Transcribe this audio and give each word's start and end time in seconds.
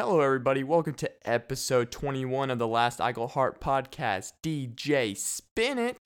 Hello, 0.00 0.20
everybody. 0.20 0.64
Welcome 0.64 0.94
to 0.94 1.10
episode 1.28 1.90
21 1.90 2.48
of 2.48 2.58
the 2.58 2.66
Last 2.66 3.00
Iglehart 3.00 3.60
podcast. 3.60 4.32
DJ 4.42 5.14
Spin 5.14 5.76
It. 5.76 5.98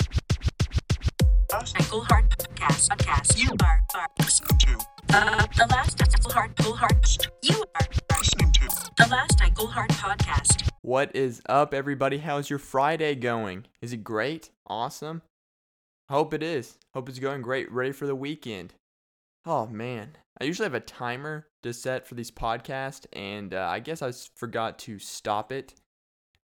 Iglehart 1.48 2.28
Podcast. 2.28 2.88
Podcast. 2.88 3.38
You 3.38 3.50
are, 3.62 3.80
are 3.94 4.08
listening 4.18 4.58
to 4.58 4.78
uh, 5.10 5.46
the 5.56 5.66
last 5.70 5.96
Iglehart 5.98 6.60
Heart. 6.60 7.28
You 7.44 7.62
are 7.76 7.86
listening 8.18 8.50
to 8.54 8.68
the 8.96 9.06
last 9.12 9.38
Iglehart 9.38 9.90
Podcast. 9.90 10.68
What 10.82 11.14
is 11.14 11.40
up, 11.48 11.72
everybody? 11.72 12.18
How's 12.18 12.50
your 12.50 12.58
Friday 12.58 13.14
going? 13.14 13.66
Is 13.80 13.92
it 13.92 14.02
great? 14.02 14.50
Awesome? 14.66 15.22
Hope 16.08 16.34
it 16.34 16.42
is. 16.42 16.78
Hope 16.94 17.08
it's 17.08 17.20
going 17.20 17.42
great. 17.42 17.70
Ready 17.70 17.92
for 17.92 18.08
the 18.08 18.16
weekend. 18.16 18.74
Oh, 19.46 19.66
man. 19.66 20.16
I 20.40 20.44
usually 20.44 20.66
have 20.66 20.74
a 20.74 20.80
timer 20.80 21.46
to 21.62 21.72
set 21.72 22.06
for 22.06 22.14
these 22.14 22.30
podcasts, 22.30 23.06
and 23.12 23.54
uh, 23.54 23.68
I 23.70 23.80
guess 23.80 24.02
I 24.02 24.12
forgot 24.36 24.78
to 24.80 24.98
stop 24.98 25.52
it 25.52 25.74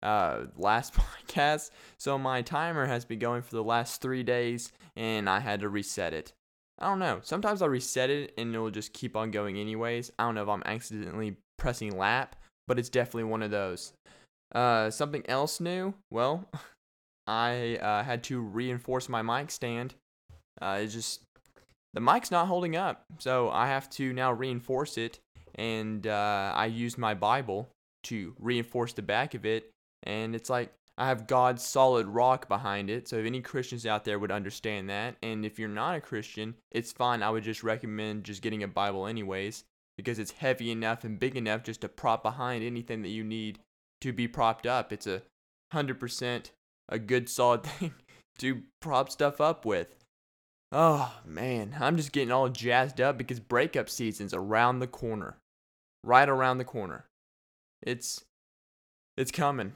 uh, 0.03 0.45
last 0.57 0.93
podcast. 1.27 1.71
So 1.97 2.17
my 2.17 2.41
timer 2.41 2.85
has 2.85 3.05
been 3.05 3.19
going 3.19 3.41
for 3.41 3.55
the 3.55 3.63
last 3.63 4.01
three 4.01 4.23
days, 4.23 4.71
and 4.95 5.29
I 5.29 5.39
had 5.39 5.61
to 5.61 5.69
reset 5.69 6.13
it. 6.13 6.33
I 6.79 6.87
don't 6.87 6.99
know. 6.99 7.19
Sometimes 7.21 7.61
I'll 7.61 7.69
reset 7.69 8.09
it 8.09 8.33
and 8.37 8.55
it'll 8.55 8.71
just 8.71 8.93
keep 8.93 9.17
on 9.17 9.31
going 9.31 9.57
anyways. 9.57 10.11
I 10.17 10.23
don't 10.23 10.35
know 10.35 10.43
if 10.43 10.49
I'm 10.49 10.63
accidentally 10.65 11.35
pressing 11.57 11.97
lap, 11.97 12.37
but 12.67 12.79
it's 12.79 12.89
definitely 12.89 13.25
one 13.25 13.43
of 13.43 13.51
those. 13.51 13.91
Uh, 14.55 14.89
something 14.89 15.23
else 15.27 15.59
new? 15.59 15.93
Well, 16.09 16.49
I 17.27 17.77
uh, 17.81 18.03
had 18.03 18.23
to 18.25 18.39
reinforce 18.39 19.09
my 19.09 19.21
mic 19.21 19.51
stand. 19.51 19.95
Uh, 20.61 20.79
it 20.81 20.87
just 20.87 21.21
the 21.93 22.01
mic's 22.01 22.31
not 22.31 22.47
holding 22.47 22.75
up, 22.75 23.05
so 23.17 23.49
I 23.49 23.67
have 23.67 23.89
to 23.91 24.13
now 24.13 24.31
reinforce 24.31 24.97
it. 24.97 25.19
And 25.55 26.07
uh, 26.07 26.53
I 26.55 26.67
used 26.67 26.97
my 26.97 27.13
Bible 27.13 27.69
to 28.03 28.33
reinforce 28.39 28.93
the 28.93 29.01
back 29.01 29.33
of 29.33 29.45
it, 29.45 29.71
and 30.03 30.35
it's 30.35 30.49
like 30.49 30.71
I 30.97 31.07
have 31.07 31.27
God's 31.27 31.63
solid 31.63 32.07
rock 32.07 32.47
behind 32.47 32.89
it. 32.89 33.07
So 33.07 33.17
if 33.17 33.25
any 33.25 33.41
Christians 33.41 33.85
out 33.85 34.05
there 34.05 34.19
would 34.19 34.31
understand 34.31 34.89
that, 34.89 35.15
and 35.23 35.45
if 35.45 35.57
you're 35.57 35.69
not 35.69 35.95
a 35.95 36.01
Christian, 36.01 36.55
it's 36.71 36.91
fine. 36.91 37.23
I 37.23 37.29
would 37.29 37.43
just 37.43 37.63
recommend 37.63 38.25
just 38.25 38.41
getting 38.41 38.63
a 38.63 38.67
Bible 38.67 39.07
anyways, 39.07 39.63
because 39.97 40.19
it's 40.19 40.31
heavy 40.31 40.71
enough 40.71 41.03
and 41.03 41.19
big 41.19 41.35
enough 41.35 41.63
just 41.63 41.81
to 41.81 41.89
prop 41.89 42.23
behind 42.23 42.63
anything 42.63 43.01
that 43.01 43.09
you 43.09 43.23
need 43.23 43.59
to 44.01 44.13
be 44.13 44.27
propped 44.27 44.65
up. 44.65 44.93
It's 44.93 45.07
a 45.07 45.23
hundred 45.71 45.99
percent 45.99 46.51
a 46.89 46.99
good 46.99 47.29
solid 47.29 47.63
thing 47.65 47.93
to 48.39 48.63
prop 48.81 49.09
stuff 49.09 49.39
up 49.39 49.65
with. 49.65 49.95
Oh 50.71 51.19
man, 51.25 51.75
I'm 51.79 51.97
just 51.97 52.11
getting 52.11 52.31
all 52.31 52.49
jazzed 52.49 53.01
up 53.01 53.17
because 53.17 53.39
breakup 53.39 53.89
season's 53.89 54.33
around 54.33 54.79
the 54.79 54.87
corner. 54.87 55.37
Right 56.03 56.29
around 56.29 56.59
the 56.59 56.65
corner. 56.65 57.05
It's 57.81 58.23
it's 59.17 59.31
coming. 59.31 59.73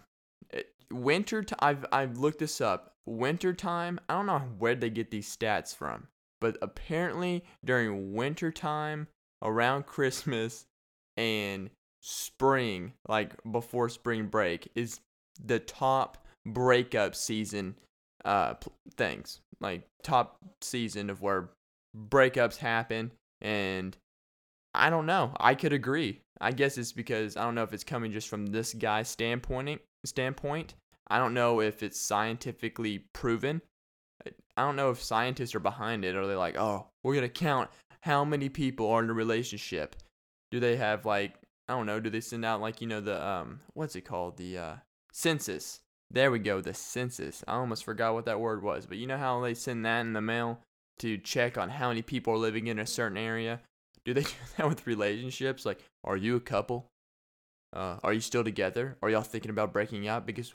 It, 0.52 0.68
winter 0.92 1.44
t- 1.44 1.56
I've 1.60 1.86
I've 1.92 2.18
looked 2.18 2.40
this 2.40 2.62
up. 2.62 2.94
Winter 3.06 3.54
time, 3.54 4.00
I 4.08 4.14
don't 4.14 4.28
know 4.28 4.40
where 4.60 4.76
they 4.76 4.90
get 4.90 5.12
these 5.12 5.36
stats 5.36 5.76
from, 5.76 6.08
but 6.40 6.58
apparently 6.62 7.44
during 7.66 8.14
winter 8.14 8.52
time 8.52 9.08
around 9.42 9.86
Christmas 9.88 10.66
and 11.18 11.70
spring, 12.02 12.94
like 13.10 13.34
before 13.52 13.90
spring 13.90 14.28
break 14.28 14.70
is 14.76 15.02
the 15.44 15.60
top 15.60 16.26
breakup 16.46 17.16
season 17.16 17.76
uh 18.26 18.56
things 18.96 19.42
like 19.60 19.88
top 20.04 20.38
season 20.62 21.10
of 21.10 21.22
where 21.22 21.50
breakups 21.96 22.58
happen 22.58 23.12
and 23.42 23.98
I 24.76 24.90
don't 24.90 25.06
know. 25.06 25.34
I 25.40 25.56
could 25.56 25.74
agree. 25.74 26.22
I 26.42 26.52
guess 26.52 26.78
it's 26.78 26.92
because 26.92 27.38
I 27.38 27.44
don't 27.44 27.56
know 27.56 27.64
if 27.64 27.74
it's 27.74 27.84
coming 27.84 28.12
just 28.12 28.28
from 28.28 28.48
this 28.48 28.74
guy's 28.74 29.08
standpoint 29.08 29.82
standpoint. 30.06 30.74
I 31.08 31.20
don't 31.20 31.34
know 31.34 31.62
if 31.62 31.84
it's 31.84 32.00
scientifically 32.00 33.06
proven. 33.14 33.62
I 34.58 34.64
don't 34.64 34.76
know 34.76 34.90
if 34.92 35.02
scientists 35.02 35.56
are 35.56 35.60
behind 35.60 36.06
it. 36.06 36.16
Are 36.16 36.28
they 36.28 36.36
like, 36.36 36.58
oh, 36.58 36.88
we're 37.04 37.16
gonna 37.16 37.30
count 37.30 37.70
how 38.02 38.26
many 38.26 38.50
people 38.50 38.90
are 38.90 39.04
in 39.04 39.10
a 39.10 39.14
relationship? 39.14 39.96
Do 40.52 40.60
they 40.60 40.76
have 40.76 41.06
like 41.06 41.36
I 41.70 41.74
don't 41.74 41.86
know, 41.86 42.00
do 42.00 42.10
they 42.10 42.22
send 42.22 42.44
out 42.44 42.62
like, 42.62 42.82
you 42.82 42.88
know, 42.88 43.02
the 43.02 43.26
um 43.26 43.62
what's 43.74 43.96
it 43.96 44.02
called? 44.02 44.38
The 44.38 44.58
uh 44.58 44.76
census. 45.12 45.80
There 46.14 46.30
we 46.30 46.38
go, 46.38 46.62
the 46.62 46.76
census. 46.76 47.44
I 47.48 47.56
almost 47.56 47.84
forgot 47.84 48.14
what 48.14 48.26
that 48.26 48.40
word 48.40 48.62
was, 48.62 48.86
but 48.86 49.00
you 49.00 49.08
know 49.08 49.18
how 49.18 49.42
they 49.42 49.56
send 49.56 49.84
that 49.86 50.02
in 50.02 50.14
the 50.14 50.22
mail 50.22 50.60
to 51.00 51.18
check 51.18 51.58
on 51.58 51.70
how 51.70 51.90
many 51.90 52.04
people 52.04 52.34
are 52.34 52.38
living 52.38 52.68
in 52.68 52.78
a 52.78 52.86
certain 52.86 53.18
area? 53.18 53.62
Do 54.06 54.14
they 54.14 54.22
do 54.22 54.30
that 54.58 54.70
with 54.70 54.86
relationships? 54.86 55.66
Like, 55.66 55.80
are 56.04 56.16
you 56.16 56.36
a 56.36 56.40
couple? 56.40 56.86
Uh, 57.76 57.98
are 58.04 58.14
you 58.14 58.22
still 58.22 58.44
together? 58.44 58.96
Are 59.02 59.10
y'all 59.10 59.24
thinking 59.24 59.50
about 59.50 59.74
breaking 59.74 60.08
up? 60.08 60.28
Because 60.28 60.54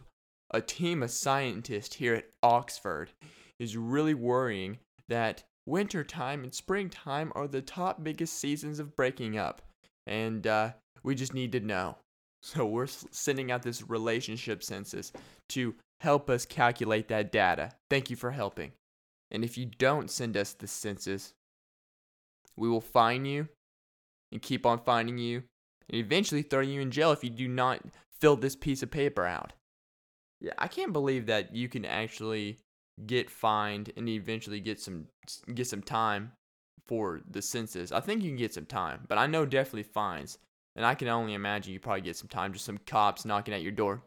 a 0.52 0.60
team 0.60 1.02
of 1.02 1.10
scientists 1.10 1.96
here 1.96 2.14
at 2.14 2.26
Oxford 2.40 3.10
is 3.58 3.76
really 3.76 4.14
worrying 4.14 4.78
that 5.08 5.42
wintertime 5.66 6.44
and 6.44 6.54
springtime 6.54 7.32
are 7.34 7.48
the 7.48 7.62
top 7.62 8.04
biggest 8.04 8.38
seasons 8.38 8.78
of 8.78 8.94
breaking 8.94 9.36
up. 9.36 9.62
And 10.06 10.46
uh, 10.46 10.72
we 11.02 11.16
just 11.16 11.34
need 11.34 11.50
to 11.50 11.60
know. 11.60 11.96
So 12.42 12.66
we're 12.66 12.86
sending 12.86 13.50
out 13.50 13.62
this 13.62 13.88
relationship 13.88 14.62
census 14.62 15.12
to 15.50 15.74
help 16.00 16.30
us 16.30 16.46
calculate 16.46 17.08
that 17.08 17.32
data. 17.32 17.72
Thank 17.90 18.10
you 18.10 18.16
for 18.16 18.30
helping. 18.30 18.72
And 19.30 19.44
if 19.44 19.58
you 19.58 19.66
don't 19.66 20.10
send 20.10 20.36
us 20.36 20.52
the 20.52 20.66
census, 20.66 21.32
we 22.56 22.68
will 22.68 22.80
fine 22.80 23.24
you 23.24 23.48
and 24.32 24.40
keep 24.40 24.64
on 24.64 24.78
finding 24.78 25.18
you 25.18 25.42
and 25.88 25.98
eventually 25.98 26.42
throw 26.42 26.60
you 26.60 26.80
in 26.80 26.90
jail 26.90 27.12
if 27.12 27.24
you 27.24 27.30
do 27.30 27.48
not 27.48 27.80
fill 28.20 28.36
this 28.36 28.56
piece 28.56 28.82
of 28.82 28.90
paper 28.90 29.26
out. 29.26 29.52
Yeah, 30.40 30.52
I 30.58 30.68
can't 30.68 30.92
believe 30.92 31.26
that 31.26 31.54
you 31.54 31.68
can 31.68 31.84
actually 31.84 32.58
get 33.06 33.30
fined 33.30 33.92
and 33.96 34.08
eventually 34.08 34.60
get 34.60 34.80
some 34.80 35.06
get 35.54 35.66
some 35.66 35.82
time 35.82 36.32
for 36.86 37.20
the 37.28 37.42
census. 37.42 37.92
I 37.92 38.00
think 38.00 38.22
you 38.22 38.30
can 38.30 38.38
get 38.38 38.54
some 38.54 38.66
time, 38.66 39.04
but 39.08 39.18
I 39.18 39.26
know 39.26 39.44
definitely 39.44 39.82
fines. 39.82 40.38
And 40.78 40.86
I 40.86 40.94
can 40.94 41.08
only 41.08 41.34
imagine 41.34 41.72
you 41.72 41.80
probably 41.80 42.02
get 42.02 42.14
some 42.14 42.28
time, 42.28 42.52
just 42.52 42.64
some 42.64 42.78
cops 42.86 43.24
knocking 43.24 43.52
at 43.52 43.62
your 43.62 43.72
door. 43.72 44.00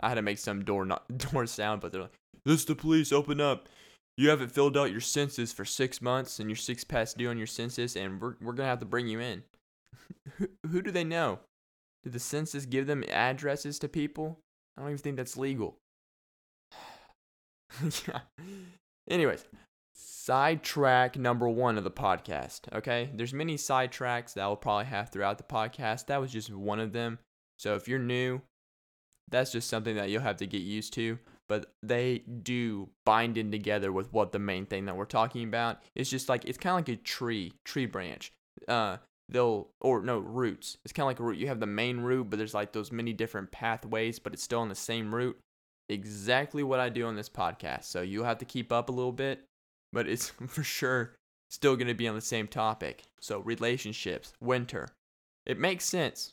I 0.00 0.08
had 0.08 0.14
to 0.14 0.22
make 0.22 0.38
some 0.38 0.64
door 0.64 0.86
no- 0.86 1.02
door 1.18 1.46
sound, 1.46 1.82
but 1.82 1.92
they're 1.92 2.00
like, 2.00 2.14
"This 2.46 2.60
is 2.60 2.64
the 2.64 2.74
police. 2.74 3.12
Open 3.12 3.38
up. 3.38 3.68
You 4.16 4.30
haven't 4.30 4.50
filled 4.50 4.78
out 4.78 4.92
your 4.92 5.02
census 5.02 5.52
for 5.52 5.66
six 5.66 6.00
months, 6.00 6.40
and 6.40 6.48
you're 6.48 6.56
six 6.56 6.84
past 6.84 7.18
due 7.18 7.28
on 7.28 7.36
your 7.36 7.46
census, 7.46 7.94
and 7.94 8.18
we're 8.18 8.36
we're 8.40 8.54
gonna 8.54 8.70
have 8.70 8.80
to 8.80 8.86
bring 8.86 9.08
you 9.08 9.20
in." 9.20 9.42
who, 10.38 10.48
who 10.70 10.80
do 10.80 10.90
they 10.90 11.04
know? 11.04 11.40
Did 12.02 12.14
the 12.14 12.18
census 12.18 12.64
give 12.64 12.86
them 12.86 13.04
addresses 13.10 13.78
to 13.80 13.88
people? 13.88 14.38
I 14.78 14.80
don't 14.80 14.90
even 14.92 15.02
think 15.02 15.16
that's 15.18 15.36
legal. 15.36 15.76
yeah. 18.08 18.20
Anyways, 19.06 19.44
sidetrack 20.24 21.18
number 21.18 21.48
one 21.48 21.76
of 21.76 21.82
the 21.82 21.90
podcast. 21.90 22.72
Okay, 22.72 23.10
there's 23.12 23.34
many 23.34 23.56
sidetracks 23.56 24.34
that 24.34 24.42
I'll 24.42 24.56
probably 24.56 24.84
have 24.84 25.08
throughout 25.08 25.38
the 25.38 25.44
podcast. 25.44 26.06
That 26.06 26.20
was 26.20 26.30
just 26.30 26.54
one 26.54 26.78
of 26.78 26.92
them. 26.92 27.18
So 27.58 27.74
if 27.74 27.88
you're 27.88 27.98
new, 27.98 28.40
that's 29.30 29.50
just 29.50 29.68
something 29.68 29.96
that 29.96 30.10
you'll 30.10 30.22
have 30.22 30.36
to 30.36 30.46
get 30.46 30.62
used 30.62 30.92
to. 30.94 31.18
But 31.48 31.72
they 31.82 32.18
do 32.18 32.88
bind 33.04 33.36
in 33.36 33.50
together 33.50 33.90
with 33.90 34.12
what 34.12 34.30
the 34.30 34.38
main 34.38 34.64
thing 34.64 34.86
that 34.86 34.96
we're 34.96 35.06
talking 35.06 35.42
about. 35.42 35.82
It's 35.96 36.08
just 36.08 36.28
like 36.28 36.44
it's 36.44 36.58
kind 36.58 36.72
of 36.72 36.88
like 36.88 37.00
a 37.00 37.02
tree, 37.02 37.52
tree 37.64 37.86
branch. 37.86 38.32
Uh, 38.68 38.98
they'll 39.28 39.70
or 39.80 40.02
no 40.02 40.18
roots. 40.18 40.76
It's 40.84 40.92
kind 40.92 41.04
of 41.04 41.08
like 41.08 41.20
a 41.20 41.24
root. 41.24 41.38
You 41.38 41.48
have 41.48 41.60
the 41.60 41.66
main 41.66 41.98
root, 41.98 42.30
but 42.30 42.36
there's 42.36 42.54
like 42.54 42.72
those 42.72 42.92
many 42.92 43.12
different 43.12 43.50
pathways, 43.50 44.20
but 44.20 44.32
it's 44.32 44.42
still 44.42 44.60
on 44.60 44.68
the 44.68 44.74
same 44.76 45.12
root. 45.12 45.36
Exactly 45.88 46.62
what 46.62 46.78
I 46.78 46.90
do 46.90 47.06
on 47.06 47.16
this 47.16 47.28
podcast. 47.28 47.84
So 47.84 48.02
you'll 48.02 48.24
have 48.24 48.38
to 48.38 48.44
keep 48.44 48.70
up 48.70 48.88
a 48.88 48.92
little 48.92 49.12
bit, 49.12 49.44
but 49.92 50.08
it's 50.08 50.28
for 50.46 50.62
sure 50.62 51.14
still 51.50 51.76
going 51.76 51.88
to 51.88 51.94
be 51.94 52.08
on 52.08 52.14
the 52.14 52.20
same 52.20 52.48
topic. 52.48 53.02
So 53.20 53.40
relationships, 53.40 54.32
winter. 54.40 54.88
It 55.46 55.58
makes 55.58 55.84
sense. 55.84 56.32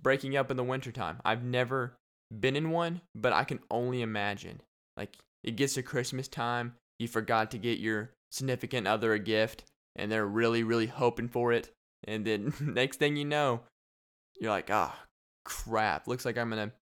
Breaking 0.00 0.36
up 0.36 0.50
in 0.50 0.56
the 0.56 0.64
wintertime. 0.64 1.18
I've 1.24 1.44
never 1.44 1.96
been 2.40 2.56
in 2.56 2.70
one, 2.70 3.00
but 3.14 3.32
I 3.32 3.44
can 3.44 3.60
only 3.70 4.02
imagine. 4.02 4.60
Like 4.96 5.16
it 5.44 5.56
gets 5.56 5.74
to 5.74 5.82
Christmas 5.82 6.28
time, 6.28 6.74
you 6.98 7.08
forgot 7.08 7.50
to 7.52 7.58
get 7.58 7.78
your 7.78 8.10
significant 8.30 8.86
other 8.86 9.12
a 9.12 9.18
gift, 9.18 9.64
and 9.94 10.10
they're 10.10 10.26
really, 10.26 10.62
really 10.62 10.86
hoping 10.86 11.28
for 11.28 11.52
it. 11.52 11.70
And 12.04 12.24
then 12.24 12.52
next 12.60 12.98
thing 12.98 13.16
you 13.16 13.24
know, 13.24 13.62
you're 14.40 14.50
like, 14.50 14.70
ah, 14.70 14.98
crap. 15.44 16.06
Looks 16.06 16.24
like 16.24 16.36
I'm 16.38 16.50
gonna. 16.50 16.72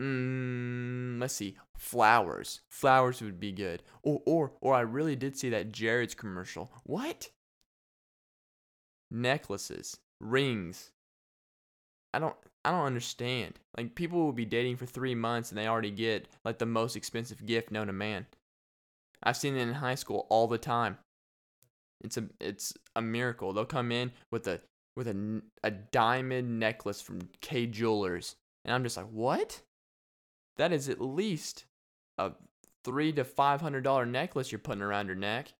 Mm, 0.00 1.20
let's 1.20 1.34
see, 1.34 1.56
flowers. 1.76 2.60
Flowers 2.70 3.20
would 3.20 3.38
be 3.38 3.52
good. 3.52 3.82
Or, 4.02 4.22
or, 4.24 4.52
or 4.60 4.74
I 4.74 4.80
really 4.80 5.14
did 5.14 5.36
see 5.36 5.50
that 5.50 5.72
Jared's 5.72 6.14
commercial. 6.14 6.72
What? 6.84 7.28
Necklaces, 9.10 9.98
rings. 10.18 10.92
I 12.14 12.18
don't, 12.18 12.36
I 12.64 12.70
don't 12.70 12.86
understand. 12.86 13.60
Like 13.76 13.94
people 13.94 14.20
will 14.20 14.32
be 14.32 14.46
dating 14.46 14.76
for 14.76 14.86
three 14.86 15.14
months 15.14 15.50
and 15.50 15.58
they 15.58 15.66
already 15.66 15.90
get 15.90 16.28
like 16.44 16.58
the 16.58 16.66
most 16.66 16.96
expensive 16.96 17.44
gift 17.44 17.70
known 17.70 17.88
to 17.88 17.92
man. 17.92 18.26
I've 19.22 19.36
seen 19.36 19.56
it 19.56 19.60
in 19.60 19.74
high 19.74 19.96
school 19.96 20.26
all 20.30 20.46
the 20.46 20.58
time. 20.58 20.96
It's 22.02 22.16
a 22.16 22.24
it's 22.40 22.72
a 22.96 23.02
miracle. 23.02 23.52
They'll 23.52 23.66
come 23.66 23.92
in 23.92 24.12
with 24.30 24.46
a 24.48 24.60
with 24.96 25.08
a, 25.08 25.42
a 25.62 25.70
diamond 25.70 26.58
necklace 26.58 27.02
from 27.02 27.28
Kay 27.42 27.66
Jewelers. 27.66 28.36
And 28.64 28.74
I'm 28.74 28.82
just 28.82 28.96
like, 28.96 29.08
what? 29.10 29.60
That 30.56 30.72
is 30.72 30.88
at 30.88 31.00
least 31.00 31.64
a 32.18 32.32
three 32.84 33.12
to 33.12 33.24
five 33.24 33.60
hundred 33.60 33.84
dollar 33.84 34.06
necklace 34.06 34.52
you're 34.52 34.58
putting 34.58 34.82
around 34.82 35.06
your 35.06 35.16
neck. 35.16 35.52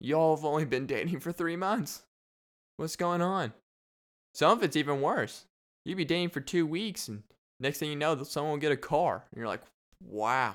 Y'all 0.00 0.36
have 0.36 0.44
only 0.44 0.64
been 0.64 0.86
dating 0.86 1.20
for 1.20 1.32
three 1.32 1.56
months. 1.56 2.02
What's 2.76 2.96
going 2.96 3.22
on? 3.22 3.52
Some 4.34 4.58
of 4.58 4.64
it's 4.64 4.76
even 4.76 5.00
worse. 5.00 5.46
You'd 5.84 5.96
be 5.96 6.04
dating 6.04 6.30
for 6.30 6.40
two 6.40 6.66
weeks, 6.66 7.08
and 7.08 7.22
next 7.60 7.78
thing 7.78 7.90
you 7.90 7.96
know, 7.96 8.20
someone 8.22 8.52
will 8.52 8.58
get 8.58 8.72
a 8.72 8.76
car. 8.76 9.24
And 9.30 9.38
you're 9.38 9.46
like, 9.46 9.62
wow. 10.00 10.54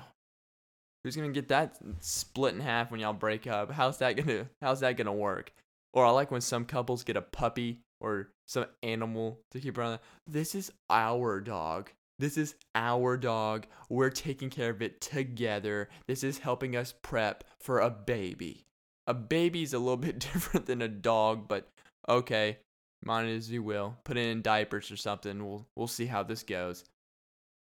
Who's 1.02 1.16
gonna 1.16 1.30
get 1.30 1.48
that 1.48 1.78
split 2.00 2.54
in 2.54 2.60
half 2.60 2.90
when 2.90 3.00
y'all 3.00 3.14
break 3.14 3.46
up? 3.46 3.70
How's 3.70 3.98
that 3.98 4.16
gonna 4.16 4.48
how's 4.60 4.80
that 4.80 4.96
gonna 4.96 5.12
work? 5.12 5.52
Or 5.94 6.04
I 6.04 6.10
like 6.10 6.30
when 6.30 6.42
some 6.42 6.66
couples 6.66 7.04
get 7.04 7.16
a 7.16 7.22
puppy 7.22 7.80
or 8.00 8.28
some 8.46 8.66
animal 8.82 9.40
to 9.50 9.60
keep 9.60 9.78
around. 9.78 9.98
This 10.26 10.54
is 10.54 10.70
our 10.90 11.40
dog. 11.40 11.90
This 12.20 12.36
is 12.36 12.54
our 12.74 13.16
dog. 13.16 13.66
We're 13.88 14.10
taking 14.10 14.50
care 14.50 14.68
of 14.68 14.82
it 14.82 15.00
together. 15.00 15.88
This 16.06 16.22
is 16.22 16.36
helping 16.36 16.76
us 16.76 16.92
prep 17.00 17.44
for 17.60 17.80
a 17.80 17.88
baby. 17.88 18.66
A 19.06 19.14
baby's 19.14 19.72
a 19.72 19.78
little 19.78 19.96
bit 20.08 20.18
different 20.18 20.66
than 20.66 20.82
a 20.82 20.88
dog, 20.88 21.48
but 21.48 21.70
okay, 22.06 22.58
mind 23.02 23.30
it 23.30 23.36
as 23.36 23.50
you 23.50 23.62
will. 23.62 23.96
Put 24.04 24.18
it 24.18 24.28
in 24.28 24.42
diapers 24.42 24.90
or 24.90 24.98
something. 24.98 25.42
We'll 25.42 25.66
we'll 25.74 25.86
see 25.86 26.04
how 26.04 26.22
this 26.22 26.42
goes. 26.42 26.84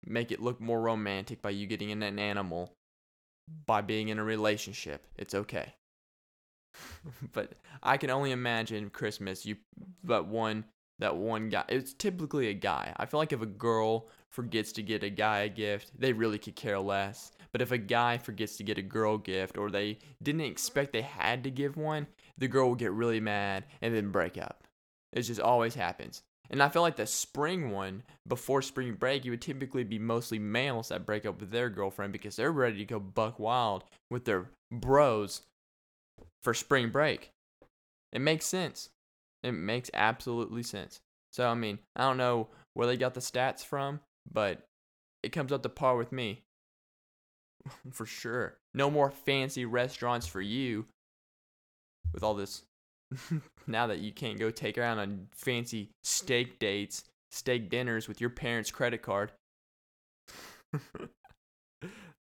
Make 0.06 0.30
it 0.30 0.40
look 0.40 0.60
more 0.60 0.80
romantic 0.80 1.42
by 1.42 1.50
you 1.50 1.66
getting 1.66 1.90
in 1.90 2.04
an 2.04 2.20
animal 2.20 2.76
by 3.66 3.80
being 3.80 4.08
in 4.08 4.20
a 4.20 4.24
relationship. 4.24 5.04
It's 5.16 5.34
okay. 5.34 5.74
but 7.32 7.54
I 7.82 7.96
can 7.96 8.10
only 8.10 8.30
imagine 8.30 8.90
Christmas 8.90 9.44
you 9.44 9.56
but 10.04 10.28
one 10.28 10.64
that 11.00 11.16
one 11.16 11.48
guy 11.48 11.64
it's 11.68 11.92
typically 11.92 12.50
a 12.50 12.54
guy. 12.54 12.92
I 12.96 13.06
feel 13.06 13.18
like 13.18 13.32
if 13.32 13.42
a 13.42 13.46
girl 13.46 14.08
forgets 14.34 14.72
to 14.72 14.82
get 14.82 15.04
a 15.04 15.10
guy 15.10 15.40
a 15.40 15.48
gift, 15.48 15.92
they 15.96 16.12
really 16.12 16.38
could 16.38 16.56
care 16.56 16.80
less. 16.80 17.30
But 17.52 17.62
if 17.62 17.70
a 17.70 17.78
guy 17.78 18.18
forgets 18.18 18.56
to 18.56 18.64
get 18.64 18.78
a 18.78 18.82
girl 18.82 19.16
gift 19.16 19.56
or 19.56 19.70
they 19.70 19.98
didn't 20.20 20.40
expect 20.40 20.92
they 20.92 21.02
had 21.02 21.44
to 21.44 21.50
give 21.50 21.76
one, 21.76 22.08
the 22.36 22.48
girl 22.48 22.68
will 22.68 22.74
get 22.74 22.90
really 22.90 23.20
mad 23.20 23.64
and 23.80 23.94
then 23.94 24.10
break 24.10 24.36
up. 24.36 24.64
It 25.12 25.22
just 25.22 25.40
always 25.40 25.76
happens. 25.76 26.22
And 26.50 26.60
I 26.62 26.68
feel 26.68 26.82
like 26.82 26.96
the 26.96 27.06
spring 27.06 27.70
one, 27.70 28.02
before 28.26 28.60
spring 28.60 28.94
break, 28.94 29.24
you 29.24 29.30
would 29.30 29.40
typically 29.40 29.84
be 29.84 30.00
mostly 30.00 30.40
males 30.40 30.88
that 30.88 31.06
break 31.06 31.24
up 31.24 31.40
with 31.40 31.52
their 31.52 31.70
girlfriend 31.70 32.12
because 32.12 32.34
they're 32.34 32.52
ready 32.52 32.78
to 32.78 32.84
go 32.84 32.98
buck 32.98 33.38
wild 33.38 33.84
with 34.10 34.24
their 34.24 34.50
bros 34.72 35.42
for 36.42 36.54
spring 36.54 36.90
break. 36.90 37.30
It 38.12 38.20
makes 38.20 38.46
sense. 38.46 38.90
It 39.44 39.52
makes 39.52 39.90
absolutely 39.94 40.64
sense. 40.64 41.00
So, 41.32 41.48
I 41.48 41.54
mean, 41.54 41.78
I 41.94 42.02
don't 42.02 42.16
know 42.16 42.48
where 42.74 42.86
they 42.86 42.96
got 42.96 43.14
the 43.14 43.20
stats 43.20 43.64
from, 43.64 44.00
but 44.30 44.66
it 45.22 45.30
comes 45.30 45.52
up 45.52 45.62
to 45.62 45.68
par 45.68 45.96
with 45.96 46.12
me. 46.12 46.42
for 47.92 48.06
sure. 48.06 48.58
No 48.74 48.90
more 48.90 49.10
fancy 49.10 49.64
restaurants 49.64 50.26
for 50.26 50.40
you 50.40 50.86
with 52.12 52.22
all 52.22 52.34
this 52.34 52.62
now 53.66 53.86
that 53.86 53.98
you 53.98 54.12
can't 54.12 54.38
go 54.38 54.50
take 54.50 54.78
out 54.78 54.98
on 54.98 55.28
fancy 55.34 55.90
steak 56.02 56.58
dates, 56.58 57.04
steak 57.30 57.70
dinners 57.70 58.08
with 58.08 58.20
your 58.20 58.30
parents' 58.30 58.70
credit 58.70 59.02
card. 59.02 59.32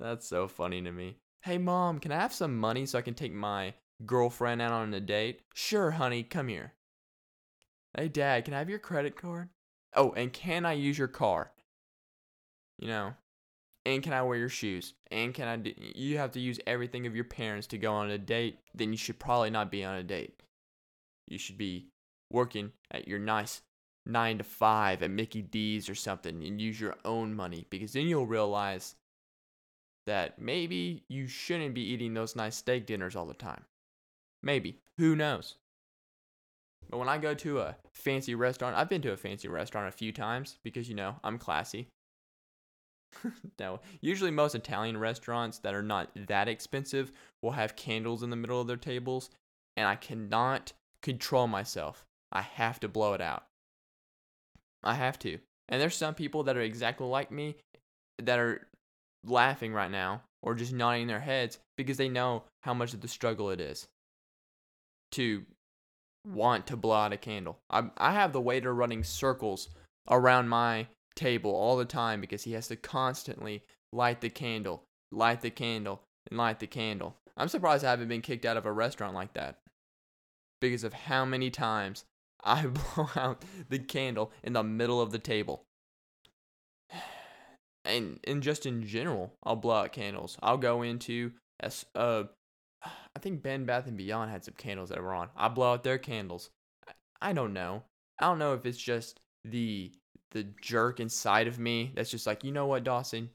That's 0.00 0.26
so 0.26 0.48
funny 0.48 0.82
to 0.82 0.92
me. 0.92 1.16
Hey, 1.42 1.58
mom, 1.58 1.98
can 1.98 2.12
I 2.12 2.16
have 2.16 2.32
some 2.32 2.56
money 2.58 2.86
so 2.86 2.98
I 2.98 3.02
can 3.02 3.14
take 3.14 3.32
my 3.32 3.74
girlfriend 4.04 4.62
out 4.62 4.72
on 4.72 4.94
a 4.94 5.00
date? 5.00 5.40
Sure, 5.54 5.92
honey, 5.92 6.22
come 6.22 6.48
here. 6.48 6.72
Hey, 7.96 8.08
dad, 8.08 8.44
can 8.44 8.54
I 8.54 8.58
have 8.58 8.70
your 8.70 8.78
credit 8.78 9.16
card? 9.16 9.48
Oh, 9.94 10.12
and 10.12 10.32
can 10.32 10.64
I 10.64 10.72
use 10.72 10.98
your 10.98 11.08
car? 11.08 11.52
You 12.82 12.88
know, 12.88 13.14
and 13.86 14.02
can 14.02 14.12
I 14.12 14.22
wear 14.22 14.36
your 14.36 14.48
shoes? 14.48 14.94
And 15.12 15.32
can 15.32 15.46
I 15.46 15.56
do, 15.56 15.72
you 15.94 16.18
have 16.18 16.32
to 16.32 16.40
use 16.40 16.58
everything 16.66 17.06
of 17.06 17.14
your 17.14 17.24
parents 17.24 17.68
to 17.68 17.78
go 17.78 17.92
on 17.92 18.10
a 18.10 18.18
date, 18.18 18.58
then 18.74 18.90
you 18.90 18.96
should 18.96 19.20
probably 19.20 19.50
not 19.50 19.70
be 19.70 19.84
on 19.84 19.94
a 19.94 20.02
date. 20.02 20.42
You 21.28 21.38
should 21.38 21.56
be 21.56 21.86
working 22.32 22.72
at 22.90 23.06
your 23.06 23.20
nice 23.20 23.62
9 24.04 24.38
to 24.38 24.42
5 24.42 25.00
at 25.04 25.10
Mickey 25.12 25.42
D's 25.42 25.88
or 25.88 25.94
something 25.94 26.42
and 26.42 26.60
use 26.60 26.80
your 26.80 26.96
own 27.04 27.36
money 27.36 27.68
because 27.70 27.92
then 27.92 28.08
you'll 28.08 28.26
realize 28.26 28.96
that 30.08 30.40
maybe 30.40 31.04
you 31.08 31.28
shouldn't 31.28 31.76
be 31.76 31.82
eating 31.82 32.14
those 32.14 32.34
nice 32.34 32.56
steak 32.56 32.84
dinners 32.84 33.14
all 33.14 33.26
the 33.26 33.32
time. 33.32 33.62
Maybe. 34.42 34.80
Who 34.98 35.14
knows? 35.14 35.54
But 36.90 36.98
when 36.98 37.08
I 37.08 37.18
go 37.18 37.32
to 37.32 37.60
a 37.60 37.76
fancy 37.94 38.34
restaurant, 38.34 38.74
I've 38.74 38.88
been 38.88 39.02
to 39.02 39.12
a 39.12 39.16
fancy 39.16 39.46
restaurant 39.46 39.86
a 39.86 39.96
few 39.96 40.10
times 40.10 40.58
because, 40.64 40.88
you 40.88 40.96
know, 40.96 41.14
I'm 41.22 41.38
classy. 41.38 41.86
now, 43.58 43.80
usually 44.00 44.30
most 44.30 44.54
Italian 44.54 44.96
restaurants 44.96 45.58
that 45.58 45.74
are 45.74 45.82
not 45.82 46.10
that 46.26 46.48
expensive 46.48 47.12
will 47.42 47.52
have 47.52 47.76
candles 47.76 48.22
in 48.22 48.30
the 48.30 48.36
middle 48.36 48.60
of 48.60 48.66
their 48.66 48.76
tables, 48.76 49.30
and 49.76 49.86
I 49.86 49.96
cannot 49.96 50.72
control 51.02 51.46
myself. 51.46 52.04
I 52.30 52.42
have 52.42 52.80
to 52.80 52.88
blow 52.88 53.14
it 53.14 53.20
out. 53.20 53.44
I 54.82 54.94
have 54.94 55.18
to. 55.20 55.38
And 55.68 55.80
there's 55.80 55.96
some 55.96 56.14
people 56.14 56.44
that 56.44 56.56
are 56.56 56.62
exactly 56.62 57.06
like 57.06 57.30
me 57.30 57.56
that 58.18 58.38
are 58.38 58.66
laughing 59.24 59.72
right 59.72 59.90
now 59.90 60.22
or 60.42 60.54
just 60.54 60.72
nodding 60.72 61.06
their 61.06 61.20
heads 61.20 61.58
because 61.76 61.96
they 61.96 62.08
know 62.08 62.44
how 62.62 62.74
much 62.74 62.94
of 62.94 63.00
the 63.00 63.08
struggle 63.08 63.50
it 63.50 63.60
is 63.60 63.86
to 65.12 65.44
want 66.26 66.66
to 66.66 66.76
blow 66.76 66.96
out 66.96 67.12
a 67.12 67.16
candle. 67.16 67.58
I, 67.70 67.84
I 67.96 68.12
have 68.12 68.32
the 68.32 68.40
waiter 68.40 68.74
running 68.74 69.04
circles 69.04 69.68
around 70.10 70.48
my 70.48 70.88
table 71.14 71.54
all 71.54 71.76
the 71.76 71.84
time 71.84 72.20
because 72.20 72.44
he 72.44 72.52
has 72.52 72.68
to 72.68 72.76
constantly 72.76 73.62
light 73.92 74.20
the 74.20 74.30
candle, 74.30 74.84
light 75.10 75.40
the 75.40 75.50
candle, 75.50 76.02
and 76.28 76.38
light 76.38 76.60
the 76.60 76.66
candle. 76.66 77.16
I'm 77.36 77.48
surprised 77.48 77.84
I 77.84 77.90
haven't 77.90 78.08
been 78.08 78.22
kicked 78.22 78.44
out 78.44 78.56
of 78.56 78.66
a 78.66 78.72
restaurant 78.72 79.14
like 79.14 79.34
that 79.34 79.58
because 80.60 80.84
of 80.84 80.92
how 80.92 81.24
many 81.24 81.50
times 81.50 82.04
I 82.42 82.66
blow 82.94 83.08
out 83.16 83.44
the 83.68 83.78
candle 83.78 84.32
in 84.42 84.52
the 84.52 84.62
middle 84.62 85.00
of 85.00 85.12
the 85.12 85.18
table. 85.18 85.64
And 87.84 88.20
and 88.28 88.44
just 88.44 88.64
in 88.64 88.86
general, 88.86 89.32
I'll 89.42 89.56
blow 89.56 89.74
out 89.74 89.90
candles. 89.90 90.38
I'll 90.40 90.56
go 90.56 90.82
into 90.82 91.32
as 91.58 91.84
uh 91.96 92.22
I 92.84 93.18
think 93.18 93.42
Bed 93.42 93.66
Bath 93.66 93.88
and 93.88 93.96
Beyond 93.96 94.30
had 94.30 94.44
some 94.44 94.54
candles 94.56 94.90
that 94.90 95.02
were 95.02 95.12
on. 95.12 95.30
I 95.36 95.48
blow 95.48 95.72
out 95.72 95.82
their 95.82 95.98
candles. 95.98 96.50
I 97.20 97.32
don't 97.32 97.52
know. 97.52 97.82
I 98.20 98.26
don't 98.26 98.38
know 98.38 98.54
if 98.54 98.66
it's 98.66 98.78
just 98.78 99.18
the 99.44 99.92
the 100.32 100.46
jerk 100.60 101.00
inside 101.00 101.46
of 101.46 101.58
me 101.58 101.92
that's 101.94 102.10
just 102.10 102.26
like, 102.26 102.44
you 102.44 102.52
know 102.52 102.66
what, 102.66 102.84
Dawson? 102.84 103.30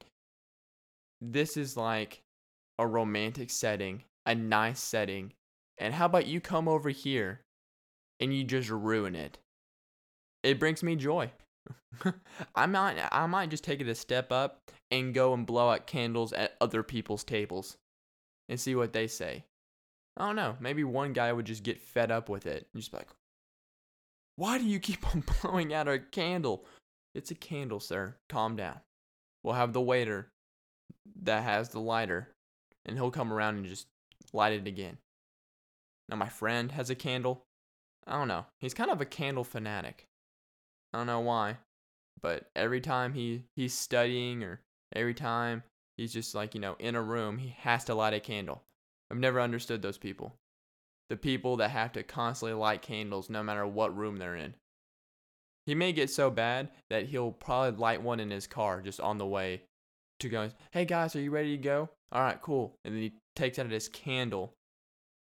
This 1.21 1.57
is 1.57 1.77
like 1.77 2.21
a 2.77 2.85
romantic 2.85 3.49
setting, 3.49 4.03
a 4.25 4.35
nice 4.35 4.79
setting. 4.79 5.33
And 5.77 5.93
how 5.93 6.05
about 6.05 6.27
you 6.27 6.41
come 6.41 6.67
over 6.67 6.89
here 6.89 7.41
and 8.19 8.35
you 8.35 8.43
just 8.43 8.69
ruin 8.69 9.15
it? 9.15 9.37
It 10.43 10.59
brings 10.59 10.83
me 10.83 10.95
joy. 10.95 11.31
I 12.55 12.65
might 12.65 12.97
I 13.11 13.25
might 13.25 13.49
just 13.49 13.63
take 13.63 13.81
it 13.81 13.87
a 13.87 13.95
step 13.95 14.31
up 14.31 14.71
and 14.91 15.13
go 15.13 15.33
and 15.33 15.45
blow 15.45 15.69
out 15.69 15.87
candles 15.87 16.33
at 16.33 16.55
other 16.61 16.83
people's 16.83 17.23
tables 17.23 17.77
and 18.47 18.59
see 18.59 18.75
what 18.75 18.93
they 18.93 19.07
say. 19.07 19.43
I 20.15 20.25
don't 20.25 20.35
know. 20.35 20.55
Maybe 20.59 20.83
one 20.83 21.13
guy 21.13 21.31
would 21.31 21.45
just 21.45 21.63
get 21.63 21.81
fed 21.81 22.11
up 22.11 22.29
with 22.29 22.45
it 22.45 22.67
and 22.73 22.81
just 22.81 22.91
be 22.91 22.97
like, 22.97 23.09
"Why 24.35 24.57
do 24.57 24.65
you 24.65 24.79
keep 24.79 25.07
on 25.15 25.23
blowing 25.41 25.73
out 25.73 25.87
our 25.87 25.99
candle? 25.99 26.65
It's 27.17 27.31
a 27.31 27.35
candle, 27.35 27.79
sir. 27.79 28.15
Calm 28.29 28.55
down. 28.55 28.79
We'll 29.41 29.55
have 29.55 29.73
the 29.73 29.81
waiter 29.81 30.31
that 31.23 31.43
has 31.43 31.69
the 31.69 31.79
lighter, 31.79 32.35
and 32.85 32.95
he'll 32.95 33.09
come 33.09 33.33
around 33.33 33.55
and 33.55 33.65
just 33.65 33.87
light 34.33 34.53
it 34.53 34.67
again." 34.67 34.99
Now 36.07 36.15
my 36.17 36.29
friend 36.29 36.71
has 36.73 36.91
a 36.91 36.95
candle. 36.95 37.47
I 38.05 38.13
don't 38.13 38.27
know. 38.27 38.45
He's 38.59 38.75
kind 38.75 38.91
of 38.91 39.01
a 39.01 39.05
candle 39.05 39.43
fanatic. 39.43 40.07
I 40.93 40.99
don't 40.99 41.07
know 41.07 41.19
why, 41.19 41.57
but 42.21 42.51
every 42.55 42.81
time 42.81 43.13
he 43.13 43.45
he's 43.55 43.73
studying 43.73 44.43
or 44.43 44.61
every 44.93 45.15
time 45.15 45.63
he's 45.97 46.13
just 46.13 46.35
like, 46.35 46.53
you 46.53 46.61
know, 46.61 46.75
in 46.77 46.95
a 46.95 47.01
room, 47.01 47.39
he 47.39 47.49
has 47.49 47.83
to 47.85 47.95
light 47.95 48.13
a 48.13 48.19
candle. 48.19 48.63
I've 49.09 49.17
never 49.17 49.41
understood 49.41 49.81
those 49.81 49.97
people. 49.97 50.37
The 51.09 51.17
people 51.17 51.57
that 51.57 51.71
have 51.71 51.93
to 51.93 52.03
constantly 52.03 52.53
light 52.53 52.83
candles 52.83 53.27
no 53.27 53.41
matter 53.41 53.65
what 53.65 53.97
room 53.97 54.17
they're 54.17 54.35
in. 54.35 54.55
He 55.67 55.75
may 55.75 55.91
get 55.91 56.09
so 56.09 56.31
bad 56.31 56.69
that 56.89 57.07
he'll 57.07 57.33
probably 57.33 57.77
light 57.77 58.01
one 58.01 58.21
in 58.21 58.31
his 58.31 58.47
car 58.47 58.81
just 58.81 59.01
on 59.01 59.17
the 59.17 59.25
way 59.25 59.61
to 60.21 60.29
go, 60.29 60.49
hey 60.71 60.85
guys, 60.85 61.13
are 61.15 61.21
you 61.21 61.29
ready 61.29 61.57
to 61.57 61.61
go? 61.61 61.89
All 62.11 62.21
right, 62.21 62.41
cool. 62.41 62.73
And 62.85 62.95
then 62.95 63.01
he 63.01 63.13
takes 63.35 63.59
out 63.59 63.69
his 63.69 63.89
candle 63.89 64.53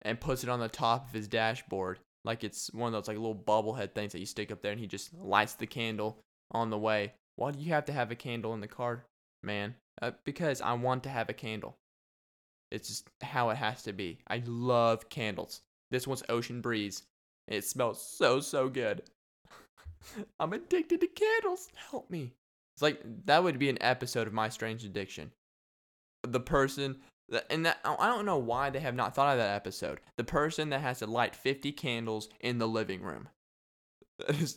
and 0.02 0.20
puts 0.20 0.44
it 0.44 0.50
on 0.50 0.60
the 0.60 0.68
top 0.68 1.08
of 1.08 1.14
his 1.14 1.28
dashboard 1.28 1.98
like 2.26 2.44
it's 2.44 2.70
one 2.74 2.88
of 2.88 2.92
those 2.92 3.08
like 3.08 3.16
little 3.16 3.34
bobblehead 3.34 3.94
things 3.94 4.12
that 4.12 4.18
you 4.18 4.26
stick 4.26 4.52
up 4.52 4.60
there 4.60 4.72
and 4.72 4.80
he 4.80 4.86
just 4.86 5.14
lights 5.14 5.54
the 5.54 5.66
candle 5.66 6.18
on 6.50 6.68
the 6.68 6.76
way. 6.76 7.14
Why 7.36 7.52
do 7.52 7.58
you 7.58 7.72
have 7.72 7.86
to 7.86 7.92
have 7.92 8.10
a 8.10 8.14
candle 8.14 8.52
in 8.52 8.60
the 8.60 8.68
car, 8.68 9.06
man? 9.42 9.76
Uh, 10.02 10.10
because 10.24 10.60
I 10.60 10.74
want 10.74 11.04
to 11.04 11.08
have 11.08 11.30
a 11.30 11.32
candle. 11.34 11.74
It's 12.70 12.88
just 12.88 13.08
how 13.22 13.48
it 13.48 13.56
has 13.56 13.82
to 13.84 13.94
be. 13.94 14.18
I 14.28 14.42
love 14.46 15.08
candles. 15.08 15.62
This 15.90 16.06
one's 16.06 16.22
Ocean 16.28 16.60
Breeze. 16.60 17.04
It 17.46 17.64
smells 17.64 18.06
so, 18.06 18.40
so 18.40 18.68
good. 18.68 19.02
I'm 20.40 20.52
addicted 20.52 21.00
to 21.00 21.06
candles. 21.06 21.68
Help 21.90 22.10
me. 22.10 22.32
It's 22.74 22.82
like 22.82 23.00
that 23.26 23.42
would 23.42 23.58
be 23.58 23.68
an 23.68 23.82
episode 23.82 24.26
of 24.26 24.32
My 24.32 24.48
Strange 24.48 24.84
Addiction. 24.84 25.32
The 26.22 26.40
person 26.40 26.98
that, 27.28 27.46
and 27.50 27.66
that 27.66 27.78
I 27.84 28.06
don't 28.06 28.24
know 28.24 28.38
why 28.38 28.70
they 28.70 28.80
have 28.80 28.94
not 28.94 29.14
thought 29.14 29.32
of 29.32 29.38
that 29.38 29.54
episode. 29.54 30.00
The 30.16 30.24
person 30.24 30.70
that 30.70 30.80
has 30.80 31.00
to 31.00 31.06
light 31.06 31.34
50 31.34 31.72
candles 31.72 32.28
in 32.40 32.58
the 32.58 32.68
living 32.68 33.02
room. 33.02 33.28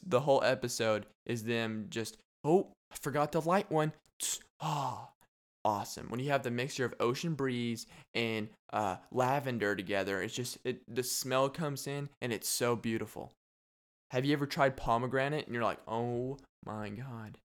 the 0.06 0.22
whole 0.22 0.44
episode 0.44 1.06
is 1.25 1.44
them 1.44 1.88
just, 1.90 2.18
oh, 2.44 2.68
I 2.92 2.96
forgot 2.96 3.32
to 3.34 3.40
light 3.40 3.72
one. 3.72 3.94
Ah, 4.62 5.10
awesome. 5.66 6.08
When 6.10 6.20
you 6.20 6.30
have 6.30 6.44
the 6.44 6.51
mixture 6.51 6.86
of 6.86 6.94
ocean 7.00 7.34
breeze 7.34 7.88
and 8.13 8.50
uh, 8.72 8.98
lavender 9.12 9.75
together, 9.75 10.22
it's 10.22 10.36
just 10.36 10.58
it, 10.63 10.82
the 10.94 11.04
smell 11.04 11.50
comes 11.50 11.88
in 11.88 12.10
and 12.22 12.32
it's 12.32 12.50
so 12.50 12.75
beautiful. 12.75 13.32
Have 14.12 14.25
you 14.25 14.34
ever 14.34 14.46
tried 14.46 14.75
pomegranate 14.75 15.46
and 15.46 15.56
you're 15.56 15.63
like, 15.63 15.80
oh 15.88 16.38
my 16.65 16.89
god? 16.89 17.38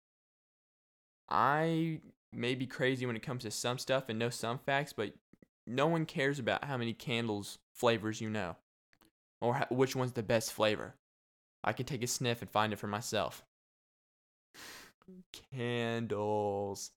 I 1.29 2.01
may 2.33 2.55
be 2.55 2.67
crazy 2.67 3.05
when 3.05 3.17
it 3.17 3.23
comes 3.23 3.43
to 3.43 3.51
some 3.51 3.77
stuff 3.79 4.05
and 4.09 4.19
know 4.19 4.31
some 4.31 4.59
facts, 4.59 4.95
but 4.95 5.13
no 5.67 5.87
one 5.87 6.07
cares 6.07 6.39
about 6.39 6.65
how 6.65 6.79
many 6.79 6.95
candles 6.95 7.59
flavors 7.75 8.23
you 8.23 8.31
know 8.31 8.57
or 9.43 9.67
which 9.71 9.95
one's 9.95 10.13
the 10.13 10.23
best 10.23 10.55
flavor. 10.55 10.95
I 11.63 11.75
can 11.75 11.85
take 11.85 12.03
a 12.03 12.07
sniff 12.07 12.41
and 12.41 12.51
find 12.51 12.73
it 12.73 12.79
for 12.79 12.87
myself. 12.87 13.45
Candles. 15.53 16.93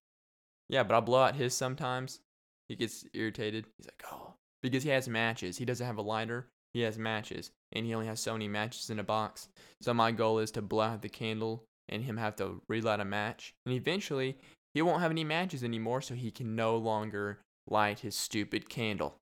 Yeah, 0.70 0.84
but 0.84 0.96
I'll 0.96 1.02
blow 1.02 1.24
out 1.24 1.36
his 1.36 1.54
sometimes. 1.54 2.22
He 2.70 2.78
gets 2.78 3.06
irritated. 3.14 3.66
He's 3.76 3.88
like, 3.88 4.04
oh, 4.14 4.36
because 4.62 4.84
he 4.84 4.90
has 4.92 5.10
matches. 5.10 5.58
He 5.58 5.66
doesn't 5.66 5.86
have 5.86 5.98
a 5.98 6.02
lighter. 6.02 6.48
He 6.74 6.82
has 6.82 6.98
matches, 6.98 7.52
and 7.72 7.86
he 7.86 7.94
only 7.94 8.08
has 8.08 8.20
so 8.20 8.34
many 8.34 8.48
matches 8.48 8.90
in 8.90 9.00
a 9.00 9.04
box. 9.04 9.48
So 9.82 9.94
my 9.94 10.12
goal 10.12 10.40
is 10.40 10.52
to 10.52 10.62
blow 10.62 10.84
out 10.84 11.02
the 11.02 11.10
candle 11.10 11.64
and 11.90 12.04
him 12.04 12.18
have 12.18 12.36
to 12.38 12.62
relight 12.68 13.00
a 13.00 13.06
match, 13.06 13.54
and 13.66 13.74
eventually 13.74 14.38
he 14.74 14.82
won't 14.82 15.02
have 15.02 15.12
any 15.12 15.24
matches 15.24 15.64
anymore, 15.64 16.02
so 16.02 16.14
he 16.14 16.32
can 16.32 16.56
no 16.56 16.78
longer 16.78 17.40
light 17.70 18.02
his 18.02 18.16
stupid 18.16 18.70
candle. 18.70 19.16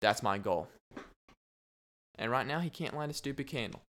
That's 0.00 0.22
my 0.22 0.38
goal. 0.38 0.68
And 2.18 2.30
right 2.30 2.46
now 2.46 2.58
he 2.60 2.70
can't 2.70 2.96
light 2.96 3.10
a 3.10 3.14
stupid 3.14 3.46
candle, 3.46 3.82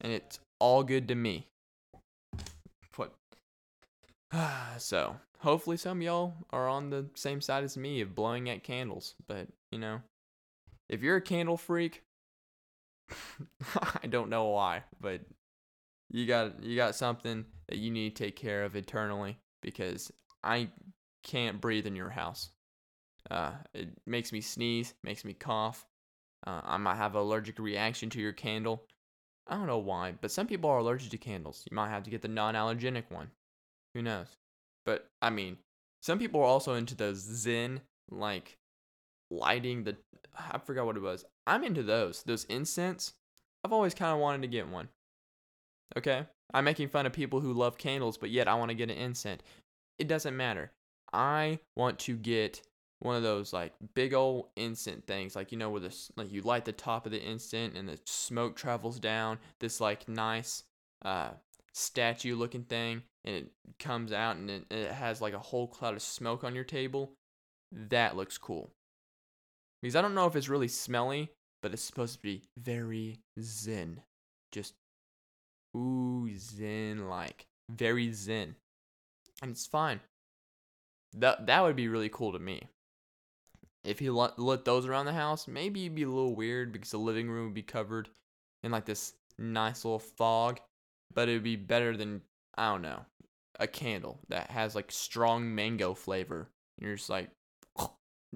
and 0.00 0.12
it's 0.12 0.38
all 0.60 0.82
good 0.82 1.08
to 1.08 1.14
me. 1.14 1.46
What? 2.96 3.12
so 4.78 5.16
hopefully 5.40 5.76
some 5.76 6.00
y'all 6.00 6.34
are 6.50 6.68
on 6.68 6.90
the 6.90 7.06
same 7.14 7.40
side 7.40 7.64
as 7.64 7.76
me 7.76 8.00
of 8.00 8.14
blowing 8.14 8.48
at 8.48 8.62
candles. 8.62 9.14
But, 9.26 9.48
you 9.70 9.78
know, 9.78 10.00
if 10.88 11.02
you're 11.02 11.16
a 11.16 11.22
candle 11.22 11.56
freak, 11.56 12.02
I 14.02 14.06
don't 14.06 14.30
know 14.30 14.46
why, 14.46 14.84
but 15.00 15.20
you 16.10 16.26
got 16.26 16.62
you 16.62 16.76
got 16.76 16.94
something 16.94 17.44
that 17.68 17.78
you 17.78 17.90
need 17.90 18.16
to 18.16 18.24
take 18.24 18.36
care 18.36 18.64
of 18.64 18.76
eternally 18.76 19.38
because 19.62 20.12
I 20.42 20.68
can't 21.22 21.60
breathe 21.60 21.86
in 21.86 21.96
your 21.96 22.10
house. 22.10 22.50
Uh, 23.30 23.52
it 23.72 23.88
makes 24.06 24.32
me 24.32 24.40
sneeze, 24.40 24.94
makes 25.02 25.24
me 25.24 25.32
cough. 25.32 25.86
Uh, 26.46 26.60
I 26.62 26.76
might 26.76 26.96
have 26.96 27.14
an 27.14 27.22
allergic 27.22 27.58
reaction 27.58 28.10
to 28.10 28.20
your 28.20 28.32
candle. 28.32 28.84
I 29.46 29.56
don't 29.56 29.66
know 29.66 29.78
why, 29.78 30.14
but 30.20 30.30
some 30.30 30.46
people 30.46 30.70
are 30.70 30.78
allergic 30.78 31.10
to 31.10 31.18
candles. 31.18 31.66
You 31.70 31.74
might 31.74 31.90
have 31.90 32.02
to 32.04 32.10
get 32.10 32.22
the 32.22 32.28
non-allergenic 32.28 33.04
one. 33.10 33.30
Who 33.94 34.02
knows? 34.02 34.36
But 34.84 35.08
I 35.22 35.30
mean, 35.30 35.56
some 36.02 36.18
people 36.18 36.40
are 36.40 36.44
also 36.44 36.74
into 36.74 36.94
those 36.94 37.18
Zen 37.18 37.80
like 38.10 38.58
lighting 39.30 39.84
the 39.84 39.96
I 40.36 40.58
forgot 40.58 40.86
what 40.86 40.96
it 40.96 41.02
was. 41.02 41.24
I'm 41.46 41.64
into 41.64 41.82
those. 41.82 42.22
Those 42.22 42.44
incense. 42.44 43.12
I've 43.64 43.72
always 43.72 43.94
kind 43.94 44.12
of 44.12 44.18
wanted 44.18 44.42
to 44.42 44.48
get 44.48 44.68
one. 44.68 44.88
Okay? 45.96 46.26
I'm 46.52 46.64
making 46.64 46.88
fun 46.88 47.06
of 47.06 47.12
people 47.12 47.40
who 47.40 47.52
love 47.52 47.78
candles, 47.78 48.16
but 48.16 48.30
yet 48.30 48.48
I 48.48 48.54
want 48.54 48.70
to 48.70 48.76
get 48.76 48.90
an 48.90 48.96
incense. 48.96 49.42
It 49.98 50.08
doesn't 50.08 50.36
matter. 50.36 50.72
I 51.12 51.60
want 51.76 51.98
to 52.00 52.16
get 52.16 52.62
one 53.00 53.16
of 53.16 53.22
those 53.22 53.52
like 53.52 53.72
big 53.94 54.14
old 54.14 54.48
incense 54.56 55.04
things, 55.06 55.36
like 55.36 55.52
you 55.52 55.58
know, 55.58 55.70
where 55.70 55.80
this 55.80 56.10
like 56.16 56.32
you 56.32 56.42
light 56.42 56.64
the 56.64 56.72
top 56.72 57.06
of 57.06 57.12
the 57.12 57.24
incense 57.24 57.76
and 57.76 57.88
the 57.88 57.98
smoke 58.06 58.56
travels 58.56 58.98
down 58.98 59.38
this 59.60 59.80
like 59.80 60.08
nice 60.08 60.64
uh 61.04 61.30
statue 61.74 62.36
looking 62.36 62.62
thing 62.62 63.02
and 63.24 63.34
it 63.34 63.50
comes 63.78 64.12
out 64.12 64.36
and 64.36 64.48
it, 64.48 64.64
it 64.70 64.92
has 64.92 65.20
like 65.20 65.34
a 65.34 65.38
whole 65.38 65.66
cloud 65.66 65.94
of 65.94 66.02
smoke 66.02 66.44
on 66.44 66.54
your 66.54 66.64
table, 66.64 67.12
that 67.72 68.16
looks 68.16 68.38
cool. 68.38 68.70
Because 69.84 69.96
I 69.96 70.00
don't 70.00 70.14
know 70.14 70.26
if 70.26 70.34
it's 70.34 70.48
really 70.48 70.68
smelly, 70.68 71.30
but 71.62 71.74
it's 71.74 71.82
supposed 71.82 72.14
to 72.14 72.22
be 72.22 72.44
very 72.58 73.18
zen. 73.38 74.00
Just 74.50 74.72
ooh 75.76 76.26
zen 76.38 77.10
like. 77.10 77.44
Very 77.70 78.10
zen. 78.10 78.56
And 79.42 79.50
it's 79.50 79.66
fine. 79.66 80.00
That 81.12 81.48
that 81.48 81.62
would 81.62 81.76
be 81.76 81.88
really 81.88 82.08
cool 82.08 82.32
to 82.32 82.38
me. 82.38 82.62
If 83.84 83.98
he 83.98 84.08
lit, 84.08 84.64
those 84.64 84.86
around 84.86 85.04
the 85.04 85.12
house, 85.12 85.46
maybe 85.46 85.84
it'd 85.84 85.94
be 85.94 86.04
a 86.04 86.08
little 86.08 86.34
weird 86.34 86.72
because 86.72 86.92
the 86.92 86.96
living 86.96 87.28
room 87.28 87.44
would 87.44 87.54
be 87.54 87.60
covered 87.60 88.08
in 88.62 88.72
like 88.72 88.86
this 88.86 89.12
nice 89.38 89.84
little 89.84 89.98
fog, 89.98 90.60
but 91.12 91.28
it 91.28 91.34
would 91.34 91.42
be 91.42 91.56
better 91.56 91.94
than 91.94 92.22
I 92.54 92.70
don't 92.70 92.80
know 92.80 93.04
a 93.60 93.66
candle 93.66 94.18
that 94.30 94.48
has 94.50 94.74
like 94.74 94.90
strong 94.90 95.54
mango 95.54 95.92
flavor. 95.92 96.48
You're 96.80 96.96
just 96.96 97.10
like, 97.10 97.28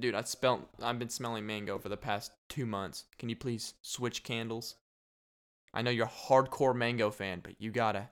dude, 0.01 0.15
I 0.15 0.23
spelt 0.23 0.69
I've 0.83 0.99
been 0.99 1.09
smelling 1.09 1.47
mango 1.47 1.79
for 1.79 1.89
the 1.89 1.97
past 1.97 2.33
two 2.49 2.67
months. 2.67 3.05
Can 3.19 3.29
you 3.29 3.37
please 3.37 3.75
switch 3.83 4.23
candles? 4.23 4.77
I 5.75 5.83
know 5.83 5.91
you're 5.91 6.07
a 6.07 6.29
hardcore 6.29 6.75
mango 6.75 7.11
fan, 7.11 7.41
but 7.43 7.55
you 7.59 7.71
gotta 7.71 8.09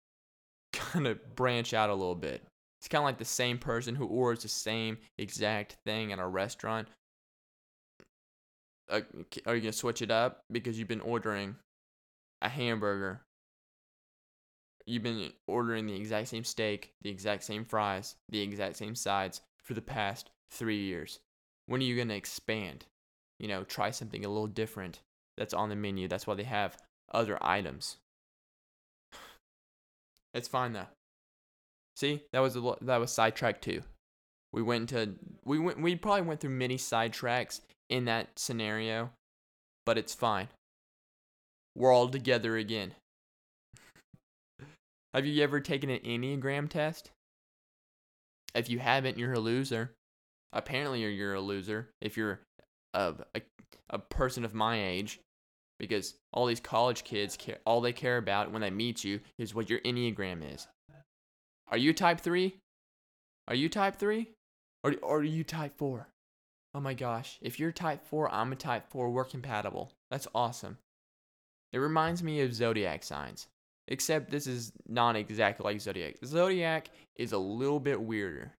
kind 0.72 1.06
of 1.06 1.36
branch 1.36 1.74
out 1.74 1.90
a 1.90 1.94
little 1.94 2.14
bit. 2.14 2.42
It's 2.80 2.88
kind 2.88 3.02
of 3.02 3.06
like 3.06 3.18
the 3.18 3.24
same 3.24 3.58
person 3.58 3.94
who 3.94 4.06
orders 4.06 4.42
the 4.42 4.48
same 4.48 4.98
exact 5.18 5.76
thing 5.84 6.12
at 6.12 6.18
a 6.18 6.26
restaurant. 6.26 6.88
Uh, 8.88 9.00
are 9.46 9.54
you 9.54 9.60
gonna 9.60 9.72
switch 9.72 10.00
it 10.00 10.10
up 10.10 10.44
because 10.50 10.78
you've 10.78 10.88
been 10.88 11.00
ordering 11.00 11.56
a 12.40 12.48
hamburger 12.48 13.22
you've 14.88 15.02
been 15.02 15.30
ordering 15.46 15.86
the 15.86 15.94
exact 15.94 16.28
same 16.28 16.44
steak, 16.44 16.92
the 17.02 17.10
exact 17.10 17.44
same 17.44 17.64
fries, 17.64 18.16
the 18.30 18.40
exact 18.40 18.76
same 18.76 18.94
sides 18.94 19.42
for 19.62 19.74
the 19.74 19.82
past 19.82 20.30
three 20.50 20.82
years. 20.82 21.18
When 21.66 21.80
are 21.80 21.84
you 21.84 21.96
going 21.96 22.08
to 22.08 22.14
expand? 22.14 22.86
You 23.38 23.48
know, 23.48 23.64
try 23.64 23.90
something 23.90 24.24
a 24.24 24.28
little 24.28 24.46
different 24.46 25.00
that's 25.36 25.54
on 25.54 25.68
the 25.68 25.76
menu. 25.76 26.08
That's 26.08 26.26
why 26.26 26.34
they 26.34 26.44
have 26.44 26.76
other 27.12 27.38
items. 27.40 27.96
It's 30.34 30.46
fine 30.46 30.74
though. 30.74 30.86
See, 31.96 32.22
that 32.32 32.40
was 32.40 32.54
a, 32.54 32.74
that 32.82 32.98
was 32.98 33.10
sidetrack 33.10 33.60
two. 33.60 33.82
We 34.52 34.62
went 34.62 34.90
to 34.90 35.14
we 35.44 35.58
went 35.58 35.80
we 35.80 35.96
probably 35.96 36.22
went 36.22 36.40
through 36.40 36.50
many 36.50 36.76
sidetracks 36.76 37.60
in 37.88 38.04
that 38.04 38.28
scenario, 38.36 39.10
but 39.84 39.98
it's 39.98 40.14
fine. 40.14 40.48
We're 41.74 41.92
all 41.92 42.08
together 42.08 42.56
again. 42.56 42.94
Have 45.14 45.26
you 45.26 45.42
ever 45.42 45.60
taken 45.60 45.90
an 45.90 46.00
Enneagram 46.00 46.68
test? 46.68 47.10
If 48.54 48.70
you 48.70 48.78
haven't, 48.78 49.18
you're 49.18 49.32
a 49.32 49.40
loser. 49.40 49.92
Apparently, 50.52 51.00
you're 51.00 51.10
you're 51.10 51.34
a 51.34 51.40
loser 51.40 51.90
if 52.00 52.16
you're 52.16 52.40
a, 52.94 53.14
a, 53.34 53.40
a 53.90 53.98
person 53.98 54.44
of 54.44 54.54
my 54.54 54.82
age, 54.82 55.20
because 55.78 56.14
all 56.32 56.46
these 56.46 56.60
college 56.60 57.04
kids 57.04 57.36
care, 57.36 57.58
all 57.64 57.80
they 57.80 57.92
care 57.92 58.16
about 58.16 58.50
when 58.50 58.62
they 58.62 58.70
meet 58.70 59.04
you 59.04 59.20
is 59.38 59.54
what 59.54 59.70
your 59.70 59.80
Enneagram 59.80 60.54
is. 60.54 60.66
Are 61.70 61.78
you 61.78 61.92
type 61.92 62.20
3? 62.20 62.54
Are 63.46 63.54
you 63.54 63.68
type 63.68 63.96
3? 63.96 64.28
Or, 64.84 64.94
or 65.02 65.18
are 65.18 65.24
you 65.24 65.44
type 65.44 65.76
4? 65.76 66.08
Oh 66.74 66.80
my 66.80 66.94
gosh, 66.94 67.38
if 67.42 67.58
you're 67.58 67.72
type 67.72 68.06
4, 68.06 68.32
I'm 68.32 68.52
a 68.52 68.56
type 68.56 68.90
4, 68.90 69.10
we're 69.10 69.24
compatible. 69.24 69.92
That's 70.10 70.28
awesome. 70.34 70.78
It 71.72 71.78
reminds 71.78 72.22
me 72.22 72.40
of 72.40 72.54
zodiac 72.54 73.02
signs. 73.02 73.48
Except 73.88 74.30
this 74.30 74.46
is 74.46 74.72
not 74.86 75.16
exactly 75.16 75.64
like 75.64 75.80
Zodiac. 75.80 76.16
Zodiac 76.24 76.90
is 77.16 77.32
a 77.32 77.38
little 77.38 77.80
bit 77.80 78.00
weirder. 78.00 78.52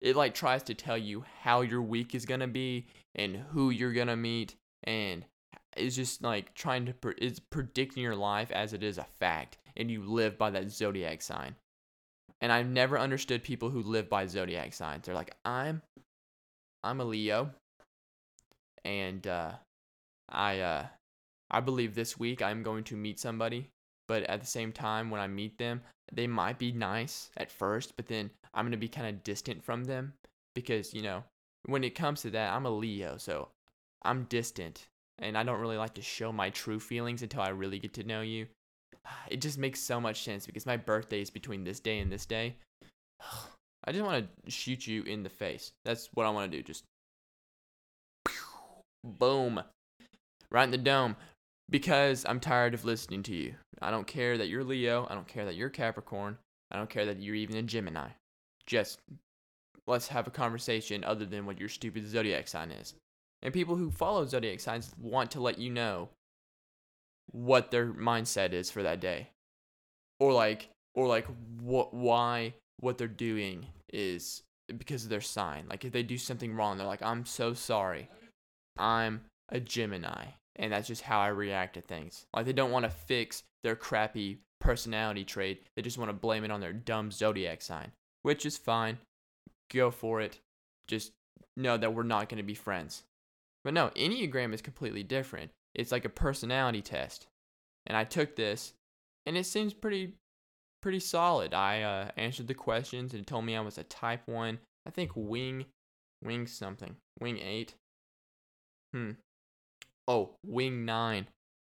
It 0.00 0.16
like 0.16 0.34
tries 0.34 0.62
to 0.64 0.74
tell 0.74 0.98
you 0.98 1.24
how 1.42 1.62
your 1.62 1.82
week 1.82 2.14
is 2.14 2.26
gonna 2.26 2.46
be 2.46 2.86
and 3.14 3.36
who 3.36 3.70
you're 3.70 3.92
gonna 3.92 4.16
meet, 4.16 4.54
and 4.84 5.24
it's 5.76 5.96
just 5.96 6.22
like 6.22 6.54
trying 6.54 6.86
to 6.86 6.94
pre- 6.94 7.34
predicting 7.50 8.02
your 8.02 8.16
life 8.16 8.50
as 8.50 8.72
it 8.72 8.82
is 8.82 8.98
a 8.98 9.06
fact, 9.18 9.58
and 9.76 9.90
you 9.90 10.02
live 10.02 10.38
by 10.38 10.50
that 10.50 10.70
zodiac 10.70 11.22
sign. 11.22 11.56
And 12.40 12.52
I've 12.52 12.68
never 12.68 12.98
understood 12.98 13.42
people 13.42 13.70
who 13.70 13.82
live 13.82 14.10
by 14.10 14.26
zodiac 14.26 14.74
signs. 14.74 15.06
They're 15.06 15.14
like, 15.14 15.34
I'm, 15.44 15.80
I'm 16.84 17.00
a 17.00 17.04
Leo, 17.04 17.50
and 18.84 19.26
uh, 19.26 19.52
I 20.28 20.60
uh, 20.60 20.86
I 21.50 21.60
believe 21.60 21.94
this 21.94 22.18
week 22.18 22.42
I'm 22.42 22.62
going 22.62 22.84
to 22.84 22.96
meet 22.96 23.18
somebody 23.18 23.70
but 24.06 24.22
at 24.24 24.40
the 24.40 24.46
same 24.46 24.72
time 24.72 25.10
when 25.10 25.20
I 25.20 25.26
meet 25.26 25.58
them, 25.58 25.82
they 26.12 26.26
might 26.26 26.58
be 26.58 26.72
nice 26.72 27.30
at 27.36 27.50
first, 27.50 27.96
but 27.96 28.06
then 28.06 28.30
I'm 28.56 28.64
going 28.64 28.72
to 28.72 28.78
be 28.78 28.88
kind 28.88 29.06
of 29.06 29.22
distant 29.22 29.62
from 29.62 29.84
them 29.84 30.14
because, 30.54 30.94
you 30.94 31.02
know, 31.02 31.22
when 31.66 31.84
it 31.84 31.94
comes 31.94 32.22
to 32.22 32.30
that, 32.30 32.52
I'm 32.52 32.66
a 32.66 32.70
Leo, 32.70 33.16
so 33.18 33.48
I'm 34.02 34.24
distant 34.24 34.88
and 35.18 35.36
I 35.36 35.42
don't 35.42 35.60
really 35.60 35.78
like 35.78 35.94
to 35.94 36.02
show 36.02 36.32
my 36.32 36.50
true 36.50 36.80
feelings 36.80 37.22
until 37.22 37.42
I 37.42 37.48
really 37.48 37.78
get 37.78 37.94
to 37.94 38.04
know 38.04 38.20
you. 38.20 38.46
it 39.28 39.40
just 39.40 39.58
makes 39.58 39.80
so 39.80 40.00
much 40.00 40.22
sense 40.22 40.46
because 40.46 40.66
my 40.66 40.76
birthday 40.76 41.20
is 41.20 41.30
between 41.30 41.64
this 41.64 41.80
day 41.80 41.98
and 41.98 42.10
this 42.10 42.26
day. 42.26 42.56
I 43.84 43.92
just 43.92 44.04
want 44.04 44.26
to 44.44 44.50
shoot 44.50 44.86
you 44.86 45.02
in 45.04 45.22
the 45.22 45.28
face. 45.28 45.70
That's 45.84 46.08
what 46.14 46.26
I 46.26 46.30
want 46.30 46.50
to 46.50 46.56
do. 46.56 46.62
Just 46.62 46.82
boom, 49.04 49.62
right 50.50 50.64
in 50.64 50.72
the 50.72 50.78
dome. 50.78 51.16
Because 51.68 52.24
I'm 52.28 52.40
tired 52.40 52.74
of 52.74 52.84
listening 52.84 53.22
to 53.24 53.34
you. 53.34 53.54
I 53.82 53.90
don't 53.90 54.06
care 54.06 54.38
that 54.38 54.48
you're 54.48 54.64
Leo. 54.64 55.06
I 55.10 55.14
don't 55.14 55.26
care 55.26 55.44
that 55.44 55.56
you're 55.56 55.68
Capricorn. 55.68 56.38
I 56.70 56.76
don't 56.76 56.90
care 56.90 57.06
that 57.06 57.20
you're 57.20 57.34
even 57.34 57.56
a 57.56 57.62
Gemini. 57.62 58.08
Just 58.66 59.00
let's 59.86 60.08
have 60.08 60.26
a 60.26 60.32
conversation 60.32 61.04
other 61.04 61.24
than 61.24 61.46
what 61.46 61.60
your 61.60 61.68
stupid 61.68 62.08
zodiac 62.08 62.48
sign 62.48 62.70
is. 62.70 62.94
And 63.42 63.54
people 63.54 63.76
who 63.76 63.90
follow 63.90 64.26
zodiac 64.26 64.60
signs 64.60 64.92
want 65.00 65.30
to 65.32 65.40
let 65.40 65.58
you 65.58 65.70
know 65.70 66.08
what 67.30 67.70
their 67.70 67.92
mindset 67.92 68.52
is 68.52 68.70
for 68.70 68.82
that 68.82 69.00
day. 69.00 69.28
Or 70.18 70.32
like 70.32 70.68
or 70.94 71.06
like 71.06 71.26
what 71.60 71.94
why 71.94 72.54
what 72.80 72.98
they're 72.98 73.08
doing 73.08 73.66
is 73.92 74.42
because 74.76 75.04
of 75.04 75.10
their 75.10 75.20
sign. 75.20 75.66
Like 75.68 75.84
if 75.84 75.92
they 75.92 76.02
do 76.02 76.18
something 76.18 76.54
wrong, 76.54 76.76
they're 76.76 76.86
like, 76.86 77.02
I'm 77.02 77.24
so 77.24 77.54
sorry. 77.54 78.08
I'm 78.78 79.22
a 79.50 79.60
Gemini. 79.60 80.26
And 80.56 80.72
that's 80.72 80.88
just 80.88 81.02
how 81.02 81.20
I 81.20 81.28
react 81.28 81.74
to 81.74 81.82
things. 81.82 82.24
Like 82.34 82.46
they 82.46 82.52
don't 82.52 82.70
want 82.70 82.84
to 82.84 82.90
fix 82.90 83.42
their 83.62 83.76
crappy 83.76 84.38
personality 84.60 85.24
trait. 85.24 85.62
They 85.76 85.82
just 85.82 85.98
want 85.98 86.08
to 86.08 86.14
blame 86.14 86.44
it 86.44 86.50
on 86.50 86.60
their 86.60 86.72
dumb 86.72 87.10
zodiac 87.10 87.60
sign, 87.60 87.92
which 88.26 88.44
is 88.44 88.56
fine. 88.56 88.98
Go 89.72 89.92
for 89.92 90.20
it. 90.20 90.40
Just 90.88 91.12
know 91.56 91.76
that 91.76 91.94
we're 91.94 92.02
not 92.02 92.28
going 92.28 92.38
to 92.38 92.42
be 92.42 92.56
friends. 92.56 93.04
But 93.62 93.72
no, 93.72 93.90
Enneagram 93.90 94.52
is 94.52 94.60
completely 94.60 95.04
different. 95.04 95.52
It's 95.76 95.92
like 95.92 96.04
a 96.04 96.08
personality 96.08 96.82
test. 96.82 97.28
And 97.86 97.96
I 97.96 98.02
took 98.02 98.34
this 98.34 98.72
and 99.26 99.36
it 99.36 99.46
seems 99.46 99.72
pretty 99.72 100.14
pretty 100.82 100.98
solid. 100.98 101.54
I 101.54 101.82
uh, 101.82 102.08
answered 102.16 102.48
the 102.48 102.54
questions 102.54 103.12
and 103.12 103.20
it 103.22 103.28
told 103.28 103.44
me 103.44 103.54
I 103.54 103.60
was 103.60 103.78
a 103.78 103.84
type 103.84 104.22
1. 104.26 104.58
I 104.84 104.90
think 104.90 105.12
wing 105.14 105.66
wing 106.20 106.48
something. 106.48 106.96
Wing 107.20 107.38
8. 107.38 107.74
Hmm. 108.92 109.10
Oh, 110.08 110.30
wing 110.44 110.84
9. 110.84 111.28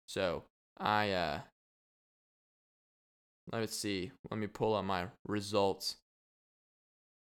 So, 0.07 0.45
I 0.79 1.11
uh 1.11 1.39
Let's 3.51 3.77
see. 3.77 4.11
Let 4.31 4.39
me 4.39 4.47
pull 4.47 4.73
up 4.73 4.85
my 4.85 5.09
results. 5.27 5.97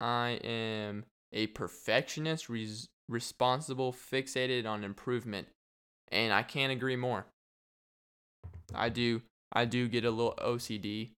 I 0.00 0.40
am 0.44 1.04
a 1.32 1.48
perfectionist, 1.48 2.48
res- 2.48 2.88
responsible, 3.08 3.92
fixated 3.92 4.66
on 4.66 4.84
improvement, 4.84 5.48
and 6.08 6.32
I 6.32 6.42
can't 6.42 6.72
agree 6.72 6.96
more. 6.96 7.26
I 8.74 8.88
do 8.88 9.22
I 9.52 9.64
do 9.64 9.88
get 9.88 10.04
a 10.04 10.10
little 10.10 10.34
OCD 10.38 11.12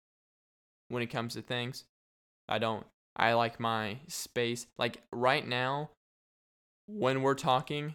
when 0.89 1.03
it 1.03 1.07
comes 1.07 1.35
to 1.35 1.43
things. 1.43 1.85
I 2.49 2.59
don't 2.59 2.87
I 3.17 3.33
like 3.35 3.59
my 3.59 3.99
space. 4.07 4.67
Like 4.79 5.03
right 5.13 5.47
now 5.47 5.91
when 6.87 7.23
we're 7.23 7.35
talking, 7.35 7.95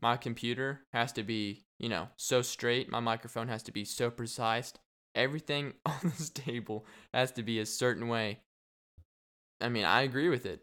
my 0.00 0.16
computer 0.16 0.82
has 0.92 1.12
to 1.12 1.22
be, 1.22 1.64
you 1.78 1.88
know, 1.88 2.08
so 2.16 2.42
straight. 2.42 2.90
My 2.90 3.00
microphone 3.00 3.48
has 3.48 3.62
to 3.64 3.72
be 3.72 3.84
so 3.84 4.10
precise. 4.10 4.72
Everything 5.14 5.74
on 5.86 5.98
this 6.02 6.30
table 6.30 6.86
has 7.12 7.32
to 7.32 7.42
be 7.42 7.58
a 7.58 7.66
certain 7.66 8.08
way. 8.08 8.40
I 9.64 9.68
mean, 9.70 9.84
I 9.84 10.02
agree 10.02 10.28
with 10.28 10.44
it. 10.44 10.62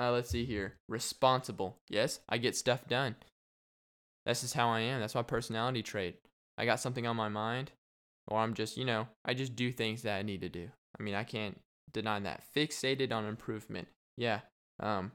Uh, 0.00 0.10
let's 0.12 0.30
see 0.30 0.44
here. 0.44 0.76
Responsible. 0.88 1.76
Yes, 1.88 2.20
I 2.28 2.38
get 2.38 2.56
stuff 2.56 2.88
done. 2.88 3.16
That's 4.24 4.40
just 4.40 4.54
how 4.54 4.68
I 4.68 4.80
am. 4.80 5.00
That's 5.00 5.14
my 5.14 5.22
personality 5.22 5.82
trait. 5.82 6.16
I 6.56 6.64
got 6.64 6.80
something 6.80 7.06
on 7.06 7.16
my 7.16 7.28
mind, 7.28 7.72
or 8.26 8.38
I'm 8.38 8.54
just, 8.54 8.76
you 8.76 8.84
know, 8.84 9.08
I 9.24 9.34
just 9.34 9.54
do 9.54 9.70
things 9.70 10.02
that 10.02 10.18
I 10.18 10.22
need 10.22 10.40
to 10.40 10.48
do. 10.48 10.68
I 10.98 11.02
mean, 11.02 11.14
I 11.14 11.24
can't 11.24 11.58
deny 11.92 12.20
that. 12.20 12.42
Fixated 12.56 13.12
on 13.12 13.26
improvement. 13.26 13.88
Yeah. 14.16 14.40
Um, 14.80 15.12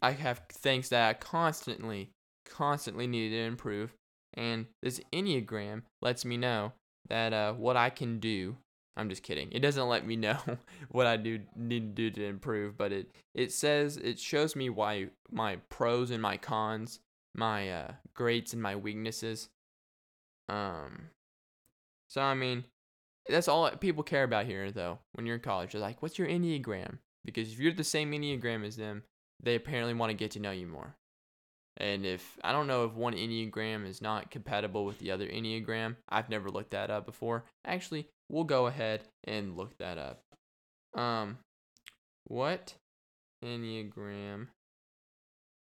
I 0.00 0.12
have 0.12 0.42
things 0.50 0.88
that 0.90 1.08
I 1.08 1.14
constantly, 1.14 2.10
constantly 2.44 3.06
need 3.06 3.30
to 3.30 3.38
improve. 3.38 3.92
And 4.34 4.66
this 4.82 5.00
Enneagram 5.12 5.82
lets 6.00 6.24
me 6.24 6.36
know 6.36 6.72
that 7.08 7.32
uh, 7.32 7.52
what 7.54 7.76
I 7.76 7.90
can 7.90 8.18
do. 8.20 8.56
I'm 8.96 9.08
just 9.08 9.22
kidding. 9.22 9.50
It 9.52 9.60
doesn't 9.60 9.88
let 9.88 10.06
me 10.06 10.16
know 10.16 10.38
what 10.90 11.06
I 11.06 11.16
do 11.16 11.40
need 11.56 11.96
to 11.96 12.10
do 12.10 12.10
to 12.10 12.26
improve, 12.26 12.76
but 12.76 12.92
it 12.92 13.10
it 13.34 13.52
says 13.52 13.96
it 13.96 14.18
shows 14.18 14.54
me 14.54 14.68
why 14.68 15.08
my 15.30 15.56
pros 15.70 16.10
and 16.10 16.20
my 16.20 16.36
cons, 16.36 17.00
my 17.34 17.70
uh, 17.70 17.92
greats 18.14 18.52
and 18.52 18.62
my 18.62 18.76
weaknesses. 18.76 19.48
Um, 20.48 21.08
so 22.08 22.20
I 22.20 22.34
mean, 22.34 22.64
that's 23.28 23.48
all 23.48 23.70
people 23.70 24.02
care 24.02 24.24
about 24.24 24.46
here, 24.46 24.70
though. 24.70 24.98
When 25.12 25.26
you're 25.26 25.36
in 25.36 25.42
college, 25.42 25.72
they're 25.72 25.80
like, 25.80 26.02
"What's 26.02 26.18
your 26.18 26.28
enneagram?" 26.28 26.98
Because 27.24 27.52
if 27.52 27.58
you're 27.58 27.72
the 27.72 27.84
same 27.84 28.12
enneagram 28.12 28.66
as 28.66 28.76
them, 28.76 29.04
they 29.42 29.54
apparently 29.54 29.94
want 29.94 30.10
to 30.10 30.16
get 30.16 30.32
to 30.32 30.40
know 30.40 30.50
you 30.50 30.66
more. 30.66 30.96
And 31.78 32.04
if 32.04 32.38
I 32.44 32.52
don't 32.52 32.66
know 32.66 32.84
if 32.84 32.92
one 32.92 33.14
Enneagram 33.14 33.86
is 33.86 34.02
not 34.02 34.30
compatible 34.30 34.84
with 34.84 34.98
the 34.98 35.10
other 35.10 35.26
Enneagram, 35.26 35.96
I've 36.08 36.28
never 36.28 36.50
looked 36.50 36.72
that 36.72 36.90
up 36.90 37.06
before. 37.06 37.44
Actually, 37.64 38.08
we'll 38.32 38.44
go 38.44 38.66
ahead 38.66 39.02
and 39.22 39.56
look 39.56 39.78
that 39.78 39.98
up. 39.98 40.22
Um, 41.00 41.38
what 42.24 42.74
Enneagram 43.44 44.48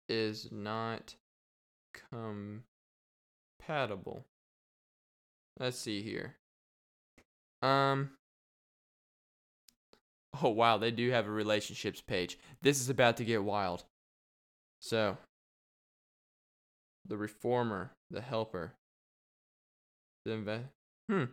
is 0.08 0.50
not 0.52 1.16
compatible? 2.10 2.63
Let's 5.60 5.78
see 5.78 6.02
here. 6.02 6.36
Um, 7.62 8.12
oh 10.42 10.50
wow, 10.50 10.78
they 10.78 10.92
do 10.92 11.12
have 11.12 11.28
a 11.28 11.32
relationships 11.32 12.02
page. 12.02 12.39
This 12.62 12.80
is 12.80 12.89
about 12.89 13.18
to 13.18 13.26
get 13.26 13.44
wild. 13.44 13.84
So, 14.80 15.18
the 17.06 17.18
reformer, 17.18 17.92
the 18.12 18.22
helper, 18.22 18.74
the 20.26 20.32
inve- 20.32 20.70
hmm. 21.10 21.24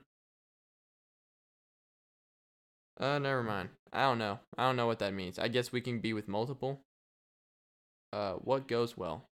Uh, 3.01 3.19
never 3.19 3.43
mind. 3.43 3.71
I 3.93 4.03
don't 4.03 4.19
know. 4.19 4.39
I 4.59 4.67
don't 4.67 4.77
know 4.77 4.87
what 4.87 4.99
that 4.99 5.15
means. 5.15 5.39
I 5.39 5.49
guess 5.49 5.73
we 5.73 5.81
can 5.81 6.01
be 6.01 6.13
with 6.13 6.29
multiple. 6.29 6.83
Uh, 8.13 8.35
what 8.35 8.69
goes 8.69 8.97
well? 8.97 9.31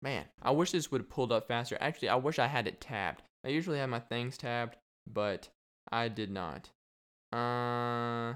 Man, 0.00 0.26
I 0.40 0.52
wish 0.52 0.70
this 0.70 0.90
would 0.90 1.00
have 1.00 1.10
pulled 1.10 1.32
up 1.32 1.48
faster. 1.48 1.76
Actually, 1.80 2.10
I 2.10 2.16
wish 2.16 2.38
I 2.38 2.46
had 2.46 2.66
it 2.66 2.80
tabbed. 2.80 3.22
I 3.44 3.48
usually 3.48 3.78
have 3.78 3.88
my 3.88 3.98
things 3.98 4.38
tabbed, 4.38 4.76
but 5.12 5.48
I 5.90 6.08
did 6.08 6.30
not. 6.30 6.70
Uh, 7.32 8.34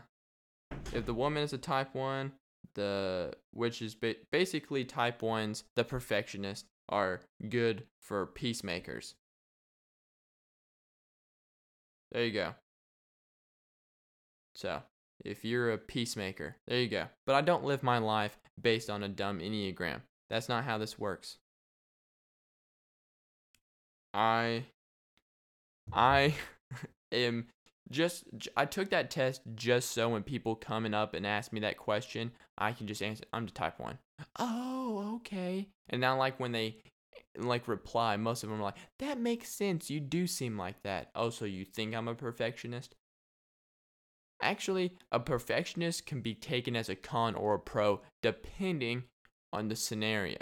if 0.93 1.07
the 1.07 1.15
woman 1.15 1.43
is 1.43 1.53
a 1.53 1.59
type 1.59 1.95
1, 1.95 2.33
the 2.75 3.33
which 3.53 3.81
is 3.81 3.95
ba- 3.95 4.17
basically 4.33 4.85
type 4.85 5.21
1's 5.21 5.65
the 5.77 5.85
perfectionist 5.85 6.67
are 6.89 7.21
good 7.49 7.85
for 8.01 8.27
peacemakers. 8.27 9.15
There 12.13 12.25
you 12.25 12.33
go. 12.33 12.55
So, 14.57 14.83
if 15.23 15.45
you're 15.45 15.73
a 15.73 15.79
peacemaker, 15.79 16.57
there 16.67 16.81
you 16.81 16.89
go. 16.89 17.07
But 17.27 17.35
I 17.35 17.43
don't 17.43 17.65
live 17.65 17.83
my 17.83 17.99
life 17.99 18.39
based 18.61 18.89
on 18.89 19.03
a 19.03 19.09
dumb 19.09 19.39
Enneagram. 19.39 20.01
That's 20.31 20.49
not 20.49 20.65
how 20.65 20.79
this 20.79 20.99
works. 20.99 21.37
I 24.15 24.65
I 25.93 26.35
am 27.13 27.49
just 27.91 28.25
I 28.57 28.65
took 28.65 28.89
that 28.91 29.11
test 29.11 29.43
just 29.55 29.91
so 29.91 30.09
when 30.09 30.23
people 30.23 30.55
coming 30.55 30.95
up 30.95 31.13
and 31.13 31.27
ask 31.27 31.53
me 31.53 31.61
that 31.61 31.77
question, 31.77 32.33
I 32.57 32.73
can 32.73 32.87
just 32.87 33.03
answer 33.03 33.25
I'm 33.35 33.45
the 33.45 33.53
type 33.53 33.79
1. 33.79 33.99
Oh, 34.39 35.17
okay. 35.17 35.69
And 35.91 36.01
now 36.01 36.17
like 36.17 36.41
when 36.41 36.53
they 36.53 36.79
like 37.37 37.69
reply, 37.69 38.17
most 38.17 38.43
of 38.43 38.49
them 38.49 38.59
are 38.59 38.65
like, 38.65 38.79
"That 39.01 39.19
makes 39.21 39.51
sense. 39.51 39.91
You 39.91 40.01
do 40.01 40.27
seem 40.27 40.57
like 40.57 40.83
that." 40.83 41.11
Oh, 41.15 41.29
so 41.29 41.45
you 41.45 41.67
think 41.67 41.95
I'm 41.95 42.09
a 42.09 42.15
perfectionist? 42.15 42.95
Actually, 44.43 44.93
a 45.11 45.19
perfectionist 45.19 46.07
can 46.07 46.21
be 46.21 46.35
taken 46.35 46.77
as 46.77 46.89
a 46.89 46.95
con 46.97 47.35
or 47.35 47.55
a 47.55 47.59
pro 47.59 48.01
depending 48.23 49.05
on 49.53 49.69
the 49.69 49.77
scenario. 49.77 50.39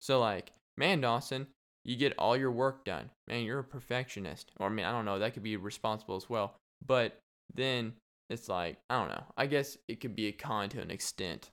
So 0.00 0.18
like, 0.20 0.52
man, 0.76 1.00
Dawson, 1.00 1.46
you 1.84 1.96
get 1.96 2.14
all 2.18 2.36
your 2.36 2.50
work 2.50 2.84
done. 2.84 3.10
Man, 3.28 3.44
you're 3.44 3.60
a 3.60 3.64
perfectionist. 3.64 4.50
Or 4.58 4.66
I 4.66 4.70
mean, 4.70 4.86
I 4.86 4.92
don't 4.92 5.04
know, 5.04 5.18
that 5.18 5.34
could 5.34 5.42
be 5.42 5.56
responsible 5.56 6.16
as 6.16 6.28
well. 6.28 6.56
But 6.84 7.18
then 7.54 7.94
it's 8.28 8.48
like, 8.48 8.78
I 8.90 8.98
don't 8.98 9.08
know. 9.08 9.24
I 9.36 9.46
guess 9.46 9.76
it 9.88 10.00
could 10.00 10.16
be 10.16 10.26
a 10.26 10.32
con 10.32 10.68
to 10.70 10.80
an 10.80 10.90
extent 10.90 11.50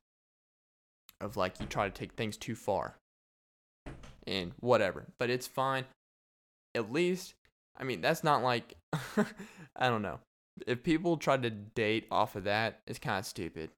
of 1.20 1.38
like 1.38 1.60
you 1.60 1.66
try 1.68 1.88
to 1.88 1.94
take 1.94 2.14
things 2.14 2.38
too 2.38 2.56
far 2.56 2.98
and 4.26 4.54
whatever. 4.60 5.06
But 5.20 5.30
it's 5.30 5.48
fine. 5.48 5.86
At 6.74 6.92
least, 6.92 7.36
I 7.78 7.84
mean, 7.84 8.02
that's 8.02 8.24
not 8.24 8.42
like, 8.44 8.76
I 9.76 9.90
don't 9.90 10.02
know. 10.02 10.20
If 10.68 10.84
people 10.84 11.18
try 11.18 11.38
to 11.38 11.50
date 11.50 12.08
off 12.12 12.36
of 12.36 12.44
that, 12.46 12.82
it's 12.88 13.00
kind 13.00 13.20
of 13.20 13.26
stupid. 13.26 13.70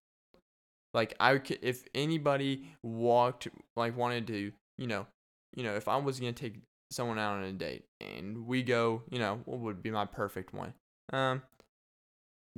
Like 0.93 1.15
I 1.19 1.39
if 1.61 1.85
anybody 1.95 2.67
walked 2.83 3.47
like 3.75 3.97
wanted 3.97 4.27
to, 4.27 4.51
you 4.77 4.87
know, 4.87 5.07
you 5.55 5.63
know, 5.63 5.75
if 5.75 5.87
I 5.87 5.97
was 5.97 6.19
gonna 6.19 6.33
take 6.33 6.57
someone 6.91 7.19
out 7.19 7.37
on 7.37 7.43
a 7.43 7.53
date 7.53 7.85
and 7.99 8.45
we 8.45 8.63
go, 8.63 9.01
you 9.09 9.19
know, 9.19 9.41
what 9.45 9.59
would 9.59 9.81
be 9.81 9.91
my 9.91 10.05
perfect 10.05 10.53
one? 10.53 10.73
Um, 11.11 11.41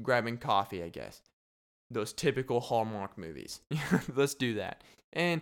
grabbing 0.02 0.38
coffee, 0.38 0.84
I 0.84 0.90
guess. 0.90 1.22
Those 1.90 2.14
typical 2.14 2.60
Hallmark 2.60 3.18
movies. 3.18 3.62
Let's 4.16 4.34
do 4.34 4.56
that. 4.56 4.84
And 5.14 5.42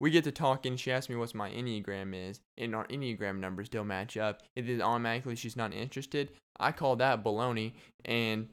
we 0.00 0.10
get 0.10 0.24
to 0.24 0.32
talking. 0.32 0.76
She 0.76 0.92
asks 0.92 1.08
me 1.08 1.16
what's 1.16 1.34
my 1.34 1.50
Enneagram 1.50 2.14
is, 2.14 2.40
and 2.58 2.74
our 2.74 2.86
Enneagram 2.88 3.38
numbers 3.38 3.68
don't 3.68 3.86
match 3.86 4.16
up. 4.16 4.42
It 4.54 4.68
is 4.68 4.80
automatically 4.80 5.36
she's 5.36 5.56
not 5.56 5.72
interested. 5.72 6.30
I 6.58 6.72
call 6.72 6.96
that 6.96 7.24
baloney, 7.24 7.72
and 8.04 8.48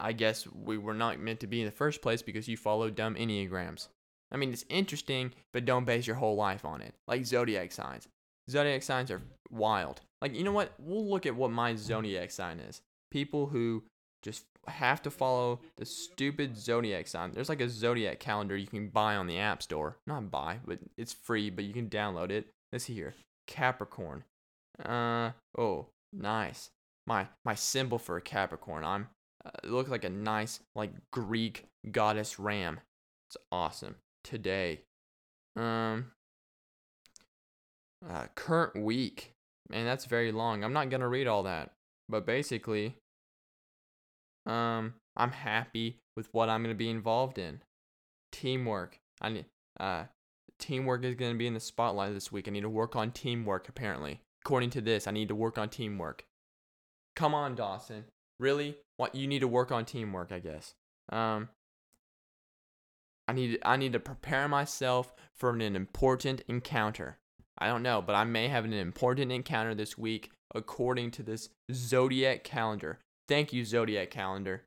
I 0.00 0.12
guess 0.12 0.46
we 0.48 0.78
were 0.78 0.94
not 0.94 1.20
meant 1.20 1.40
to 1.40 1.46
be 1.46 1.60
in 1.60 1.66
the 1.66 1.72
first 1.72 2.02
place 2.02 2.22
because 2.22 2.48
you 2.48 2.56
follow 2.56 2.90
dumb 2.90 3.14
Enneagrams. 3.14 3.88
I 4.32 4.36
mean, 4.36 4.52
it's 4.52 4.64
interesting, 4.68 5.32
but 5.52 5.64
don't 5.64 5.84
base 5.84 6.06
your 6.06 6.16
whole 6.16 6.36
life 6.36 6.64
on 6.64 6.80
it. 6.80 6.94
Like 7.06 7.26
zodiac 7.26 7.70
signs. 7.70 8.08
Zodiac 8.50 8.82
signs 8.82 9.10
are 9.10 9.22
wild. 9.50 10.00
Like, 10.20 10.34
you 10.34 10.42
know 10.42 10.52
what? 10.52 10.72
We'll 10.78 11.08
look 11.08 11.26
at 11.26 11.36
what 11.36 11.52
my 11.52 11.76
zodiac 11.76 12.30
sign 12.30 12.58
is. 12.58 12.80
People 13.10 13.46
who 13.46 13.84
just 14.22 14.44
have 14.68 15.02
to 15.02 15.10
follow 15.10 15.60
the 15.76 15.84
stupid 15.84 16.56
zodiac 16.56 17.08
sign. 17.08 17.32
There's 17.32 17.48
like 17.48 17.60
a 17.60 17.68
zodiac 17.68 18.20
calendar 18.20 18.56
you 18.56 18.66
can 18.66 18.88
buy 18.88 19.16
on 19.16 19.26
the 19.26 19.38
App 19.38 19.62
Store. 19.62 19.96
Not 20.06 20.30
buy, 20.30 20.58
but 20.64 20.78
it's 20.96 21.12
free, 21.12 21.50
but 21.50 21.64
you 21.64 21.72
can 21.72 21.88
download 21.88 22.30
it. 22.30 22.46
Let's 22.72 22.84
see 22.84 22.94
here. 22.94 23.14
Capricorn. 23.46 24.24
Uh 24.84 25.32
oh, 25.58 25.86
nice. 26.12 26.70
My 27.06 27.26
my 27.44 27.54
symbol 27.54 27.98
for 27.98 28.16
a 28.16 28.22
Capricorn. 28.22 28.84
I'm 28.84 29.08
uh, 29.44 29.50
it 29.64 29.70
looks 29.70 29.90
like 29.90 30.04
a 30.04 30.10
nice 30.10 30.60
like 30.74 30.92
Greek 31.12 31.66
goddess 31.90 32.38
ram. 32.38 32.80
It's 33.28 33.36
awesome. 33.50 33.96
Today. 34.22 34.82
Um 35.56 36.12
uh, 38.08 38.26
current 38.34 38.82
week. 38.82 39.32
Man, 39.68 39.84
that's 39.84 40.06
very 40.06 40.32
long. 40.32 40.64
I'm 40.64 40.72
not 40.72 40.90
gonna 40.90 41.08
read 41.08 41.26
all 41.26 41.44
that. 41.44 41.72
But 42.08 42.26
basically, 42.26 42.96
um, 44.46 44.94
I'm 45.16 45.32
happy 45.32 46.00
with 46.16 46.28
what 46.32 46.48
I'm 46.48 46.62
gonna 46.62 46.74
be 46.74 46.90
involved 46.90 47.38
in. 47.38 47.60
Teamwork. 48.30 48.98
I 49.20 49.28
need 49.28 49.46
uh 49.78 50.04
teamwork 50.58 51.04
is 51.04 51.14
gonna 51.14 51.34
be 51.34 51.46
in 51.46 51.54
the 51.54 51.60
spotlight 51.60 52.14
this 52.14 52.32
week. 52.32 52.48
I 52.48 52.50
need 52.50 52.62
to 52.62 52.68
work 52.68 52.96
on 52.96 53.10
teamwork 53.10 53.68
apparently. 53.68 54.20
According 54.44 54.70
to 54.70 54.80
this, 54.80 55.06
I 55.06 55.10
need 55.10 55.28
to 55.28 55.34
work 55.34 55.58
on 55.58 55.68
teamwork. 55.68 56.24
Come 57.14 57.34
on, 57.34 57.54
Dawson. 57.54 58.04
Really? 58.40 58.76
What 58.96 59.14
you 59.14 59.26
need 59.26 59.40
to 59.40 59.48
work 59.48 59.70
on 59.70 59.84
teamwork, 59.84 60.32
I 60.32 60.38
guess. 60.38 60.74
Um 61.10 61.48
I 63.28 63.32
need 63.32 63.58
I 63.64 63.76
need 63.76 63.92
to 63.92 64.00
prepare 64.00 64.48
myself 64.48 65.14
for 65.34 65.50
an 65.50 65.60
important 65.60 66.42
encounter. 66.48 67.18
I 67.58 67.66
don't 67.68 67.82
know, 67.82 68.02
but 68.02 68.14
I 68.14 68.24
may 68.24 68.48
have 68.48 68.64
an 68.64 68.72
important 68.72 69.30
encounter 69.30 69.74
this 69.74 69.96
week 69.96 70.30
according 70.54 71.12
to 71.12 71.22
this 71.22 71.50
zodiac 71.72 72.44
calendar. 72.44 72.98
Thank 73.32 73.54
you, 73.54 73.64
zodiac 73.64 74.10
calendar, 74.10 74.64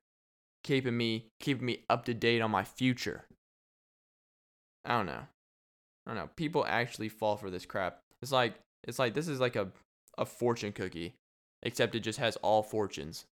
keeping 0.64 0.98
me 0.98 1.28
keeping 1.40 1.68
me 1.68 1.84
up 1.88 2.04
to 2.06 2.16
date 2.16 2.42
on 2.42 2.50
my 2.50 2.64
future. 2.64 3.26
I 4.84 4.98
don't 4.98 5.06
know. 5.06 5.22
I 6.08 6.10
don't 6.10 6.16
know. 6.16 6.30
People 6.36 6.66
actually 6.68 7.10
fall 7.10 7.38
for 7.38 7.52
this 7.52 7.64
crap. 7.64 8.00
It's 8.24 8.32
like 8.32 8.56
it's 8.84 8.98
like 8.98 9.14
this 9.14 9.28
is 9.28 9.40
like 9.40 9.56
a 9.56 9.68
a 10.18 10.26
fortune 10.26 10.72
cookie, 10.72 11.14
except 11.62 11.94
it 11.94 12.00
just 12.00 12.18
has 12.18 12.38
all 12.38 12.64
fortunes. 12.64 13.26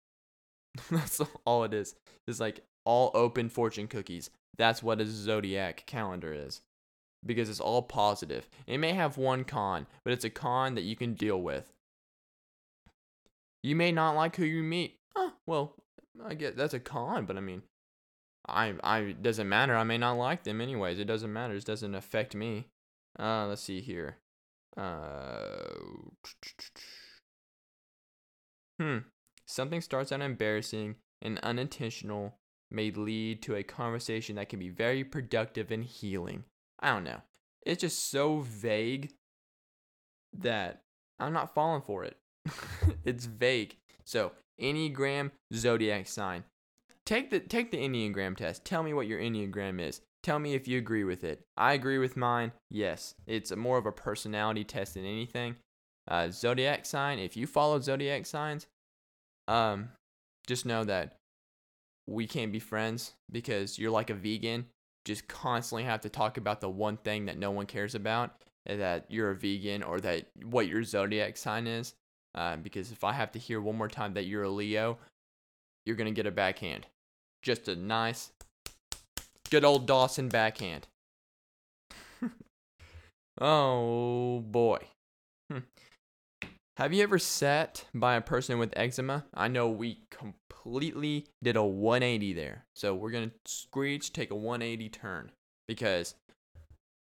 That's 0.91 1.19
all 1.45 1.63
it 1.63 1.73
is. 1.73 1.95
It's 2.27 2.39
like 2.39 2.63
all 2.85 3.09
open 3.15 3.49
fortune 3.49 3.87
cookies. 3.87 4.29
That's 4.59 4.83
what 4.83 5.01
a 5.01 5.05
zodiac 5.07 5.87
calendar 5.87 6.31
is 6.31 6.61
because 7.25 7.49
it's 7.49 7.59
all 7.59 7.81
positive. 7.81 8.47
It 8.67 8.77
may 8.77 8.93
have 8.93 9.17
one 9.17 9.45
con, 9.45 9.87
but 10.05 10.13
it's 10.13 10.25
a 10.25 10.29
con 10.29 10.75
that 10.75 10.83
you 10.83 10.95
can 10.95 11.15
deal 11.15 11.41
with. 11.41 11.73
You 13.63 13.75
may 13.75 13.91
not 13.91 14.15
like 14.15 14.35
who 14.35 14.45
you 14.45 14.61
meet. 14.61 14.99
Well, 15.45 15.75
I 16.23 16.33
get 16.35 16.55
that's 16.57 16.73
a 16.73 16.79
con, 16.79 17.25
but 17.25 17.37
I 17.37 17.41
mean, 17.41 17.63
I 18.47 18.73
I 18.83 19.15
doesn't 19.19 19.49
matter. 19.49 19.75
I 19.75 19.83
may 19.83 19.97
not 19.97 20.13
like 20.13 20.43
them 20.43 20.61
anyways. 20.61 20.99
It 20.99 21.05
doesn't 21.05 21.33
matter. 21.33 21.55
It 21.55 21.65
doesn't 21.65 21.95
affect 21.95 22.35
me. 22.35 22.67
Uh, 23.19 23.47
let's 23.47 23.61
see 23.61 23.81
here. 23.81 24.17
Uh, 24.75 25.73
hmm. 28.79 28.97
Something 29.45 29.81
starts 29.81 30.11
out 30.11 30.21
embarrassing 30.21 30.95
and 31.21 31.39
unintentional 31.39 32.35
may 32.71 32.91
lead 32.91 33.41
to 33.43 33.55
a 33.55 33.63
conversation 33.63 34.35
that 34.35 34.49
can 34.49 34.59
be 34.59 34.69
very 34.69 35.03
productive 35.03 35.71
and 35.71 35.83
healing. 35.83 36.43
I 36.79 36.89
don't 36.89 37.03
know. 37.03 37.21
It's 37.65 37.81
just 37.81 38.09
so 38.09 38.39
vague 38.39 39.13
that 40.37 40.81
I'm 41.19 41.33
not 41.33 41.53
falling 41.53 41.81
for 41.81 42.03
it. 42.03 42.17
it's 43.05 43.25
vague. 43.25 43.77
So, 44.03 44.31
Enneagram 44.61 45.31
zodiac 45.53 46.07
sign. 46.07 46.43
Take 47.05 47.29
the 47.29 47.39
take 47.39 47.71
the 47.71 47.77
Enneagram 47.77 48.37
test. 48.37 48.65
Tell 48.65 48.83
me 48.83 48.93
what 48.93 49.07
your 49.07 49.19
Enneagram 49.19 49.79
is. 49.81 50.01
Tell 50.21 50.39
me 50.39 50.53
if 50.53 50.67
you 50.67 50.77
agree 50.77 51.03
with 51.03 51.23
it. 51.23 51.41
I 51.57 51.73
agree 51.73 51.97
with 51.97 52.15
mine. 52.15 52.53
Yes, 52.69 53.15
it's 53.27 53.53
more 53.55 53.77
of 53.77 53.85
a 53.85 53.91
personality 53.91 54.63
test 54.63 54.93
than 54.93 55.05
anything. 55.05 55.57
Uh, 56.07 56.29
zodiac 56.29 56.85
sign. 56.85 57.19
If 57.19 57.35
you 57.35 57.45
follow 57.45 57.79
zodiac 57.81 58.25
signs, 58.25 58.67
um, 59.47 59.89
just 60.47 60.65
know 60.65 60.85
that 60.85 61.17
we 62.07 62.25
can't 62.27 62.51
be 62.51 62.59
friends 62.59 63.13
because 63.31 63.77
you're 63.77 63.91
like 63.91 64.09
a 64.09 64.13
vegan 64.13 64.65
just 65.05 65.27
constantly 65.27 65.83
have 65.83 66.01
to 66.01 66.09
talk 66.09 66.37
about 66.37 66.61
the 66.61 66.69
one 66.69 66.97
thing 66.97 67.25
that 67.25 67.37
no 67.37 67.51
one 67.51 67.65
cares 67.65 67.95
about 67.95 68.31
that 68.65 69.05
you're 69.09 69.31
a 69.31 69.35
vegan 69.35 69.83
or 69.83 69.99
that 69.99 70.27
what 70.43 70.67
your 70.67 70.83
zodiac 70.83 71.35
sign 71.35 71.67
is. 71.67 71.93
Uh, 72.35 72.57
because 72.57 72.91
if 72.91 73.03
I 73.03 73.13
have 73.13 73.31
to 73.33 73.39
hear 73.39 73.61
one 73.61 73.77
more 73.77 73.87
time 73.87 74.13
that 74.15 74.25
you're 74.25 74.43
a 74.43 74.49
Leo, 74.49 74.97
you're 75.85 75.95
going 75.95 76.13
to 76.13 76.15
get 76.15 76.25
a 76.25 76.31
backhand. 76.31 76.87
Just 77.41 77.67
a 77.67 77.75
nice, 77.75 78.31
good 79.49 79.65
old 79.65 79.85
Dawson 79.85 80.29
backhand. 80.29 80.87
oh 83.41 84.39
boy. 84.39 84.79
Hmm. 85.51 85.59
Have 86.77 86.91
you 86.91 87.03
ever 87.03 87.19
sat 87.19 87.85
by 87.93 88.15
a 88.15 88.21
person 88.21 88.57
with 88.57 88.73
eczema? 88.75 89.25
I 89.33 89.47
know 89.47 89.69
we 89.69 89.99
completely 90.09 91.27
did 91.43 91.55
a 91.55 91.63
180 91.63 92.33
there. 92.33 92.65
So 92.75 92.95
we're 92.95 93.11
going 93.11 93.29
to 93.29 93.35
screech, 93.45 94.11
take 94.11 94.31
a 94.31 94.35
180 94.35 94.89
turn 94.89 95.31
because 95.67 96.15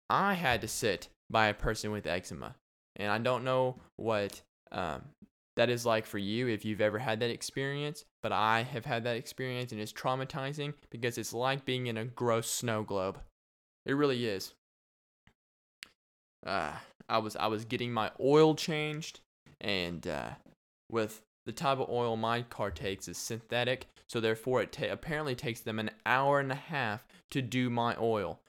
I 0.09 0.33
had 0.33 0.59
to 0.61 0.67
sit 0.67 1.07
by 1.29 1.47
a 1.47 1.53
person 1.53 1.91
with 1.91 2.05
eczema. 2.05 2.55
And 2.97 3.09
I 3.09 3.17
don't 3.17 3.45
know 3.45 3.79
what 3.95 4.41
um, 4.71 5.01
that 5.55 5.69
is 5.69 5.85
like 5.85 6.05
for 6.05 6.17
you 6.17 6.47
if 6.47 6.65
you've 6.65 6.81
ever 6.81 6.99
had 6.99 7.19
that 7.21 7.29
experience, 7.29 8.05
but 8.21 8.31
I 8.31 8.63
have 8.63 8.85
had 8.85 9.03
that 9.05 9.15
experience 9.15 9.71
and 9.71 9.79
it's 9.79 9.93
traumatizing 9.93 10.73
because 10.89 11.17
it's 11.17 11.33
like 11.33 11.65
being 11.65 11.87
in 11.87 11.97
a 11.97 12.05
gross 12.05 12.49
snow 12.49 12.83
globe. 12.83 13.19
It 13.85 13.93
really 13.93 14.25
is. 14.25 14.53
Uh, 16.45 16.73
I 17.07 17.17
was 17.19 17.35
I 17.35 17.47
was 17.47 17.65
getting 17.65 17.91
my 17.91 18.11
oil 18.19 18.55
changed 18.55 19.21
and 19.61 20.05
uh, 20.07 20.29
with 20.91 21.21
the 21.45 21.51
type 21.51 21.79
of 21.79 21.89
oil 21.89 22.17
my 22.17 22.41
car 22.41 22.71
takes 22.71 23.07
is 23.07 23.17
synthetic, 23.17 23.87
so 24.09 24.19
therefore 24.19 24.61
it 24.61 24.71
ta- 24.71 24.91
apparently 24.91 25.35
takes 25.35 25.61
them 25.61 25.79
an 25.79 25.91
hour 26.05 26.39
and 26.39 26.51
a 26.51 26.55
half 26.55 27.05
to 27.31 27.41
do 27.41 27.69
my 27.69 27.95
oil, 27.99 28.39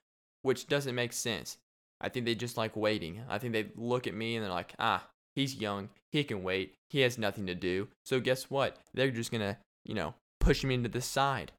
which 0.43 0.67
doesn't 0.67 0.95
make 0.95 1.13
sense. 1.13 1.59
I 2.01 2.09
think 2.09 2.27
they 2.27 2.35
just 2.35 2.57
like 2.57 2.77
waiting. 2.77 3.23
I 3.29 3.39
think 3.39 3.53
they 3.53 3.67
look 3.77 4.07
at 4.07 4.15
me 4.15 4.37
and 4.37 4.45
they're 4.45 4.53
like, 4.53 4.75
ah, 4.79 5.07
he's 5.37 5.55
young, 5.55 5.91
he 6.11 6.25
can 6.25 6.43
wait, 6.43 6.75
he 6.89 7.01
has 7.03 7.19
nothing 7.19 7.47
to 7.47 7.55
do. 7.55 7.87
So 8.05 8.19
guess 8.19 8.51
what? 8.51 8.79
They're 8.95 9.13
just 9.13 9.31
gonna, 9.31 9.59
you 9.85 9.95
know, 9.95 10.15
push 10.41 10.65
me 10.65 10.75
into 10.75 10.89
the 10.89 11.01
side. 11.01 11.53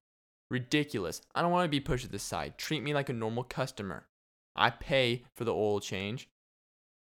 Ridiculous. 0.49 1.21
I 1.35 1.41
don't 1.41 1.51
want 1.51 1.65
to 1.65 1.69
be 1.69 1.79
pushed 1.79 2.05
to 2.05 2.11
the 2.11 2.19
side. 2.19 2.57
Treat 2.57 2.83
me 2.83 2.93
like 2.93 3.09
a 3.09 3.13
normal 3.13 3.43
customer. 3.43 4.07
I 4.55 4.69
pay 4.69 5.23
for 5.35 5.43
the 5.43 5.53
oil 5.53 5.79
change. 5.79 6.29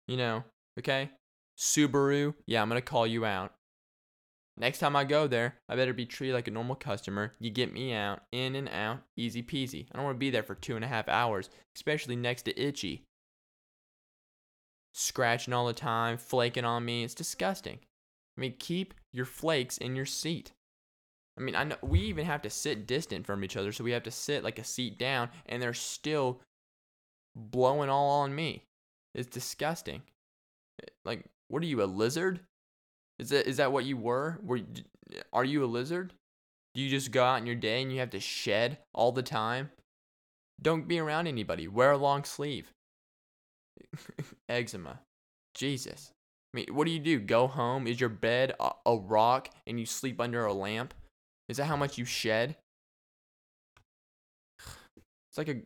You 0.07 0.17
know, 0.17 0.43
okay? 0.79 1.09
Subaru, 1.57 2.35
yeah, 2.45 2.61
I'm 2.61 2.69
going 2.69 2.79
to 2.79 2.85
call 2.85 3.07
you 3.07 3.25
out. 3.25 3.53
Next 4.55 4.77
time 4.79 4.95
I 4.95 5.03
go 5.03 5.25
there, 5.25 5.55
I 5.67 5.75
better 5.75 5.93
be 5.93 6.05
treated 6.05 6.35
like 6.35 6.47
a 6.47 6.51
normal 6.51 6.75
customer. 6.75 7.33
You 7.39 7.49
get 7.49 7.73
me 7.73 7.93
out, 7.93 8.21
in 8.31 8.55
and 8.55 8.69
out, 8.69 8.99
easy 9.17 9.41
peasy. 9.41 9.87
I 9.91 9.97
don't 9.97 10.05
want 10.05 10.15
to 10.15 10.19
be 10.19 10.29
there 10.29 10.43
for 10.43 10.53
two 10.53 10.75
and 10.75 10.85
a 10.85 10.87
half 10.87 11.09
hours, 11.09 11.49
especially 11.75 12.15
next 12.15 12.43
to 12.43 12.59
Itchy. 12.59 13.03
Scratching 14.93 15.53
all 15.53 15.65
the 15.65 15.73
time, 15.73 16.17
flaking 16.17 16.65
on 16.65 16.85
me. 16.85 17.03
It's 17.03 17.13
disgusting. 17.13 17.79
I 18.37 18.41
mean, 18.41 18.55
keep 18.59 18.93
your 19.11 19.25
flakes 19.25 19.77
in 19.77 19.95
your 19.95 20.05
seat. 20.05 20.51
I 21.37 21.41
mean, 21.41 21.55
I 21.55 21.63
know 21.63 21.77
we 21.81 21.99
even 22.01 22.25
have 22.25 22.43
to 22.43 22.49
sit 22.49 22.85
distant 22.85 23.25
from 23.25 23.43
each 23.43 23.57
other, 23.57 23.71
so 23.71 23.83
we 23.83 23.91
have 23.91 24.03
to 24.03 24.11
sit 24.11 24.43
like 24.43 24.59
a 24.59 24.63
seat 24.63 24.99
down, 24.99 25.29
and 25.47 25.61
they're 25.61 25.73
still 25.73 26.41
blowing 27.35 27.89
all 27.89 28.09
on 28.21 28.35
me. 28.35 28.65
It's 29.15 29.27
disgusting. 29.27 30.03
Eh, 30.81 30.89
like, 31.05 31.25
what 31.47 31.63
are 31.63 31.67
you, 31.67 31.81
a 31.81 31.85
lizard? 31.85 32.39
Is 33.19 33.29
that 33.29 33.47
is 33.47 33.57
that 33.57 33.71
what 33.71 33.85
you 33.85 33.97
were? 33.97 34.39
Were 34.43 34.59
are 35.31 35.45
you 35.45 35.63
a 35.63 35.65
lizard? 35.65 36.13
Do 36.73 36.81
you 36.81 36.89
just 36.89 37.11
go 37.11 37.23
out 37.23 37.39
in 37.39 37.45
your 37.45 37.55
day 37.55 37.81
and 37.81 37.91
you 37.91 37.99
have 37.99 38.09
to 38.11 38.19
shed 38.19 38.79
all 38.93 39.11
the 39.11 39.21
time? 39.21 39.69
Don't 40.61 40.87
be 40.87 40.99
around 40.99 41.27
anybody. 41.27 41.67
Wear 41.67 41.91
a 41.91 41.97
long 41.97 42.23
sleeve. 42.23 42.71
Eczema. 44.49 44.99
Jesus. 45.53 46.11
I 46.53 46.57
mean, 46.57 46.65
what 46.71 46.85
do 46.85 46.91
you 46.91 46.99
do? 46.99 47.19
Go 47.19 47.47
home? 47.47 47.87
Is 47.87 47.99
your 47.99 48.09
bed 48.09 48.53
a, 48.59 48.71
a 48.85 48.97
rock 48.97 49.49
and 49.65 49.79
you 49.79 49.85
sleep 49.85 50.21
under 50.21 50.45
a 50.45 50.53
lamp? 50.53 50.93
Is 51.49 51.57
that 51.57 51.65
how 51.65 51.75
much 51.75 51.97
you 51.97 52.05
shed? 52.05 52.55
It's 55.29 55.37
like 55.37 55.49
a, 55.49 55.61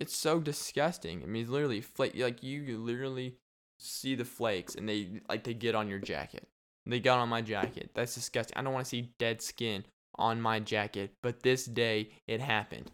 it's 0.00 0.16
so 0.16 0.38
disgusting. 0.38 1.22
I 1.22 1.26
mean, 1.26 1.50
literally 1.50 1.80
flake. 1.80 2.16
Like 2.16 2.42
you 2.42 2.78
literally 2.78 3.36
see 3.80 4.14
the 4.14 4.24
flakes 4.24 4.76
and 4.76 4.88
they 4.88 5.20
like 5.28 5.44
they 5.44 5.54
get 5.54 5.74
on 5.74 5.88
your 5.88 5.98
jacket. 5.98 6.46
They 6.86 7.00
got 7.00 7.18
on 7.18 7.28
my 7.28 7.40
jacket. 7.40 7.90
That's 7.94 8.14
disgusting. 8.14 8.56
I 8.56 8.62
don't 8.62 8.72
want 8.72 8.84
to 8.84 8.90
see 8.90 9.10
dead 9.18 9.42
skin 9.42 9.84
on 10.16 10.40
my 10.40 10.60
jacket. 10.60 11.12
But 11.22 11.42
this 11.42 11.64
day 11.64 12.10
it 12.28 12.40
happened. 12.40 12.90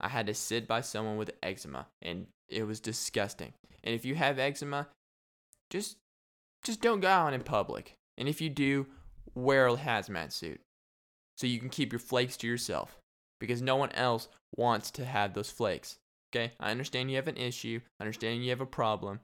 I 0.00 0.08
had 0.08 0.26
to 0.28 0.34
sit 0.34 0.66
by 0.66 0.80
someone 0.80 1.16
with 1.16 1.32
eczema 1.42 1.86
and 2.00 2.26
it 2.48 2.66
was 2.66 2.80
disgusting. 2.80 3.52
And 3.84 3.94
if 3.94 4.04
you 4.04 4.14
have 4.16 4.38
eczema, 4.38 4.88
just 5.70 5.96
just 6.64 6.80
don't 6.80 7.00
go 7.00 7.08
out 7.08 7.34
in 7.34 7.42
public. 7.42 7.94
And 8.16 8.28
if 8.28 8.40
you 8.40 8.48
do, 8.48 8.86
wear 9.34 9.66
a 9.66 9.76
hazmat 9.76 10.32
suit 10.32 10.60
so 11.36 11.46
you 11.46 11.58
can 11.58 11.68
keep 11.68 11.92
your 11.92 11.98
flakes 11.98 12.36
to 12.38 12.46
yourself 12.46 12.96
because 13.38 13.60
no 13.60 13.76
one 13.76 13.92
else 13.92 14.28
wants 14.56 14.90
to 14.92 15.04
have 15.04 15.34
those 15.34 15.50
flakes. 15.50 15.96
Okay? 16.34 16.52
I 16.58 16.70
understand 16.70 17.10
you 17.10 17.16
have 17.16 17.28
an 17.28 17.36
issue. 17.36 17.80
I 18.00 18.04
understand 18.04 18.42
you 18.42 18.50
have 18.50 18.60
a 18.60 18.66
problem. 18.66 19.20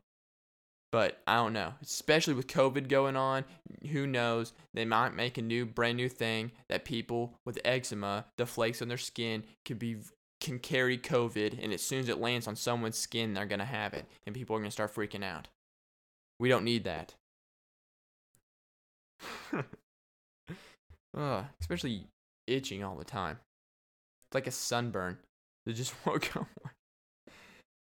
But 0.93 1.21
I 1.27 1.37
don't 1.37 1.53
know. 1.53 1.75
Especially 1.81 2.35
with 2.35 2.49
COVID 2.49 2.89
going 2.89 3.17
on, 3.17 3.45
who 3.91 4.07
knows? 4.07 4.53
They 4.75 4.85
might 4.85 5.15
make 5.15 5.39
a 5.39 5.43
new 5.43 5.65
brand 5.65 5.97
new 5.97 6.09
thing 6.09 6.51
that 6.69 6.85
people 6.85 7.35
with 7.47 7.61
eczema, 7.65 8.27
the 8.37 8.47
flakes 8.47 8.83
on 8.83 8.89
their 8.89 8.99
skin 8.99 9.45
could 9.65 9.79
be 9.79 9.99
can 10.41 10.59
carry 10.59 10.97
COVID 10.99 11.63
and 11.63 11.73
as 11.73 11.83
soon 11.83 12.01
as 12.01 12.09
it 12.09 12.21
lands 12.21 12.47
on 12.47 12.57
someone's 12.57 12.97
skin, 12.97 13.35
they're 13.35 13.47
going 13.47 13.59
to 13.59 13.65
have 13.65 13.95
it 13.95 14.07
and 14.27 14.35
people 14.35 14.57
are 14.57 14.59
going 14.59 14.69
to 14.69 14.73
start 14.73 14.95
freaking 14.95 15.25
out. 15.25 15.49
We 16.39 16.49
don't 16.49 16.65
need 16.65 16.85
that. 16.85 17.15
Ugh, 21.17 21.45
especially 21.61 22.07
itching 22.47 22.83
all 22.83 22.97
the 22.97 23.05
time. 23.05 23.39
It's 24.29 24.35
like 24.35 24.47
a 24.47 24.53
sunburn 24.53 25.19
that 25.67 25.75
just 25.75 25.95
won't 26.07 26.33
go 26.33 26.41
away. 26.41 26.73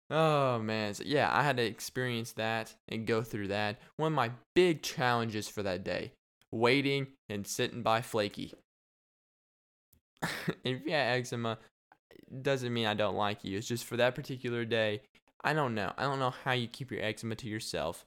Oh 0.09 0.61
man, 0.61 0.95
so, 0.95 1.03
yeah, 1.05 1.29
I 1.33 1.43
had 1.43 1.57
to 1.57 1.65
experience 1.65 2.33
that 2.33 2.75
and 2.89 3.07
go 3.07 3.23
through 3.23 3.49
that. 3.49 3.79
One 3.97 4.13
of 4.13 4.17
my 4.17 4.31
big 4.55 4.83
challenges 4.83 5.49
for 5.49 5.65
that 5.65 5.83
day, 5.83 6.13
waiting 6.53 7.09
and 7.29 7.47
sitting 7.47 7.83
by 7.83 8.03
Flaky. 8.03 8.55
if 10.65 10.87
you 10.87 10.93
have 10.93 11.19
eczema, 11.19 11.59
doesn't 12.43 12.73
mean 12.73 12.87
I 12.87 12.95
don't 12.95 13.17
like 13.17 13.45
you. 13.45 13.59
It's 13.59 13.67
just 13.67 13.85
for 13.85 13.97
that 13.97 14.15
particular 14.15 14.65
day. 14.65 15.03
I 15.45 15.53
don't 15.53 15.75
know. 15.75 15.93
I 15.97 16.03
don't 16.05 16.19
know 16.19 16.35
how 16.45 16.53
you 16.53 16.67
keep 16.67 16.91
your 16.91 17.03
eczema 17.03 17.37
to 17.37 17.49
yourself, 17.49 18.05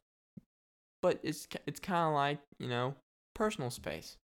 but 1.01 1.19
it's 1.23 1.47
it's 1.65 1.79
kind 1.79 2.07
of 2.07 2.13
like 2.13 2.39
you 2.59 2.67
know 2.67 2.95
personal 3.33 3.69
space. 3.69 4.17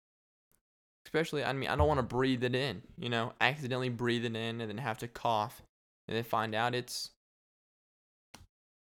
Especially, 1.07 1.45
I 1.45 1.53
mean, 1.53 1.69
I 1.69 1.77
don't 1.77 1.89
want 1.89 1.99
to 1.99 2.05
breathe 2.05 2.45
it 2.45 2.55
in. 2.55 2.83
You 2.97 3.09
know, 3.09 3.33
accidentally 3.41 3.89
breathe 3.89 4.25
it 4.25 4.37
in 4.37 4.61
and 4.61 4.71
then 4.71 4.79
have 4.79 4.99
to 4.99 5.09
cough 5.09 5.63
and 6.09 6.17
then 6.17 6.25
find 6.25 6.55
out 6.55 6.75
it's 6.75 7.11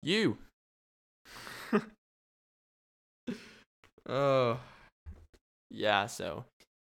you. 0.03 0.39
oh. 4.09 4.61
Yeah, 5.71 6.07
so 6.07 6.45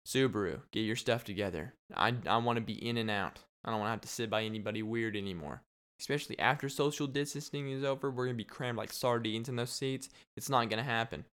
Subaru, 0.05 0.61
get 0.71 0.81
your 0.81 0.95
stuff 0.95 1.23
together. 1.23 1.73
I 1.95 2.13
I 2.27 2.37
want 2.37 2.57
to 2.57 2.61
be 2.61 2.73
in 2.73 2.97
and 2.97 3.09
out. 3.09 3.39
I 3.63 3.69
don't 3.69 3.79
want 3.79 3.87
to 3.87 3.91
have 3.91 4.01
to 4.01 4.07
sit 4.07 4.29
by 4.29 4.43
anybody 4.43 4.83
weird 4.83 5.15
anymore. 5.15 5.61
Especially 5.99 6.39
after 6.39 6.67
social 6.67 7.05
distancing 7.05 7.69
is 7.69 7.83
over, 7.83 8.09
we're 8.09 8.25
going 8.25 8.35
to 8.35 8.43
be 8.43 8.43
crammed 8.43 8.77
like 8.77 8.91
sardines 8.91 9.49
in 9.49 9.55
those 9.55 9.71
seats. 9.71 10.09
It's 10.35 10.49
not 10.49 10.69
going 10.69 10.83
to 10.83 10.89
happen. 10.89 11.25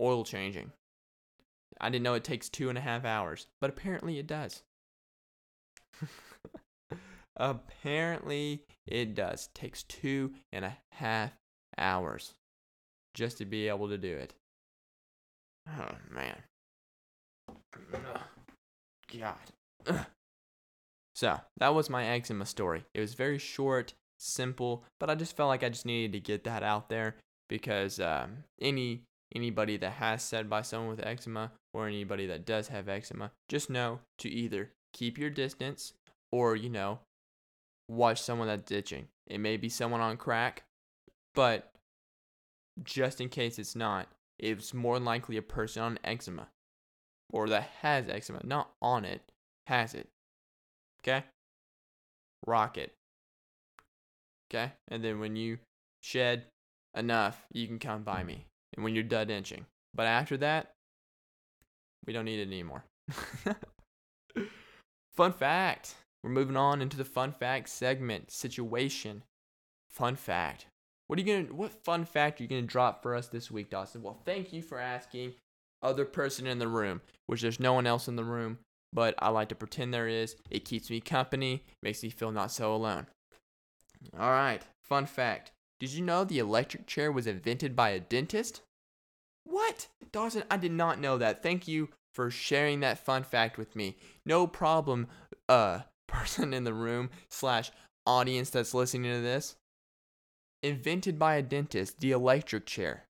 Oil 0.00 0.24
changing. 0.24 0.72
I 1.80 1.90
didn't 1.90 2.02
know 2.02 2.14
it 2.14 2.24
takes 2.24 2.48
two 2.48 2.68
and 2.68 2.76
a 2.76 2.80
half 2.80 3.04
hours, 3.04 3.46
but 3.60 3.70
apparently 3.70 4.18
it 4.18 4.26
does. 4.26 4.62
apparently 7.36 8.64
it 8.86 9.14
does. 9.14 9.46
It 9.46 9.58
takes 9.58 9.84
two 9.84 10.32
and 10.52 10.64
a 10.64 10.76
half 10.92 11.32
hours 11.76 12.34
just 13.14 13.38
to 13.38 13.44
be 13.44 13.68
able 13.68 13.88
to 13.88 13.98
do 13.98 14.16
it. 14.16 14.34
Oh, 15.68 15.90
man. 16.10 16.42
God. 19.16 20.06
So 21.18 21.40
that 21.56 21.74
was 21.74 21.90
my 21.90 22.06
eczema 22.06 22.46
story. 22.46 22.84
It 22.94 23.00
was 23.00 23.14
very 23.14 23.38
short, 23.38 23.92
simple, 24.20 24.84
but 25.00 25.10
I 25.10 25.16
just 25.16 25.36
felt 25.36 25.48
like 25.48 25.64
I 25.64 25.68
just 25.68 25.84
needed 25.84 26.12
to 26.12 26.20
get 26.20 26.44
that 26.44 26.62
out 26.62 26.88
there 26.88 27.16
because 27.48 27.98
um, 27.98 28.44
any 28.60 29.02
anybody 29.34 29.76
that 29.78 29.94
has 29.94 30.22
said 30.22 30.48
by 30.48 30.62
someone 30.62 30.90
with 30.90 31.04
eczema 31.04 31.50
or 31.74 31.88
anybody 31.88 32.26
that 32.28 32.46
does 32.46 32.68
have 32.68 32.88
eczema, 32.88 33.32
just 33.48 33.68
know 33.68 33.98
to 34.18 34.28
either 34.28 34.70
keep 34.92 35.18
your 35.18 35.28
distance 35.28 35.92
or 36.30 36.54
you 36.54 36.68
know 36.68 37.00
watch 37.88 38.22
someone 38.22 38.46
that's 38.46 38.70
itching. 38.70 39.08
It 39.26 39.38
may 39.38 39.56
be 39.56 39.68
someone 39.68 40.00
on 40.00 40.18
crack, 40.18 40.62
but 41.34 41.72
just 42.84 43.20
in 43.20 43.28
case 43.28 43.58
it's 43.58 43.74
not, 43.74 44.06
it's 44.38 44.72
more 44.72 45.00
likely 45.00 45.36
a 45.36 45.42
person 45.42 45.82
on 45.82 45.98
eczema 46.04 46.46
or 47.32 47.48
that 47.48 47.70
has 47.80 48.08
eczema, 48.08 48.38
not 48.44 48.70
on 48.80 49.04
it, 49.04 49.32
has 49.66 49.94
it. 49.94 50.08
Okay? 51.02 51.24
Rocket. 52.46 52.92
Okay? 54.50 54.72
And 54.88 55.04
then 55.04 55.20
when 55.20 55.36
you 55.36 55.58
shed 56.02 56.44
enough, 56.96 57.44
you 57.52 57.66
can 57.66 57.78
come 57.78 58.02
by 58.02 58.22
me. 58.24 58.46
And 58.74 58.84
when 58.84 58.94
you're 58.94 59.04
done 59.04 59.30
inching. 59.30 59.66
But 59.94 60.06
after 60.06 60.36
that, 60.38 60.72
we 62.06 62.12
don't 62.12 62.24
need 62.24 62.40
it 62.40 62.46
anymore. 62.46 62.84
fun 65.16 65.32
fact. 65.32 65.94
We're 66.22 66.30
moving 66.30 66.56
on 66.56 66.82
into 66.82 66.96
the 66.96 67.04
fun 67.04 67.32
fact 67.32 67.68
segment 67.68 68.30
situation. 68.30 69.22
Fun 69.90 70.16
fact. 70.16 70.66
What 71.06 71.18
are 71.18 71.22
you 71.22 71.42
gonna 71.42 71.54
what 71.54 71.72
fun 71.84 72.04
fact 72.04 72.40
are 72.40 72.44
you 72.44 72.48
gonna 72.48 72.62
drop 72.62 73.02
for 73.02 73.14
us 73.14 73.28
this 73.28 73.50
week, 73.50 73.70
Dawson? 73.70 74.02
Well, 74.02 74.20
thank 74.24 74.52
you 74.52 74.62
for 74.62 74.78
asking. 74.78 75.34
Other 75.80 76.04
person 76.04 76.46
in 76.46 76.58
the 76.58 76.68
room, 76.68 77.00
which 77.26 77.40
there's 77.40 77.60
no 77.60 77.72
one 77.72 77.86
else 77.86 78.08
in 78.08 78.16
the 78.16 78.24
room 78.24 78.58
but 78.92 79.14
I 79.18 79.28
like 79.28 79.48
to 79.50 79.54
pretend 79.54 79.92
there 79.92 80.08
is. 80.08 80.36
It 80.50 80.64
keeps 80.64 80.90
me 80.90 81.00
company, 81.00 81.64
makes 81.82 82.02
me 82.02 82.10
feel 82.10 82.32
not 82.32 82.52
so 82.52 82.74
alone. 82.74 83.06
All 84.18 84.30
right, 84.30 84.62
fun 84.84 85.06
fact. 85.06 85.52
Did 85.80 85.92
you 85.92 86.04
know 86.04 86.24
the 86.24 86.38
electric 86.38 86.86
chair 86.86 87.12
was 87.12 87.26
invented 87.26 87.76
by 87.76 87.90
a 87.90 88.00
dentist? 88.00 88.62
What? 89.44 89.88
Dawson, 90.12 90.44
I 90.50 90.56
did 90.56 90.72
not 90.72 91.00
know 91.00 91.18
that. 91.18 91.42
Thank 91.42 91.68
you 91.68 91.88
for 92.14 92.30
sharing 92.30 92.80
that 92.80 93.04
fun 93.04 93.22
fact 93.22 93.58
with 93.58 93.76
me. 93.76 93.96
No 94.26 94.46
problem, 94.46 95.06
uh, 95.48 95.80
person 96.08 96.52
in 96.54 96.64
the 96.64 96.74
room 96.74 97.10
slash 97.30 97.70
audience 98.06 98.50
that's 98.50 98.74
listening 98.74 99.12
to 99.12 99.20
this. 99.20 99.56
Invented 100.62 101.18
by 101.18 101.36
a 101.36 101.42
dentist, 101.42 102.00
the 102.00 102.10
electric 102.10 102.66
chair. 102.66 103.04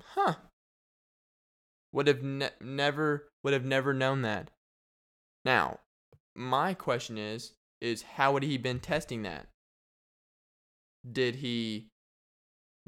Huh. 0.00 0.36
Would 1.92 2.06
have 2.06 2.22
ne- 2.22 2.50
never 2.60 3.28
would 3.42 3.52
have 3.52 3.64
never 3.64 3.92
known 3.92 4.22
that. 4.22 4.50
Now, 5.44 5.80
my 6.34 6.74
question 6.74 7.18
is 7.18 7.52
is 7.80 8.02
how 8.02 8.32
would 8.32 8.42
he 8.42 8.56
been 8.56 8.80
testing 8.80 9.22
that? 9.22 9.48
Did 11.10 11.36
he 11.36 11.88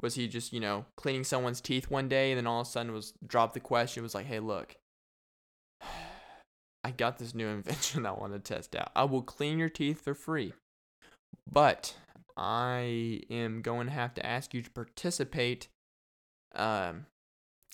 was 0.01 0.15
he 0.15 0.27
just, 0.27 0.53
you 0.53 0.59
know, 0.59 0.85
cleaning 0.95 1.23
someone's 1.23 1.61
teeth 1.61 1.89
one 1.89 2.09
day 2.09 2.31
and 2.31 2.37
then 2.37 2.47
all 2.47 2.61
of 2.61 2.67
a 2.67 2.69
sudden 2.69 2.91
was 2.91 3.13
dropped 3.25 3.53
the 3.53 3.59
question 3.59 4.03
was 4.03 4.15
like, 4.15 4.25
"Hey, 4.25 4.39
look. 4.39 4.75
I 6.83 6.91
got 6.91 7.17
this 7.17 7.35
new 7.35 7.47
invention 7.49 8.05
I 8.05 8.11
want 8.11 8.33
to 8.33 8.39
test 8.39 8.75
out. 8.75 8.91
I 8.95 9.03
will 9.03 9.21
clean 9.23 9.57
your 9.59 9.69
teeth 9.69 10.01
for 10.01 10.13
free. 10.13 10.53
But 11.49 11.95
I 12.37 13.21
am 13.29 13.61
going 13.61 13.87
to 13.87 13.93
have 13.93 14.13
to 14.15 14.25
ask 14.25 14.53
you 14.53 14.61
to 14.61 14.71
participate 14.71 15.67
um 16.55 17.05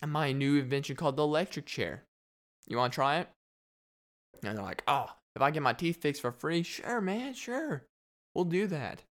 my 0.10 0.32
new 0.32 0.58
invention 0.58 0.96
called 0.96 1.18
the 1.18 1.24
electric 1.24 1.66
chair. 1.66 2.04
You 2.68 2.78
want 2.78 2.94
to 2.94 2.96
try 2.96 3.20
it? 3.20 3.28
And 4.44 4.58
they're 4.58 4.64
like, 4.64 4.84
oh, 4.88 5.08
if 5.36 5.42
I 5.42 5.52
get 5.52 5.62
my 5.62 5.74
teeth 5.74 6.02
fixed 6.02 6.22
for 6.22 6.32
free, 6.32 6.64
sure, 6.64 7.02
man, 7.02 7.34
sure. 7.34 7.86
We'll 8.34 8.46
do 8.46 8.68
that. 8.68 9.04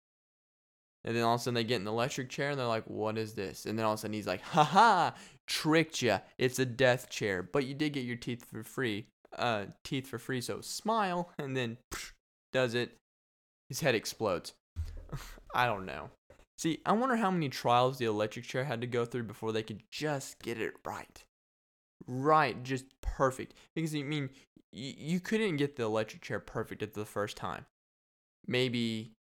And 1.06 1.16
then 1.16 1.24
all 1.24 1.36
of 1.36 1.42
a 1.42 1.44
sudden 1.44 1.56
they 1.56 1.64
get 1.64 1.84
the 1.84 1.92
electric 1.92 2.30
chair 2.30 2.50
and 2.50 2.60
they're 2.60 2.68
like, 2.68 2.86
what 2.86 3.18
is 3.18 3.34
this? 3.34 3.66
And 3.66 3.78
then 3.78 3.86
all 3.86 3.94
of 3.94 4.00
a 4.00 4.02
sudden 4.02 4.14
he's 4.14 4.28
like, 4.28 4.42
haha, 4.42 5.12
tricked 5.48 6.02
you. 6.02 6.18
It's 6.38 6.60
a 6.60 6.66
death 6.66 7.10
chair. 7.10 7.42
But 7.42 7.66
you 7.66 7.74
did 7.74 7.94
get 7.94 8.06
your 8.06 8.18
teeth 8.18 8.46
for 8.46 8.64
free. 8.64 9.08
Uh, 9.38 9.66
teeth 9.84 10.08
for 10.08 10.18
free, 10.18 10.42
so 10.42 10.60
smile. 10.62 11.30
And 11.38 11.56
then 11.56 11.78
psh, 11.92 12.12
does 12.52 12.74
it. 12.74 12.98
His 13.70 13.80
head 13.80 13.96
explodes. 13.96 14.54
I 15.54 15.66
don't 15.66 15.86
know. 15.86 16.10
See, 16.60 16.82
I 16.86 16.92
wonder 16.92 17.16
how 17.16 17.32
many 17.32 17.48
trials 17.48 18.00
the 18.00 18.06
electric 18.06 18.44
chair 18.44 18.66
had 18.66 18.82
to 18.82 18.88
go 18.88 19.06
through 19.06 19.24
before 19.24 19.54
they 19.54 19.64
could 19.64 19.82
just 19.90 20.40
get 20.40 20.60
it 20.60 20.74
right. 20.86 21.24
Right, 22.06 22.62
just 22.64 22.84
perfect. 23.00 23.54
Because, 23.74 23.96
I 23.96 24.02
mean, 24.04 24.30
y- 24.74 24.96
you 24.98 25.22
couldn't 25.22 25.56
get 25.56 25.78
the 25.78 25.84
electric 25.84 26.22
chair 26.22 26.42
perfect 26.42 26.84
at 26.84 26.96
the 26.96 27.06
first 27.06 27.38
time. 27.38 27.66
Maybe 28.46 29.14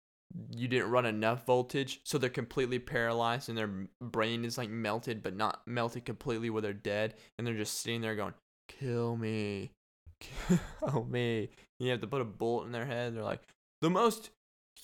you 0.50 0.66
didn't 0.66 0.90
run 0.90 1.04
enough 1.04 1.44
voltage, 1.44 2.00
so 2.04 2.16
they're 2.16 2.30
completely 2.30 2.78
paralyzed 2.78 3.50
and 3.50 3.58
their 3.58 3.70
brain 4.00 4.46
is 4.46 4.56
like 4.56 4.70
melted, 4.70 5.22
but 5.22 5.36
not 5.36 5.60
melted 5.66 6.06
completely 6.06 6.48
where 6.48 6.62
they're 6.62 6.72
dead, 6.72 7.16
and 7.36 7.46
they're 7.46 7.54
just 7.54 7.82
sitting 7.82 8.00
there 8.00 8.16
going, 8.16 8.34
"Kill 8.68 9.14
me, 9.14 9.72
kill 10.20 11.04
me." 11.04 11.50
You 11.78 11.90
have 11.90 12.00
to 12.00 12.06
put 12.06 12.22
a 12.22 12.24
bullet 12.24 12.64
in 12.64 12.72
their 12.72 12.86
head. 12.86 13.14
They're 13.14 13.22
like, 13.22 13.42
"The 13.82 13.90
most 13.90 14.30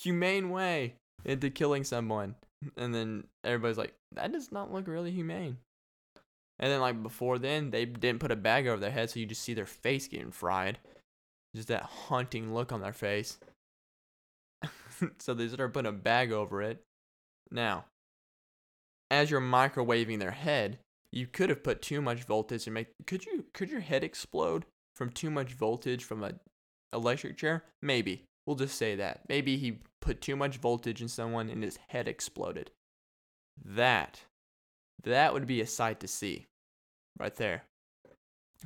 humane 0.03 0.51
way 0.51 0.97
into 1.25 1.51
killing 1.51 1.85
someone," 1.85 2.35
and 2.77 2.95
then 2.95 3.27
everybody's 3.45 3.79
like, 3.79 3.95
"That 4.13 4.33
does 4.33 4.53
not 4.53 4.73
look 4.73 4.87
really 4.87 5.11
humane." 5.11 5.59
And 6.59 6.71
then 6.71 6.81
like 6.81 7.03
before 7.03 7.39
then, 7.39 7.71
they 7.71 7.85
didn't 7.85 8.21
put 8.21 8.31
a 8.31 8.37
bag 8.37 8.67
over 8.67 8.81
their 8.81 8.91
head, 8.91 9.11
so 9.11 9.19
you 9.21 9.27
just 9.27 9.43
see 9.43 9.55
their 9.55 9.67
face 9.67 10.07
getting 10.09 10.31
fried. 10.31 10.79
Just 11.55 11.69
that 11.69 11.83
haunting 11.83 12.55
look 12.55 12.73
on 12.73 12.81
their 12.81 12.93
face. 12.93 13.39
so 15.19 15.35
they 15.35 15.49
start 15.49 15.73
putting 15.73 15.89
a 15.89 15.93
bag 15.93 16.33
over 16.33 16.63
it. 16.63 16.83
Now, 17.51 17.87
as 19.11 19.31
you're 19.31 19.41
microwaving 19.41 20.19
their 20.19 20.31
head, 20.31 20.79
you 21.11 21.27
could 21.27 21.51
have 21.51 21.63
put 21.63 21.83
too 21.83 22.01
much 22.01 22.25
voltage 22.25 22.67
and 22.67 22.75
make 22.75 22.89
could 23.07 23.27
you 23.27 23.45
could 23.53 23.71
your 23.71 23.81
head 23.81 24.03
explode 24.03 24.65
from 24.97 25.11
too 25.11 25.31
much 25.31 25.53
voltage 25.53 26.05
from 26.05 26.25
a 26.25 26.35
electric 26.93 27.37
chair? 27.37 27.65
Maybe. 27.83 28.25
We'll 28.47 28.57
just 28.57 28.77
say 28.77 28.97
that. 28.97 29.23
Maybe 29.29 29.57
he 29.57 29.79
put 30.01 30.21
too 30.21 30.37
much 30.37 30.59
voltage 30.59 31.01
in 31.01 31.09
someone 31.09 31.49
and 31.49 31.63
his 31.63 31.79
head 31.89 32.09
exploded. 32.09 32.71
That 33.65 34.21
that 35.05 35.33
would 35.33 35.47
be 35.47 35.61
a 35.61 35.67
sight 35.67 36.01
to 36.01 36.09
see. 36.09 36.47
Right 37.19 37.35
there. 37.37 37.65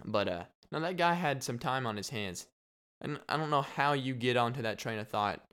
But 0.04 0.28
uh 0.28 0.44
now 0.72 0.80
that 0.80 0.96
guy 0.96 1.14
had 1.14 1.42
some 1.42 1.58
time 1.58 1.86
on 1.86 1.96
his 1.96 2.10
hands. 2.10 2.46
And 3.00 3.20
I 3.28 3.36
don't 3.36 3.50
know 3.50 3.62
how 3.62 3.92
you 3.92 4.14
get 4.14 4.36
onto 4.36 4.62
that 4.62 4.78
train 4.78 4.98
of 4.98 5.08
thought 5.08 5.46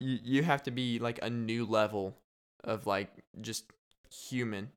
you 0.00 0.18
you 0.22 0.42
have 0.42 0.62
to 0.64 0.70
be 0.70 0.98
like 0.98 1.18
a 1.22 1.30
new 1.30 1.64
level 1.64 2.16
of 2.64 2.86
like 2.86 3.10
just 3.40 3.64
human 4.10 4.70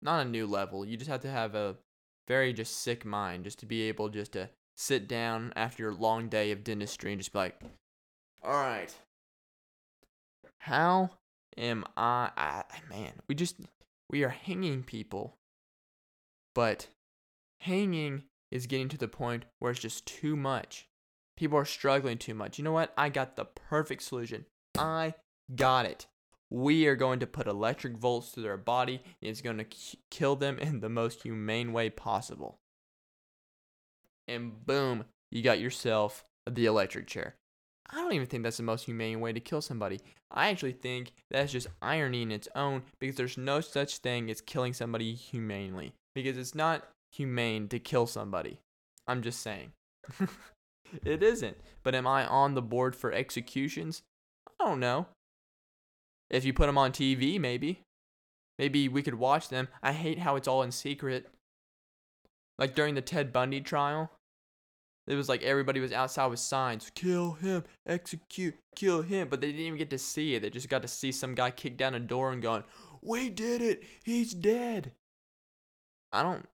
not 0.00 0.26
a 0.26 0.28
new 0.28 0.46
level 0.46 0.84
you 0.84 0.96
just 0.96 1.10
have 1.10 1.20
to 1.20 1.30
have 1.30 1.54
a 1.54 1.76
very 2.28 2.52
just 2.52 2.82
sick 2.82 3.04
mind 3.04 3.44
just 3.44 3.58
to 3.58 3.66
be 3.66 3.82
able 3.82 4.08
just 4.08 4.32
to 4.32 4.48
sit 4.76 5.08
down 5.08 5.52
after 5.56 5.82
your 5.82 5.92
long 5.92 6.28
day 6.28 6.50
of 6.50 6.64
dentistry 6.64 7.12
and 7.12 7.20
just 7.20 7.32
be 7.32 7.38
like 7.38 7.60
all 8.42 8.52
right 8.52 8.94
how 10.58 11.10
am 11.56 11.84
i, 11.96 12.30
I 12.36 12.64
man 12.88 13.12
we 13.28 13.34
just 13.34 13.56
we 14.10 14.24
are 14.24 14.30
hanging 14.30 14.82
people 14.82 15.36
but 16.54 16.88
hanging 17.60 18.24
is 18.50 18.66
getting 18.66 18.88
to 18.88 18.98
the 18.98 19.08
point 19.08 19.44
where 19.58 19.70
it's 19.70 19.80
just 19.80 20.06
too 20.06 20.36
much 20.36 20.88
people 21.36 21.58
are 21.58 21.64
struggling 21.64 22.18
too 22.18 22.34
much 22.34 22.58
you 22.58 22.64
know 22.64 22.72
what 22.72 22.92
i 22.96 23.08
got 23.08 23.36
the 23.36 23.44
perfect 23.44 24.02
solution 24.02 24.44
I 24.78 25.14
got 25.54 25.86
it. 25.86 26.06
We 26.50 26.86
are 26.86 26.96
going 26.96 27.20
to 27.20 27.26
put 27.26 27.46
electric 27.46 27.96
volts 27.96 28.32
to 28.32 28.40
their 28.40 28.56
body 28.56 29.02
and 29.20 29.30
it's 29.30 29.40
going 29.40 29.58
to 29.58 29.66
kill 30.10 30.36
them 30.36 30.58
in 30.58 30.80
the 30.80 30.88
most 30.88 31.22
humane 31.22 31.72
way 31.72 31.90
possible. 31.90 32.58
And 34.28 34.64
boom, 34.64 35.04
you 35.30 35.42
got 35.42 35.60
yourself 35.60 36.24
the 36.48 36.66
electric 36.66 37.06
chair. 37.06 37.36
I 37.92 37.96
don't 37.96 38.14
even 38.14 38.26
think 38.26 38.42
that's 38.42 38.56
the 38.56 38.62
most 38.62 38.86
humane 38.86 39.20
way 39.20 39.32
to 39.32 39.40
kill 39.40 39.60
somebody. 39.60 40.00
I 40.30 40.48
actually 40.48 40.72
think 40.72 41.12
that's 41.30 41.52
just 41.52 41.66
irony 41.82 42.22
in 42.22 42.32
its 42.32 42.48
own 42.56 42.82
because 42.98 43.16
there's 43.16 43.36
no 43.36 43.60
such 43.60 43.98
thing 43.98 44.30
as 44.30 44.40
killing 44.40 44.72
somebody 44.72 45.14
humanely. 45.14 45.92
Because 46.14 46.38
it's 46.38 46.54
not 46.54 46.88
humane 47.10 47.68
to 47.68 47.78
kill 47.78 48.06
somebody. 48.06 48.60
I'm 49.06 49.20
just 49.20 49.40
saying. 49.40 49.72
it 51.04 51.22
isn't. 51.22 51.58
But 51.82 51.94
am 51.94 52.06
I 52.06 52.26
on 52.26 52.54
the 52.54 52.62
board 52.62 52.96
for 52.96 53.12
executions? 53.12 54.02
I 54.58 54.64
don't 54.64 54.80
know. 54.80 55.06
If 56.30 56.46
you 56.46 56.54
put 56.54 56.66
them 56.66 56.78
on 56.78 56.92
TV, 56.92 57.38
maybe. 57.38 57.80
Maybe 58.58 58.88
we 58.88 59.02
could 59.02 59.16
watch 59.16 59.48
them. 59.48 59.68
I 59.82 59.92
hate 59.92 60.18
how 60.18 60.36
it's 60.36 60.48
all 60.48 60.62
in 60.62 60.72
secret. 60.72 61.28
Like 62.58 62.74
during 62.74 62.94
the 62.94 63.02
Ted 63.02 63.32
Bundy 63.32 63.60
trial, 63.60 64.12
it 65.06 65.16
was 65.16 65.28
like 65.28 65.42
everybody 65.42 65.80
was 65.80 65.92
outside 65.92 66.26
with 66.26 66.38
signs 66.38 66.90
kill 66.94 67.32
him, 67.32 67.64
execute, 67.86 68.54
kill 68.76 69.02
him. 69.02 69.28
But 69.28 69.40
they 69.40 69.48
didn't 69.48 69.66
even 69.66 69.78
get 69.78 69.90
to 69.90 69.98
see 69.98 70.34
it. 70.34 70.42
They 70.42 70.50
just 70.50 70.68
got 70.68 70.82
to 70.82 70.88
see 70.88 71.12
some 71.12 71.34
guy 71.34 71.50
kick 71.50 71.76
down 71.76 71.94
a 71.94 72.00
door 72.00 72.32
and 72.32 72.42
going, 72.42 72.64
We 73.02 73.28
did 73.28 73.62
it. 73.62 73.82
He's 74.04 74.32
dead. 74.32 74.92
I 76.12 76.22
don't. 76.22 76.46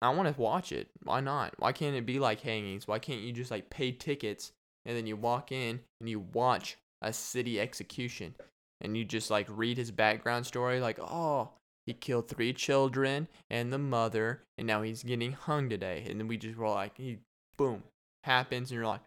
I 0.00 0.10
want 0.10 0.32
to 0.32 0.40
watch 0.40 0.70
it. 0.70 0.88
Why 1.02 1.20
not? 1.20 1.54
Why 1.58 1.72
can't 1.72 1.96
it 1.96 2.06
be 2.06 2.18
like 2.18 2.40
hangings? 2.40 2.86
Why 2.86 2.98
can't 2.98 3.20
you 3.20 3.32
just 3.32 3.50
like 3.50 3.70
pay 3.70 3.90
tickets 3.90 4.52
and 4.84 4.96
then 4.96 5.06
you 5.06 5.16
walk 5.16 5.52
in 5.52 5.80
and 6.00 6.08
you 6.08 6.20
watch 6.32 6.76
a 7.02 7.12
city 7.12 7.60
execution 7.60 8.34
and 8.80 8.96
you 8.96 9.04
just 9.04 9.30
like 9.30 9.46
read 9.48 9.76
his 9.76 9.90
background 9.90 10.46
story 10.46 10.80
like 10.80 10.98
oh 11.00 11.50
he 11.86 11.92
killed 11.92 12.28
three 12.28 12.52
children 12.52 13.28
and 13.50 13.72
the 13.72 13.78
mother 13.78 14.42
and 14.56 14.66
now 14.66 14.82
he's 14.82 15.02
getting 15.02 15.32
hung 15.32 15.68
today 15.68 16.04
and 16.08 16.18
then 16.18 16.26
we 16.26 16.36
just 16.36 16.56
were 16.56 16.68
like 16.68 16.96
he 16.96 17.18
boom 17.58 17.82
happens 18.24 18.70
and 18.70 18.76
you're 18.76 18.86
like 18.86 19.02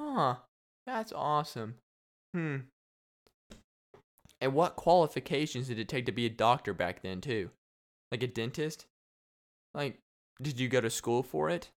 huh 0.00 0.36
that's 0.86 1.12
awesome 1.12 1.74
hmm 2.34 2.56
and 4.40 4.54
what 4.54 4.76
qualifications 4.76 5.68
did 5.68 5.78
it 5.78 5.88
take 5.88 6.06
to 6.06 6.12
be 6.12 6.26
a 6.26 6.30
doctor 6.30 6.72
back 6.72 7.02
then 7.02 7.20
too 7.20 7.50
like 8.10 8.22
a 8.22 8.26
dentist 8.26 8.86
like 9.74 9.98
did 10.40 10.58
you 10.58 10.68
go 10.68 10.80
to 10.80 10.88
school 10.88 11.22
for 11.22 11.50
it 11.50 11.70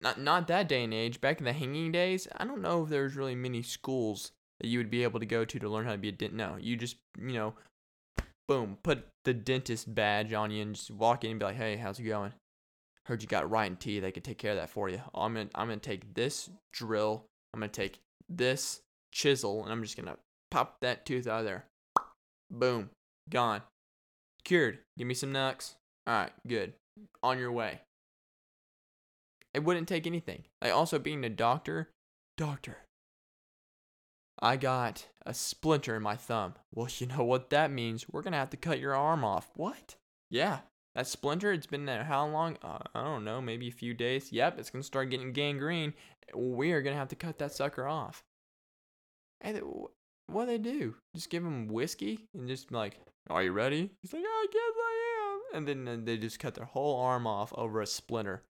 not 0.00 0.20
not 0.20 0.46
that 0.46 0.68
day 0.68 0.84
and 0.84 0.94
age. 0.94 1.20
Back 1.20 1.38
in 1.38 1.44
the 1.44 1.52
hanging 1.52 1.92
days, 1.92 2.28
I 2.36 2.44
don't 2.44 2.62
know 2.62 2.84
if 2.84 2.88
there's 2.88 3.16
really 3.16 3.34
many 3.34 3.62
schools 3.62 4.32
that 4.60 4.68
you 4.68 4.78
would 4.78 4.90
be 4.90 5.02
able 5.02 5.20
to 5.20 5.26
go 5.26 5.44
to 5.44 5.58
to 5.58 5.68
learn 5.68 5.86
how 5.86 5.92
to 5.92 5.98
be 5.98 6.08
a 6.08 6.12
dentist. 6.12 6.36
No, 6.36 6.56
you 6.58 6.76
just 6.76 6.96
you 7.18 7.32
know, 7.32 7.54
boom, 8.46 8.78
put 8.82 9.06
the 9.24 9.34
dentist 9.34 9.92
badge 9.94 10.32
on 10.32 10.50
you 10.50 10.62
and 10.62 10.74
just 10.74 10.90
walk 10.90 11.24
in 11.24 11.32
and 11.32 11.40
be 11.40 11.46
like, 11.46 11.56
hey, 11.56 11.76
how's 11.76 11.98
it 11.98 12.04
going? 12.04 12.32
Heard 13.08 13.22
you 13.22 13.28
got 13.28 13.50
rotten 13.50 13.76
T 13.76 14.00
They 14.00 14.12
could 14.12 14.22
take 14.22 14.36
care 14.36 14.50
of 14.50 14.58
that 14.58 14.68
for 14.68 14.90
you. 14.90 15.00
I'm 15.14 15.32
gonna 15.32 15.48
I'm 15.54 15.68
gonna 15.68 15.80
take 15.80 16.12
this 16.12 16.50
drill. 16.74 17.24
I'm 17.54 17.60
gonna 17.60 17.72
take 17.72 18.00
this 18.28 18.82
chisel 19.12 19.64
and 19.64 19.72
I'm 19.72 19.82
just 19.82 19.96
gonna 19.96 20.18
pop 20.50 20.76
that 20.82 21.06
tooth 21.06 21.26
out 21.26 21.40
of 21.40 21.46
there. 21.46 21.64
Boom, 22.50 22.90
gone, 23.30 23.62
cured. 24.44 24.80
Give 24.98 25.06
me 25.06 25.14
some 25.14 25.32
nucks. 25.32 25.76
All 26.06 26.12
right, 26.12 26.32
good. 26.46 26.74
On 27.22 27.38
your 27.38 27.50
way. 27.50 27.80
It 29.54 29.64
wouldn't 29.64 29.88
take 29.88 30.06
anything. 30.06 30.42
Like 30.60 30.74
also 30.74 30.98
being 30.98 31.24
a 31.24 31.30
doctor, 31.30 31.88
doctor. 32.36 32.76
I 34.38 34.56
got 34.56 35.06
a 35.24 35.32
splinter 35.32 35.96
in 35.96 36.02
my 36.02 36.16
thumb. 36.16 36.56
Well, 36.74 36.88
you 36.98 37.06
know 37.06 37.24
what 37.24 37.48
that 37.48 37.70
means. 37.70 38.06
We're 38.06 38.20
gonna 38.20 38.36
have 38.36 38.50
to 38.50 38.58
cut 38.58 38.80
your 38.80 38.94
arm 38.94 39.24
off. 39.24 39.48
What? 39.54 39.96
Yeah, 40.30 40.58
that 40.98 41.06
splinter. 41.06 41.52
It's 41.52 41.66
been 41.66 41.86
there 41.86 42.02
how 42.02 42.26
long? 42.26 42.58
Uh, 42.60 42.78
I 42.92 43.04
don't 43.04 43.24
know. 43.24 43.40
Maybe 43.40 43.68
a 43.68 43.72
few 43.72 43.94
days. 43.94 44.32
Yep, 44.32 44.58
it's 44.58 44.68
gonna 44.68 44.82
start 44.82 45.10
getting 45.10 45.32
gangrene. 45.32 45.94
We 46.34 46.72
are 46.72 46.82
gonna 46.82 46.96
have 46.96 47.08
to 47.08 47.16
cut 47.16 47.38
that 47.38 47.52
sucker 47.52 47.86
off. 47.86 48.24
And 49.40 49.62
what 50.26 50.46
do 50.46 50.50
they 50.50 50.58
do? 50.58 50.96
Just 51.14 51.30
give 51.30 51.44
him 51.44 51.68
whiskey 51.68 52.26
and 52.34 52.48
just 52.48 52.72
like, 52.72 52.98
are 53.30 53.44
you 53.44 53.52
ready? 53.52 53.90
He's 54.02 54.12
like, 54.12 54.24
I 54.26 54.46
guess 54.50 54.60
I 54.76 55.52
am. 55.54 55.56
And 55.56 55.86
then 55.86 56.04
they 56.04 56.16
just 56.16 56.40
cut 56.40 56.56
their 56.56 56.64
whole 56.64 57.00
arm 57.00 57.28
off 57.28 57.52
over 57.54 57.80
a 57.80 57.86
splinter. 57.86 58.42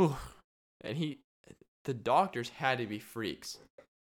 Ooh. 0.00 0.16
And 0.80 0.96
he, 0.96 1.20
the 1.84 1.94
doctors 1.94 2.48
had 2.48 2.78
to 2.78 2.86
be 2.86 2.98
freaks. 2.98 3.58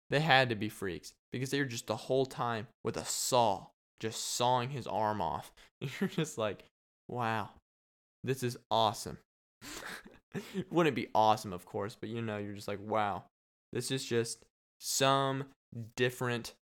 They 0.10 0.20
had 0.20 0.50
to 0.50 0.56
be 0.56 0.68
freaks 0.68 1.14
because 1.32 1.50
they 1.50 1.60
were 1.60 1.66
just 1.66 1.88
the 1.88 1.96
whole 1.96 2.26
time 2.26 2.68
with 2.84 2.98
a 2.98 3.06
saw, 3.06 3.68
just 4.02 4.22
sawing 4.36 4.72
his 4.72 4.86
arm 4.86 5.22
off. 5.22 5.54
And 5.82 5.90
you're 6.00 6.10
just 6.10 6.38
like, 6.38 6.66
wow, 7.08 7.50
this 8.24 8.44
is 8.44 8.58
awesome. 8.70 9.18
Wouldn't 10.70 10.96
be 10.96 11.10
awesome, 11.16 11.54
of 11.54 11.66
course, 11.66 11.96
but 12.00 12.10
you 12.10 12.22
know, 12.22 12.38
you're 12.38 12.54
just 12.54 12.68
like, 12.68 12.80
wow, 12.82 13.24
this 13.72 13.92
is 13.92 14.06
just 14.06 14.44
some 14.80 15.46
different, 15.96 16.54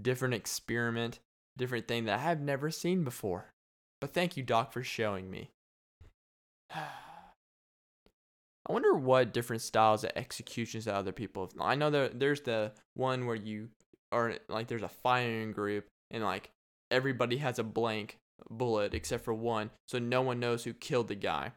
different 0.00 0.34
experiment, 0.34 1.20
different 1.56 1.88
thing 1.88 2.04
that 2.04 2.18
I 2.18 2.22
have 2.22 2.40
never 2.40 2.70
seen 2.70 3.04
before. 3.04 3.52
But 4.00 4.14
thank 4.14 4.36
you, 4.36 4.42
Doc, 4.42 4.72
for 4.72 4.82
showing 4.82 5.30
me. 5.30 5.50
I 6.74 8.72
wonder 8.72 8.94
what 8.94 9.32
different 9.32 9.62
styles 9.62 10.04
of 10.04 10.12
executions 10.14 10.84
that 10.84 10.94
other 10.94 11.12
people 11.12 11.42
have. 11.42 11.60
I 11.60 11.74
know 11.74 11.90
there 11.90 12.08
there's 12.08 12.42
the 12.42 12.72
one 12.94 13.26
where 13.26 13.34
you 13.34 13.68
are 14.12 14.34
like 14.48 14.68
there's 14.68 14.82
a 14.82 14.88
firing 14.88 15.52
group 15.52 15.86
and 16.10 16.22
like 16.22 16.50
everybody 16.90 17.38
has 17.38 17.58
a 17.58 17.64
blank 17.64 18.18
bullet 18.48 18.94
except 18.94 19.24
for 19.24 19.34
one, 19.34 19.70
so 19.88 19.98
no 19.98 20.22
one 20.22 20.40
knows 20.40 20.64
who 20.64 20.72
killed 20.72 21.08
the 21.08 21.14
guy. 21.14 21.52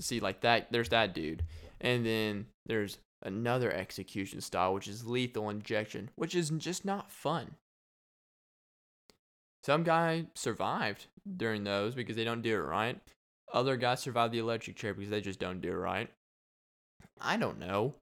See, 0.00 0.20
like 0.20 0.40
that, 0.42 0.72
there's 0.72 0.88
that 0.90 1.14
dude, 1.14 1.44
and 1.80 2.04
then 2.06 2.46
there's 2.66 2.98
another 3.22 3.70
execution 3.72 4.40
style 4.40 4.72
which 4.72 4.88
is 4.88 5.06
lethal 5.06 5.50
injection, 5.50 6.10
which 6.16 6.34
is 6.34 6.50
just 6.50 6.84
not 6.84 7.10
fun. 7.10 7.56
Some 9.62 9.82
guy 9.82 10.26
survived 10.34 11.06
during 11.36 11.64
those 11.64 11.94
because 11.94 12.16
they 12.16 12.24
don't 12.24 12.42
do 12.42 12.54
it 12.54 12.64
right. 12.64 12.98
Other 13.52 13.76
guys 13.76 14.00
survive 14.00 14.32
the 14.32 14.38
electric 14.38 14.76
chair 14.76 14.94
because 14.94 15.10
they 15.10 15.20
just 15.20 15.40
don't 15.40 15.60
do 15.60 15.70
it 15.70 15.74
right. 15.74 16.08
I 17.20 17.36
don't 17.36 17.58
know. 17.58 17.94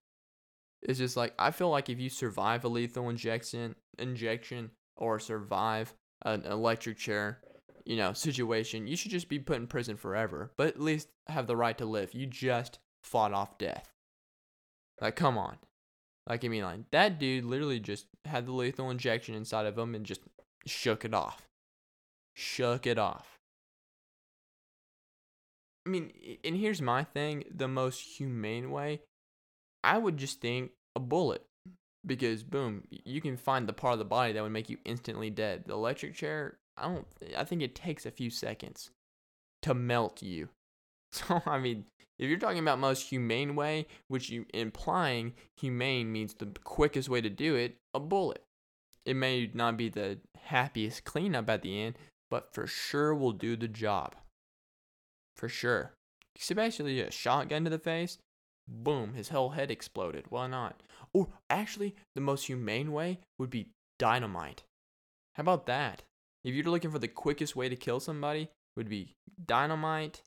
It's 0.82 0.98
just 0.98 1.16
like 1.16 1.34
I 1.38 1.50
feel 1.50 1.70
like 1.70 1.88
if 1.88 1.98
you 1.98 2.10
survive 2.10 2.64
a 2.64 2.68
lethal 2.68 3.08
injection, 3.08 3.74
injection, 3.98 4.70
or 4.96 5.18
survive 5.18 5.94
an 6.22 6.44
electric 6.44 6.98
chair, 6.98 7.40
you 7.84 7.96
know, 7.96 8.12
situation, 8.12 8.86
you 8.86 8.96
should 8.96 9.10
just 9.10 9.28
be 9.28 9.38
put 9.38 9.56
in 9.56 9.66
prison 9.66 9.96
forever. 9.96 10.52
But 10.56 10.68
at 10.68 10.80
least 10.80 11.08
have 11.28 11.46
the 11.46 11.56
right 11.56 11.76
to 11.78 11.86
live. 11.86 12.14
You 12.14 12.26
just 12.26 12.78
fought 13.02 13.32
off 13.32 13.58
death. 13.58 13.90
Like, 15.00 15.16
come 15.16 15.38
on. 15.38 15.58
Like, 16.28 16.44
I 16.44 16.48
mean, 16.48 16.62
like 16.62 16.90
that 16.90 17.18
dude 17.18 17.44
literally 17.44 17.80
just 17.80 18.06
had 18.26 18.46
the 18.46 18.52
lethal 18.52 18.90
injection 18.90 19.34
inside 19.34 19.66
of 19.66 19.78
him 19.78 19.94
and 19.94 20.04
just 20.04 20.20
shook 20.66 21.04
it 21.04 21.14
off. 21.14 21.42
Shook 22.34 22.86
it 22.86 22.98
off. 22.98 23.38
I 25.86 25.90
mean, 25.90 26.12
and 26.44 26.54
here's 26.54 26.82
my 26.82 27.04
thing 27.04 27.44
the 27.50 27.66
most 27.68 28.00
humane 28.18 28.70
way, 28.70 29.00
I 29.82 29.96
would 29.96 30.18
just 30.18 30.42
think 30.42 30.72
a 30.94 31.00
bullet. 31.00 31.47
Because, 32.08 32.42
boom, 32.42 32.84
you 32.90 33.20
can 33.20 33.36
find 33.36 33.68
the 33.68 33.72
part 33.72 33.92
of 33.92 33.98
the 34.00 34.04
body 34.04 34.32
that 34.32 34.42
would 34.42 34.50
make 34.50 34.70
you 34.70 34.78
instantly 34.84 35.30
dead. 35.30 35.64
The 35.66 35.74
electric 35.74 36.14
chair, 36.14 36.56
I 36.76 36.88
don't, 36.88 37.06
I 37.36 37.44
think 37.44 37.62
it 37.62 37.74
takes 37.74 38.06
a 38.06 38.10
few 38.10 38.30
seconds 38.30 38.90
to 39.62 39.74
melt 39.74 40.22
you. 40.22 40.48
So, 41.10 41.40
I 41.46 41.58
mean, 41.58 41.86
if 42.18 42.28
you're 42.28 42.38
talking 42.38 42.58
about 42.58 42.78
most 42.78 43.08
humane 43.08 43.56
way, 43.56 43.86
which 44.08 44.28
you 44.28 44.44
implying 44.52 45.32
humane 45.56 46.12
means 46.12 46.34
the 46.34 46.50
quickest 46.64 47.08
way 47.08 47.22
to 47.22 47.30
do 47.30 47.54
it, 47.54 47.76
a 47.94 47.98
bullet. 48.00 48.42
It 49.06 49.16
may 49.16 49.50
not 49.54 49.78
be 49.78 49.88
the 49.88 50.18
happiest 50.44 51.04
cleanup 51.04 51.48
at 51.48 51.62
the 51.62 51.80
end, 51.80 51.96
but 52.30 52.52
for 52.52 52.66
sure 52.66 53.14
will 53.14 53.32
do 53.32 53.56
the 53.56 53.68
job. 53.68 54.16
For 55.34 55.48
sure. 55.48 55.92
Especially 56.38 57.00
a 57.00 57.10
shotgun 57.10 57.64
to 57.64 57.70
the 57.70 57.78
face, 57.78 58.18
boom, 58.68 59.14
his 59.14 59.30
whole 59.30 59.50
head 59.50 59.70
exploded. 59.70 60.26
Why 60.28 60.46
not? 60.46 60.82
Or 61.12 61.28
actually, 61.50 61.94
the 62.14 62.20
most 62.20 62.46
humane 62.46 62.92
way 62.92 63.20
would 63.38 63.50
be 63.50 63.70
dynamite. 63.98 64.64
How 65.34 65.42
about 65.42 65.66
that? 65.66 66.04
If 66.44 66.54
you're 66.54 66.64
looking 66.64 66.90
for 66.90 66.98
the 66.98 67.08
quickest 67.08 67.56
way 67.56 67.68
to 67.68 67.76
kill 67.76 68.00
somebody, 68.00 68.50
would 68.76 68.88
be 68.88 69.16
dynamite 69.44 70.22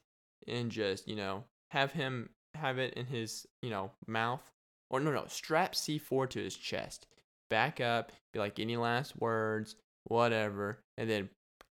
and 0.47 0.71
just, 0.71 1.07
you 1.07 1.15
know, 1.15 1.45
have 1.71 1.93
him 1.93 2.29
have 2.55 2.79
it 2.79 2.93
in 2.95 3.05
his, 3.05 3.47
you 3.61 3.69
know, 3.69 3.91
mouth. 4.07 4.51
Or 4.89 4.99
no, 4.99 5.11
no, 5.11 5.25
strap 5.27 5.73
C4 5.73 6.29
to 6.31 6.43
his 6.43 6.55
chest. 6.55 7.07
Back 7.49 7.79
up, 7.79 8.11
be 8.33 8.39
like, 8.39 8.59
any 8.59 8.77
last 8.77 9.17
words, 9.17 9.75
whatever. 10.05 10.79
And 10.97 11.09
then 11.09 11.29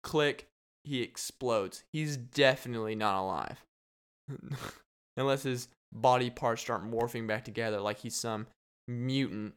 click, 0.03 0.47
he 0.83 1.01
explodes. 1.01 1.83
He's 1.91 2.17
definitely 2.17 2.95
not 2.95 3.21
alive. 3.21 3.63
Unless 5.17 5.43
his 5.43 5.67
body 5.93 6.31
parts 6.31 6.61
start 6.61 6.89
morphing 6.89 7.27
back 7.27 7.45
together 7.45 7.79
like 7.79 7.99
he's 7.99 8.15
some 8.15 8.47
mutant. 8.87 9.53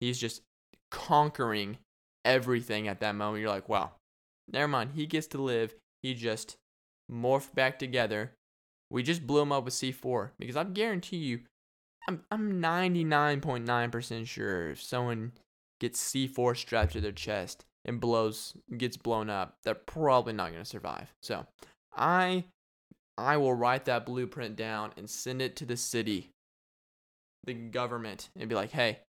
He's 0.00 0.18
just 0.18 0.42
conquering 0.90 1.78
everything 2.24 2.88
at 2.88 3.00
that 3.00 3.14
moment. 3.14 3.40
You're 3.40 3.50
like, 3.50 3.68
wow, 3.68 3.92
never 4.50 4.68
mind. 4.68 4.90
He 4.94 5.06
gets 5.06 5.26
to 5.28 5.42
live. 5.42 5.74
He 6.02 6.14
just 6.14 6.56
morphed 7.10 7.54
back 7.54 7.78
together. 7.78 8.32
We 8.90 9.02
just 9.02 9.26
blew 9.26 9.40
him 9.40 9.52
up 9.52 9.64
with 9.64 9.74
C4 9.74 10.30
because 10.38 10.56
I 10.56 10.64
guarantee 10.64 11.16
you, 11.16 11.40
I'm 12.08 12.22
I'm 12.30 12.60
99.9% 12.60 14.26
sure 14.26 14.70
if 14.70 14.82
someone 14.82 15.32
gets 15.80 16.12
C4 16.12 16.56
strapped 16.56 16.92
to 16.92 17.00
their 17.00 17.12
chest 17.12 17.64
and 17.84 18.00
blows 18.00 18.54
gets 18.76 18.96
blown 18.96 19.30
up, 19.30 19.56
they're 19.64 19.74
probably 19.74 20.32
not 20.32 20.50
going 20.50 20.62
to 20.62 20.68
survive. 20.68 21.12
So, 21.22 21.46
I 21.96 22.44
I 23.16 23.36
will 23.36 23.54
write 23.54 23.84
that 23.86 24.06
blueprint 24.06 24.56
down 24.56 24.92
and 24.96 25.08
send 25.08 25.42
it 25.42 25.56
to 25.56 25.64
the 25.64 25.76
city, 25.76 26.30
the 27.44 27.54
government, 27.54 28.30
and 28.36 28.48
be 28.48 28.54
like, 28.54 28.70
"Hey, 28.70 29.00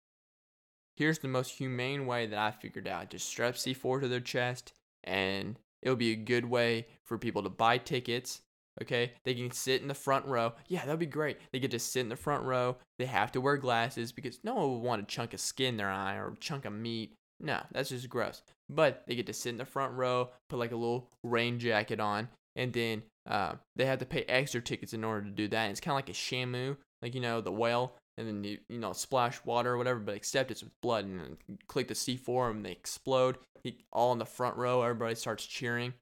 here's 0.97 1.19
the 1.19 1.29
most 1.29 1.53
humane 1.59 2.07
way 2.07 2.27
that 2.27 2.39
I 2.39 2.51
figured 2.51 2.89
out. 2.89 3.11
Just 3.11 3.27
strap 3.27 3.55
C4 3.55 4.01
to 4.01 4.09
their 4.09 4.21
chest 4.21 4.73
and 5.05 5.59
it'll 5.83 5.97
be 5.97 6.13
a 6.13 6.17
good 6.17 6.45
way 6.45 6.87
for 7.05 7.19
people 7.19 7.43
to 7.43 7.49
buy 7.49 7.77
tickets 7.79 8.43
Okay, 8.81 9.13
they 9.25 9.35
can 9.35 9.51
sit 9.51 9.83
in 9.83 9.89
the 9.89 9.95
front 9.95 10.25
row. 10.25 10.55
Yeah, 10.69 10.85
that'd 10.85 10.99
be 10.99 11.07
great. 11.07 11.39
They 11.53 11.59
get 11.59 11.71
to 11.73 11.79
sit 11.79 12.01
in 12.01 12.09
the 12.09 12.17
front 12.17 12.45
row. 12.45 12.77
They 12.99 13.05
have 13.05 13.33
to 13.33 13.41
wear 13.41 13.57
glasses 13.59 14.13
because 14.13 14.39
no 14.45 14.55
one 14.55 14.73
would 14.73 14.83
want 14.83 15.03
a 15.03 15.07
chunk 15.07 15.35
of 15.35 15.41
skin 15.41 15.75
in 15.75 15.77
their 15.77 15.91
eye 15.91 16.17
or 16.17 16.29
a 16.29 16.37
chunk 16.37 16.65
of 16.65 16.73
meat. 16.73 17.13
No, 17.39 17.61
that's 17.73 17.91
just 17.91 18.09
gross. 18.09 18.41
But 18.71 19.03
they 19.07 19.15
get 19.15 19.27
to 19.27 19.35
sit 19.35 19.51
in 19.51 19.59
the 19.59 19.65
front 19.67 19.93
row, 19.93 20.31
put 20.49 20.59
like 20.59 20.73
a 20.73 20.77
little 20.77 21.11
rain 21.23 21.59
jacket 21.59 22.01
on, 22.01 22.29
and 22.57 22.73
then 22.73 23.03
uh, 23.29 23.55
they 23.77 23.85
have 23.85 23.99
to 23.99 24.07
pay 24.07 24.23
extra 24.23 24.63
tickets 24.63 24.95
in 24.95 25.05
order 25.05 25.27
to 25.27 25.31
do 25.31 25.49
that. 25.49 25.65
And 25.65 25.71
it's 25.71 25.81
kind 25.81 25.93
of 25.93 25.97
like 25.97 26.09
a 26.09 26.13
shamu, 26.13 26.77
like 27.03 27.15
you 27.15 27.21
know 27.21 27.43
the 27.43 27.53
whale, 27.53 27.97
and 28.19 28.29
then 28.29 28.45
you 28.45 28.59
you 28.69 28.79
know 28.79 28.93
splash 28.93 29.45
water 29.45 29.73
or 29.73 29.79
whatever, 29.79 30.01
but 30.01 30.15
except 30.15 30.51
it's 30.51 30.63
with 30.63 30.81
blood. 30.81 31.05
And 31.05 31.37
click 31.67 31.89
the 31.89 31.95
C4 31.95 32.51
and 32.51 32.65
they 32.65 32.73
explode. 32.73 33.39
He, 33.63 33.79
all 33.93 34.13
in 34.13 34.19
the 34.19 34.27
front 34.27 34.57
row, 34.57 34.83
everybody 34.83 35.15
starts 35.15 35.47
cheering. 35.47 35.95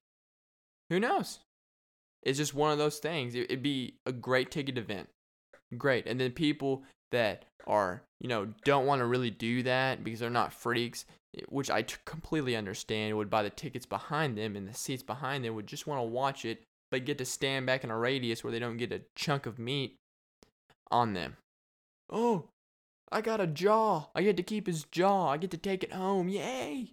Who 0.88 0.98
knows? 0.98 1.40
It's 2.22 2.38
just 2.38 2.54
one 2.54 2.72
of 2.72 2.78
those 2.78 2.98
things. 2.98 3.34
It, 3.34 3.48
would 3.50 3.62
be 3.62 3.94
a 4.06 4.12
great 4.12 4.50
ticket 4.50 4.76
event. 4.76 5.08
Great. 5.76 6.06
And 6.06 6.20
then 6.20 6.32
people 6.32 6.84
that 7.12 7.44
are, 7.66 8.02
you 8.20 8.28
know, 8.28 8.48
don't 8.64 8.86
want 8.86 9.00
to 9.00 9.06
really 9.06 9.30
do 9.30 9.62
that 9.62 10.02
because 10.04 10.20
they're 10.20 10.30
not 10.30 10.52
freaks, 10.52 11.06
eh, 11.36 11.42
which 11.48 11.70
I 11.70 11.82
t- 11.82 11.96
completely 12.04 12.56
understand, 12.56 13.16
would 13.16 13.30
buy 13.30 13.42
the 13.42 13.50
tickets 13.50 13.86
behind 13.86 14.36
them 14.36 14.56
and 14.56 14.68
the 14.68 14.74
seats 14.74 15.02
behind 15.02 15.44
them, 15.44 15.54
would 15.54 15.66
just 15.66 15.86
want 15.86 16.00
to 16.00 16.04
watch 16.04 16.44
it, 16.44 16.62
but 16.90 17.04
get 17.04 17.18
to 17.18 17.24
stand 17.24 17.66
back 17.66 17.84
in 17.84 17.90
a 17.90 17.96
radius 17.96 18.42
where 18.42 18.50
they 18.50 18.58
don't 18.58 18.76
get 18.76 18.92
a 18.92 19.02
chunk 19.14 19.46
of 19.46 19.58
meat 19.58 19.96
on 20.90 21.14
them. 21.14 21.36
Oh, 22.10 22.48
I 23.12 23.20
got 23.20 23.40
a 23.40 23.46
jaw. 23.46 24.06
I 24.14 24.22
get 24.22 24.36
to 24.36 24.42
keep 24.42 24.66
his 24.66 24.84
jaw. 24.84 25.28
I 25.28 25.36
get 25.36 25.50
to 25.52 25.56
take 25.56 25.82
it 25.82 25.92
home. 25.92 26.28
Yay! 26.28 26.92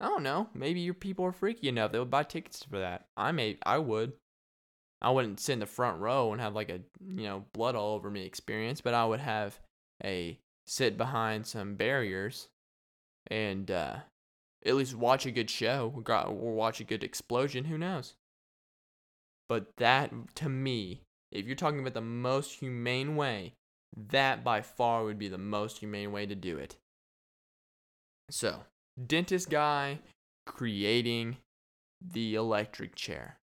I 0.00 0.08
don't 0.08 0.22
know. 0.22 0.48
Maybe 0.54 0.80
your 0.80 0.94
people 0.94 1.24
are 1.24 1.32
freaky 1.32 1.68
enough. 1.68 1.92
They 1.92 1.98
would 1.98 2.10
buy 2.10 2.24
tickets 2.24 2.64
for 2.64 2.78
that. 2.78 3.06
I 3.16 3.32
may. 3.32 3.58
I 3.64 3.78
would. 3.78 4.12
I 5.00 5.10
wouldn't 5.10 5.40
sit 5.40 5.54
in 5.54 5.58
the 5.60 5.66
front 5.66 6.00
row 6.00 6.32
and 6.32 6.40
have 6.40 6.54
like 6.54 6.70
a 6.70 6.80
you 7.00 7.24
know 7.24 7.44
blood 7.52 7.74
all 7.74 7.94
over 7.94 8.10
me 8.10 8.24
experience, 8.24 8.80
but 8.80 8.94
I 8.94 9.04
would 9.04 9.20
have 9.20 9.58
a 10.04 10.38
sit 10.66 10.98
behind 10.98 11.46
some 11.46 11.74
barriers 11.74 12.48
and 13.28 13.70
uh, 13.70 13.96
at 14.64 14.74
least 14.74 14.94
watch 14.94 15.26
a 15.26 15.30
good 15.30 15.50
show 15.50 15.92
or 16.06 16.54
watch 16.54 16.80
a 16.80 16.84
good 16.84 17.04
explosion. 17.04 17.64
Who 17.64 17.78
knows? 17.78 18.14
But 19.48 19.76
that 19.76 20.12
to 20.36 20.48
me, 20.48 21.02
if 21.30 21.46
you're 21.46 21.56
talking 21.56 21.80
about 21.80 21.94
the 21.94 22.00
most 22.00 22.58
humane 22.58 23.16
way, 23.16 23.54
that 24.10 24.44
by 24.44 24.60
far 24.60 25.04
would 25.04 25.18
be 25.18 25.28
the 25.28 25.38
most 25.38 25.78
humane 25.78 26.12
way 26.12 26.26
to 26.26 26.34
do 26.34 26.58
it. 26.58 26.76
So, 28.30 28.64
dentist 29.06 29.50
guy 29.50 30.00
creating 30.46 31.36
the 32.00 32.34
electric 32.34 32.94
chair. 32.94 33.38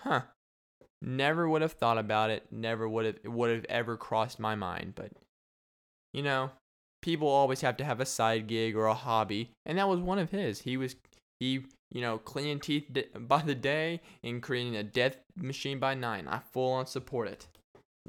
Huh. 0.00 0.22
Never 1.02 1.48
would 1.48 1.62
have 1.62 1.72
thought 1.72 1.98
about 1.98 2.30
it. 2.30 2.46
Never 2.50 2.88
would 2.88 3.06
have 3.06 3.16
would 3.24 3.50
have 3.50 3.64
ever 3.68 3.96
crossed 3.96 4.38
my 4.38 4.54
mind. 4.54 4.94
But 4.94 5.12
you 6.12 6.22
know, 6.22 6.50
people 7.00 7.28
always 7.28 7.62
have 7.62 7.76
to 7.78 7.84
have 7.84 8.00
a 8.00 8.06
side 8.06 8.46
gig 8.46 8.76
or 8.76 8.86
a 8.86 8.94
hobby, 8.94 9.50
and 9.64 9.78
that 9.78 9.88
was 9.88 10.00
one 10.00 10.18
of 10.18 10.30
his. 10.30 10.60
He 10.60 10.76
was 10.76 10.96
he 11.38 11.64
you 11.90 12.00
know 12.02 12.18
cleaning 12.18 12.60
teeth 12.60 12.84
by 13.18 13.42
the 13.42 13.54
day 13.54 14.02
and 14.22 14.42
creating 14.42 14.76
a 14.76 14.82
death 14.82 15.16
machine 15.36 15.78
by 15.78 15.94
nine. 15.94 16.28
I 16.28 16.40
full 16.52 16.72
on 16.72 16.86
support 16.86 17.28
it. 17.28 17.46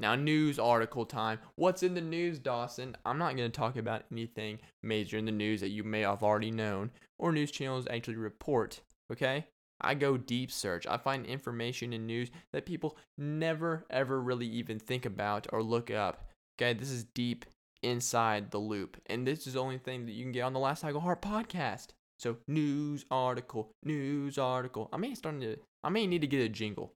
Now, 0.02 0.16
news 0.16 0.58
article 0.58 1.06
time. 1.06 1.38
What's 1.54 1.84
in 1.84 1.94
the 1.94 2.00
news, 2.00 2.40
Dawson? 2.40 2.96
I'm 3.06 3.18
not 3.18 3.36
going 3.36 3.48
to 3.48 3.56
talk 3.56 3.76
about 3.76 4.02
anything 4.10 4.58
major 4.82 5.16
in 5.16 5.26
the 5.26 5.30
news 5.30 5.60
that 5.60 5.68
you 5.68 5.84
may 5.84 6.00
have 6.00 6.24
already 6.24 6.50
known 6.50 6.90
or 7.20 7.30
news 7.30 7.52
channels 7.52 7.86
actually 7.88 8.16
report. 8.16 8.80
Okay? 9.12 9.46
I 9.80 9.94
go 9.94 10.16
deep 10.16 10.50
search. 10.50 10.88
I 10.88 10.96
find 10.96 11.24
information 11.24 11.92
and 11.92 12.04
news 12.04 12.32
that 12.52 12.66
people 12.66 12.98
never 13.16 13.86
ever 13.90 14.20
really 14.20 14.48
even 14.48 14.80
think 14.80 15.06
about 15.06 15.46
or 15.52 15.62
look 15.62 15.88
up. 15.88 16.28
Okay, 16.60 16.76
this 16.76 16.90
is 16.90 17.04
deep 17.04 17.44
inside 17.84 18.50
the 18.50 18.58
loop. 18.58 18.96
And 19.06 19.24
this 19.24 19.46
is 19.46 19.52
the 19.52 19.60
only 19.60 19.78
thing 19.78 20.06
that 20.06 20.12
you 20.12 20.24
can 20.24 20.32
get 20.32 20.42
on 20.42 20.52
the 20.52 20.58
Last 20.58 20.82
Iglehart 20.82 21.22
podcast. 21.22 21.90
So 22.18 22.38
news 22.48 23.04
article, 23.08 23.70
news 23.84 24.36
article. 24.36 24.88
I 24.92 24.96
may 24.96 25.14
start 25.14 25.40
to 25.42 25.58
I 25.84 25.90
may 25.90 26.08
need 26.08 26.22
to 26.22 26.26
get 26.26 26.40
a 26.40 26.48
jingle. 26.48 26.92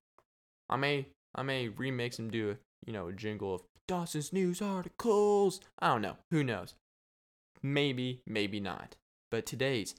I 0.68 0.74
may 0.74 1.07
I 1.36 1.42
may 1.42 1.68
remix 1.68 2.18
and 2.18 2.32
do 2.32 2.57
you 2.84 2.92
know 2.92 3.08
a 3.08 3.12
jingle 3.12 3.54
of 3.54 3.62
Dawson's 3.86 4.32
news 4.32 4.60
articles. 4.60 5.60
I 5.78 5.88
don't 5.88 6.02
know. 6.02 6.16
Who 6.30 6.42
knows? 6.42 6.74
Maybe, 7.62 8.20
maybe 8.26 8.60
not. 8.60 8.96
But 9.30 9.46
today's 9.46 9.94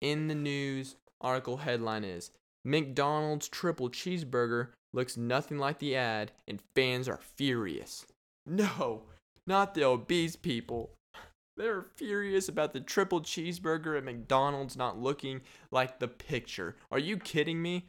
in 0.00 0.28
the 0.28 0.34
news 0.34 0.96
article 1.20 1.58
headline 1.58 2.04
is 2.04 2.30
McDonald's 2.64 3.48
triple 3.48 3.88
cheeseburger 3.88 4.68
looks 4.92 5.16
nothing 5.16 5.58
like 5.58 5.78
the 5.78 5.96
ad 5.96 6.32
and 6.46 6.60
fans 6.74 7.08
are 7.08 7.20
furious. 7.36 8.06
No, 8.46 9.02
not 9.46 9.74
the 9.74 9.84
obese 9.84 10.36
people. 10.36 10.90
They're 11.56 11.86
furious 11.96 12.48
about 12.48 12.72
the 12.72 12.80
triple 12.80 13.20
cheeseburger 13.20 13.96
at 13.96 14.04
McDonald's 14.04 14.76
not 14.76 14.98
looking 14.98 15.40
like 15.70 15.98
the 15.98 16.08
picture. 16.08 16.76
Are 16.90 16.98
you 16.98 17.16
kidding 17.16 17.60
me? 17.60 17.86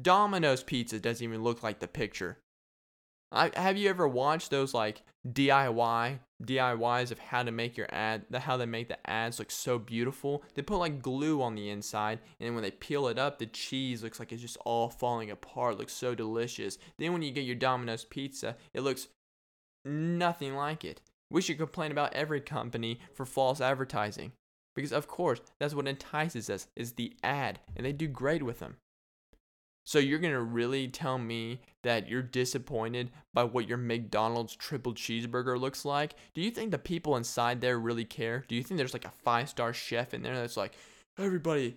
Domino's 0.00 0.62
pizza 0.62 0.98
doesn't 1.00 1.24
even 1.24 1.42
look 1.42 1.62
like 1.62 1.80
the 1.80 1.88
picture. 1.88 2.38
I, 3.32 3.50
have 3.54 3.76
you 3.76 3.88
ever 3.88 4.08
watched 4.08 4.50
those 4.50 4.74
like 4.74 5.02
DIY 5.28 6.18
DIYs 6.42 7.10
of 7.10 7.18
how 7.18 7.42
to 7.42 7.50
make 7.50 7.76
your 7.76 7.86
ad, 7.90 8.24
how 8.34 8.56
they 8.56 8.66
make 8.66 8.88
the 8.88 9.10
ads 9.10 9.38
look 9.38 9.50
so 9.50 9.78
beautiful? 9.78 10.42
They 10.54 10.62
put 10.62 10.78
like 10.78 11.02
glue 11.02 11.42
on 11.42 11.54
the 11.54 11.70
inside, 11.70 12.20
and 12.38 12.46
then 12.46 12.54
when 12.54 12.62
they 12.62 12.70
peel 12.70 13.08
it 13.08 13.18
up, 13.18 13.38
the 13.38 13.46
cheese 13.46 14.02
looks 14.02 14.18
like 14.18 14.32
it's 14.32 14.42
just 14.42 14.56
all 14.64 14.88
falling 14.88 15.30
apart. 15.30 15.74
It 15.74 15.78
looks 15.78 15.92
so 15.92 16.14
delicious. 16.14 16.78
Then 16.98 17.12
when 17.12 17.22
you 17.22 17.30
get 17.30 17.44
your 17.44 17.56
Domino's 17.56 18.04
pizza, 18.04 18.56
it 18.72 18.80
looks 18.80 19.08
nothing 19.84 20.54
like 20.54 20.84
it. 20.84 21.00
We 21.30 21.42
should 21.42 21.58
complain 21.58 21.92
about 21.92 22.14
every 22.14 22.40
company 22.40 22.98
for 23.14 23.24
false 23.24 23.60
advertising. 23.60 24.32
Because 24.74 24.92
of 24.92 25.08
course, 25.08 25.40
that's 25.58 25.74
what 25.74 25.88
entices 25.88 26.48
us 26.48 26.68
is 26.76 26.92
the 26.92 27.12
ad, 27.22 27.60
and 27.76 27.84
they 27.84 27.92
do 27.92 28.08
great 28.08 28.42
with 28.42 28.60
them. 28.60 28.76
So 29.86 29.98
you're 29.98 30.18
going 30.18 30.34
to 30.34 30.42
really 30.42 30.88
tell 30.88 31.18
me 31.18 31.60
that 31.82 32.08
you're 32.08 32.22
disappointed 32.22 33.10
by 33.34 33.44
what 33.44 33.68
your 33.68 33.78
McDonald's 33.78 34.54
triple 34.54 34.94
cheeseburger 34.94 35.58
looks 35.58 35.84
like? 35.84 36.14
Do 36.34 36.42
you 36.42 36.50
think 36.50 36.70
the 36.70 36.78
people 36.78 37.16
inside 37.16 37.60
there 37.60 37.78
really 37.78 38.04
care? 38.04 38.44
Do 38.46 38.54
you 38.54 38.62
think 38.62 38.78
there's 38.78 38.92
like 38.92 39.06
a 39.06 39.10
five-star 39.10 39.72
chef 39.72 40.14
in 40.14 40.22
there 40.22 40.36
that's 40.36 40.56
like, 40.56 40.74
"Everybody, 41.18 41.76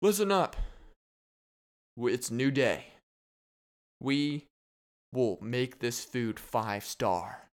listen 0.00 0.32
up. 0.32 0.56
It's 1.96 2.30
new 2.30 2.50
day. 2.50 2.86
We 4.00 4.46
will 5.12 5.38
make 5.42 5.80
this 5.80 6.04
food 6.04 6.40
5 6.40 6.84
star." 6.84 7.48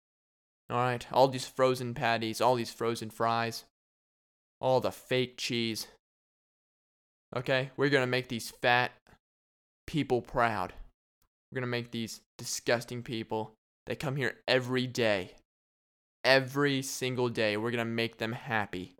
All 0.68 0.78
right, 0.78 1.06
all 1.12 1.28
these 1.28 1.46
frozen 1.46 1.94
patties, 1.94 2.40
all 2.40 2.56
these 2.56 2.72
frozen 2.72 3.10
fries, 3.10 3.64
all 4.60 4.80
the 4.80 4.90
fake 4.90 5.36
cheese. 5.36 5.86
Okay, 7.36 7.70
we're 7.76 7.90
going 7.90 8.02
to 8.02 8.10
make 8.10 8.28
these 8.28 8.50
fat 8.50 8.90
people 9.86 10.20
proud. 10.20 10.72
We're 11.50 11.56
going 11.56 11.62
to 11.62 11.68
make 11.68 11.90
these 11.90 12.20
disgusting 12.38 13.02
people 13.02 13.54
that 13.86 14.00
come 14.00 14.16
here 14.16 14.36
every 14.48 14.86
day, 14.86 15.32
every 16.24 16.82
single 16.82 17.28
day, 17.28 17.56
we're 17.56 17.70
going 17.70 17.78
to 17.78 17.84
make 17.84 18.18
them 18.18 18.32
happy. 18.32 18.96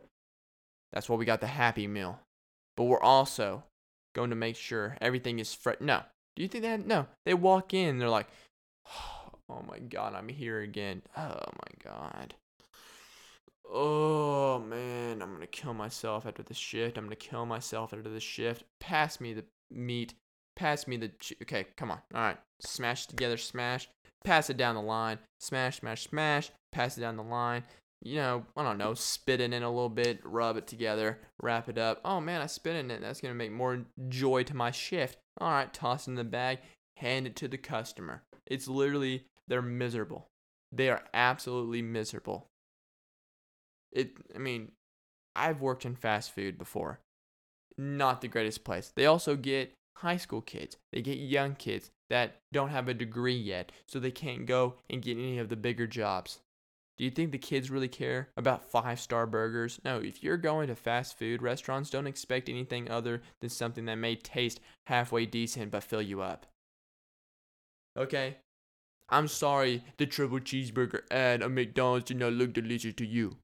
That's 0.93 1.09
why 1.09 1.17
we 1.17 1.25
got 1.25 1.41
the 1.41 1.47
Happy 1.47 1.87
Meal. 1.87 2.19
But 2.75 2.85
we're 2.85 3.01
also 3.01 3.63
going 4.15 4.29
to 4.29 4.35
make 4.35 4.55
sure 4.55 4.97
everything 5.01 5.39
is 5.39 5.53
fresh. 5.53 5.77
No. 5.79 6.01
Do 6.35 6.43
you 6.43 6.47
think 6.47 6.63
that? 6.63 6.85
No. 6.85 7.07
They 7.25 7.33
walk 7.33 7.73
in, 7.73 7.97
they're 7.97 8.09
like, 8.09 8.27
oh 9.49 9.63
my 9.67 9.79
God, 9.79 10.13
I'm 10.15 10.29
here 10.29 10.61
again. 10.61 11.01
Oh 11.17 11.21
my 11.21 11.91
God. 11.91 12.35
Oh 13.69 14.59
man, 14.59 15.21
I'm 15.21 15.33
gonna 15.33 15.47
kill 15.47 15.73
myself 15.73 16.25
after 16.25 16.41
the 16.41 16.53
shift. 16.53 16.97
I'm 16.97 17.03
gonna 17.03 17.17
kill 17.17 17.45
myself 17.45 17.93
after 17.93 18.09
the 18.09 18.19
shift. 18.19 18.63
Pass 18.79 19.19
me 19.19 19.33
the 19.33 19.43
meat. 19.69 20.13
Pass 20.57 20.87
me 20.87 20.97
the. 20.97 21.11
Okay, 21.43 21.67
come 21.77 21.91
on. 21.91 21.99
All 22.13 22.21
right. 22.21 22.37
Smash 22.59 23.05
together, 23.05 23.37
smash. 23.37 23.89
Pass 24.25 24.49
it 24.49 24.57
down 24.57 24.75
the 24.75 24.81
line. 24.81 25.19
Smash, 25.39 25.79
smash, 25.79 26.09
smash. 26.09 26.51
Pass 26.71 26.97
it 26.97 27.01
down 27.01 27.15
the 27.15 27.23
line. 27.23 27.63
You 28.03 28.17
know, 28.17 28.45
I 28.55 28.63
don't 28.63 28.77
know, 28.77 28.93
spit 28.93 29.41
it 29.41 29.53
in 29.53 29.63
a 29.63 29.69
little 29.71 29.89
bit, 29.89 30.19
rub 30.23 30.55
it 30.55 30.67
together, 30.67 31.19
wrap 31.41 31.67
it 31.67 31.79
up. 31.79 31.99
Oh 32.05 32.21
man, 32.21 32.41
I 32.41 32.45
spit 32.45 32.75
in 32.75 32.91
it. 32.91 33.01
That's 33.01 33.21
going 33.21 33.33
to 33.33 33.37
make 33.37 33.51
more 33.51 33.85
joy 34.07 34.43
to 34.43 34.55
my 34.55 34.69
shift. 34.69 35.17
All 35.39 35.49
right, 35.49 35.73
toss 35.73 36.07
it 36.07 36.11
in 36.11 36.15
the 36.15 36.23
bag, 36.23 36.59
hand 36.97 37.25
it 37.25 37.35
to 37.37 37.47
the 37.47 37.57
customer. 37.57 38.21
It's 38.45 38.67
literally, 38.67 39.25
they're 39.47 39.63
miserable. 39.63 40.27
They 40.71 40.89
are 40.89 41.03
absolutely 41.13 41.81
miserable. 41.81 42.47
It, 43.91 44.11
I 44.35 44.37
mean, 44.37 44.73
I've 45.35 45.61
worked 45.61 45.85
in 45.85 45.95
fast 45.95 46.31
food 46.31 46.57
before. 46.57 46.99
Not 47.79 48.21
the 48.21 48.27
greatest 48.27 48.63
place. 48.63 48.91
They 48.95 49.05
also 49.05 49.35
get 49.35 49.73
high 49.97 50.17
school 50.17 50.41
kids, 50.41 50.77
they 50.91 51.01
get 51.01 51.17
young 51.17 51.55
kids 51.55 51.91
that 52.09 52.37
don't 52.51 52.69
have 52.69 52.87
a 52.87 52.93
degree 52.93 53.35
yet, 53.35 53.71
so 53.87 53.99
they 53.99 54.11
can't 54.11 54.45
go 54.45 54.75
and 54.89 55.01
get 55.01 55.17
any 55.17 55.39
of 55.39 55.49
the 55.49 55.55
bigger 55.55 55.87
jobs. 55.87 56.39
Do 56.97 57.03
you 57.03 57.11
think 57.11 57.31
the 57.31 57.37
kids 57.37 57.69
really 57.69 57.87
care 57.87 58.29
about 58.35 58.71
five 58.71 58.99
star 58.99 59.27
burgers? 59.27 59.79
No, 59.85 59.99
if 59.99 60.23
you're 60.23 60.37
going 60.37 60.67
to 60.67 60.75
fast 60.75 61.17
food 61.17 61.43
restaurants, 61.43 61.91
don't 61.91 62.07
expect 62.07 62.49
anything 62.49 62.89
other 62.89 63.21
than 63.39 63.49
something 63.49 63.85
that 63.85 63.95
may 63.95 64.15
taste 64.15 64.59
halfway 64.87 65.25
decent 65.25 65.71
but 65.71 65.83
fill 65.83 66.01
you 66.01 66.21
up. 66.21 66.47
Okay? 67.95 68.37
I'm 69.09 69.27
sorry 69.27 69.83
the 69.97 70.05
triple 70.05 70.39
cheeseburger 70.39 71.01
at 71.11 71.49
McDonald's 71.51 72.05
did 72.05 72.17
not 72.17 72.33
look 72.33 72.53
delicious 72.53 72.95
to 72.95 73.05
you. 73.05 73.37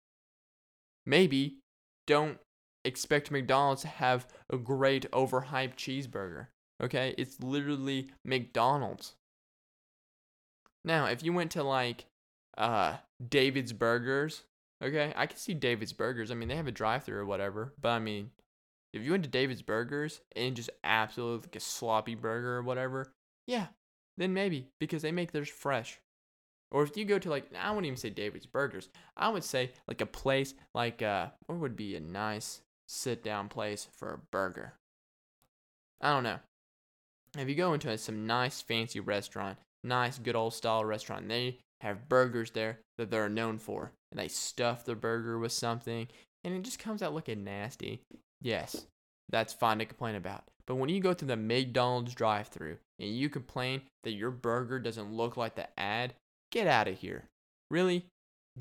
Maybe 1.06 1.60
don't 2.08 2.40
expect 2.86 3.32
McDonald's 3.32 3.82
to 3.84 3.88
have 3.88 4.28
a 4.50 4.58
great 4.58 5.10
overhyped 5.12 5.76
cheeseburger. 5.76 6.48
Okay? 6.82 7.16
It's 7.18 7.42
literally 7.42 8.10
McDonald's. 8.26 9.16
Now, 10.86 11.06
if 11.06 11.24
you 11.24 11.34
went 11.34 11.52
to 11.52 11.64
like 11.64 12.06
uh 12.58 12.98
David's 13.30 13.74
Burgers, 13.74 14.44
okay? 14.84 15.14
I 15.16 15.26
can 15.28 15.38
see 15.38 15.54
David's 15.54 15.94
Burgers. 15.94 16.30
I 16.30 16.36
mean, 16.36 16.50
they 16.50 16.56
have 16.56 16.68
a 16.68 16.72
drive-through 16.72 17.20
or 17.20 17.26
whatever, 17.26 17.74
but 17.80 17.90
I 17.90 18.00
mean, 18.00 18.32
if 18.94 19.02
you 19.04 19.12
went 19.12 19.24
to 19.24 19.30
David's 19.30 19.62
Burgers 19.62 20.22
and 20.36 20.56
just 20.56 20.70
absolutely 20.84 21.48
like 21.48 21.56
a 21.56 21.60
sloppy 21.60 22.16
burger 22.16 22.58
or 22.58 22.62
whatever, 22.62 23.12
yeah, 23.48 23.68
then 24.18 24.34
maybe 24.34 24.68
because 24.80 25.02
they 25.02 25.12
make 25.12 25.32
theirs 25.32 25.50
fresh. 25.50 26.00
Or 26.72 26.84
if 26.84 26.98
you 26.98 27.06
go 27.06 27.20
to 27.20 27.30
like, 27.30 27.46
I 27.60 27.70
wouldn't 27.70 27.86
even 27.86 27.98
say 27.98 28.10
David's 28.10 28.46
Burgers. 28.46 28.90
I 29.16 29.30
would 29.30 29.44
say 29.44 29.72
like 29.88 30.02
a 30.02 30.06
place 30.06 30.54
like 30.74 31.02
uh, 31.02 31.28
what 31.48 31.60
would 31.60 31.76
be 31.76 31.96
a 31.96 32.00
nice 32.00 32.62
sit 32.88 33.24
down 33.24 33.50
place 33.50 33.88
for 33.96 34.14
a 34.14 34.20
burger. 34.32 34.74
I 36.02 36.12
don't 36.12 36.24
know. 36.24 36.40
If 37.38 37.50
you 37.50 37.56
go 37.56 37.74
into 37.74 37.98
some 37.98 38.28
nice 38.28 38.62
fancy 38.62 39.00
restaurant, 39.00 39.58
nice 39.84 40.20
good 40.20 40.36
old 40.36 40.54
style 40.54 40.86
restaurant, 40.86 41.28
they 41.28 41.60
have 41.82 42.08
burgers 42.08 42.52
there 42.52 42.80
that 42.98 43.10
they're 43.10 43.30
known 43.30 43.58
for, 43.58 43.92
and 44.12 44.20
they 44.20 44.28
stuff 44.28 44.86
the 44.86 44.96
burger 44.96 45.40
with 45.40 45.52
something, 45.52 46.08
and 46.44 46.54
it 46.54 46.62
just 46.62 46.80
comes 46.80 47.02
out 47.02 47.14
looking 47.14 47.44
nasty. 47.44 48.02
Yes, 48.42 48.86
that's 49.30 49.54
fine 49.54 49.80
to 49.80 49.86
complain 49.86 50.16
about. 50.16 50.44
But 50.66 50.76
when 50.76 50.90
you 50.90 51.02
go 51.02 51.14
to 51.14 51.26
the 51.26 51.36
McDonald's 51.36 52.14
drive-through 52.14 52.78
and 53.00 53.10
you 53.10 53.30
complain 53.30 53.82
that 54.04 54.12
your 54.12 54.32
burger 54.32 54.80
doesn't 54.80 55.12
look 55.12 55.36
like 55.36 55.56
the 55.56 55.68
ad, 55.78 56.14
get 56.52 56.68
out 56.68 56.88
of 56.88 57.00
here. 57.00 57.26
Really? 57.70 58.06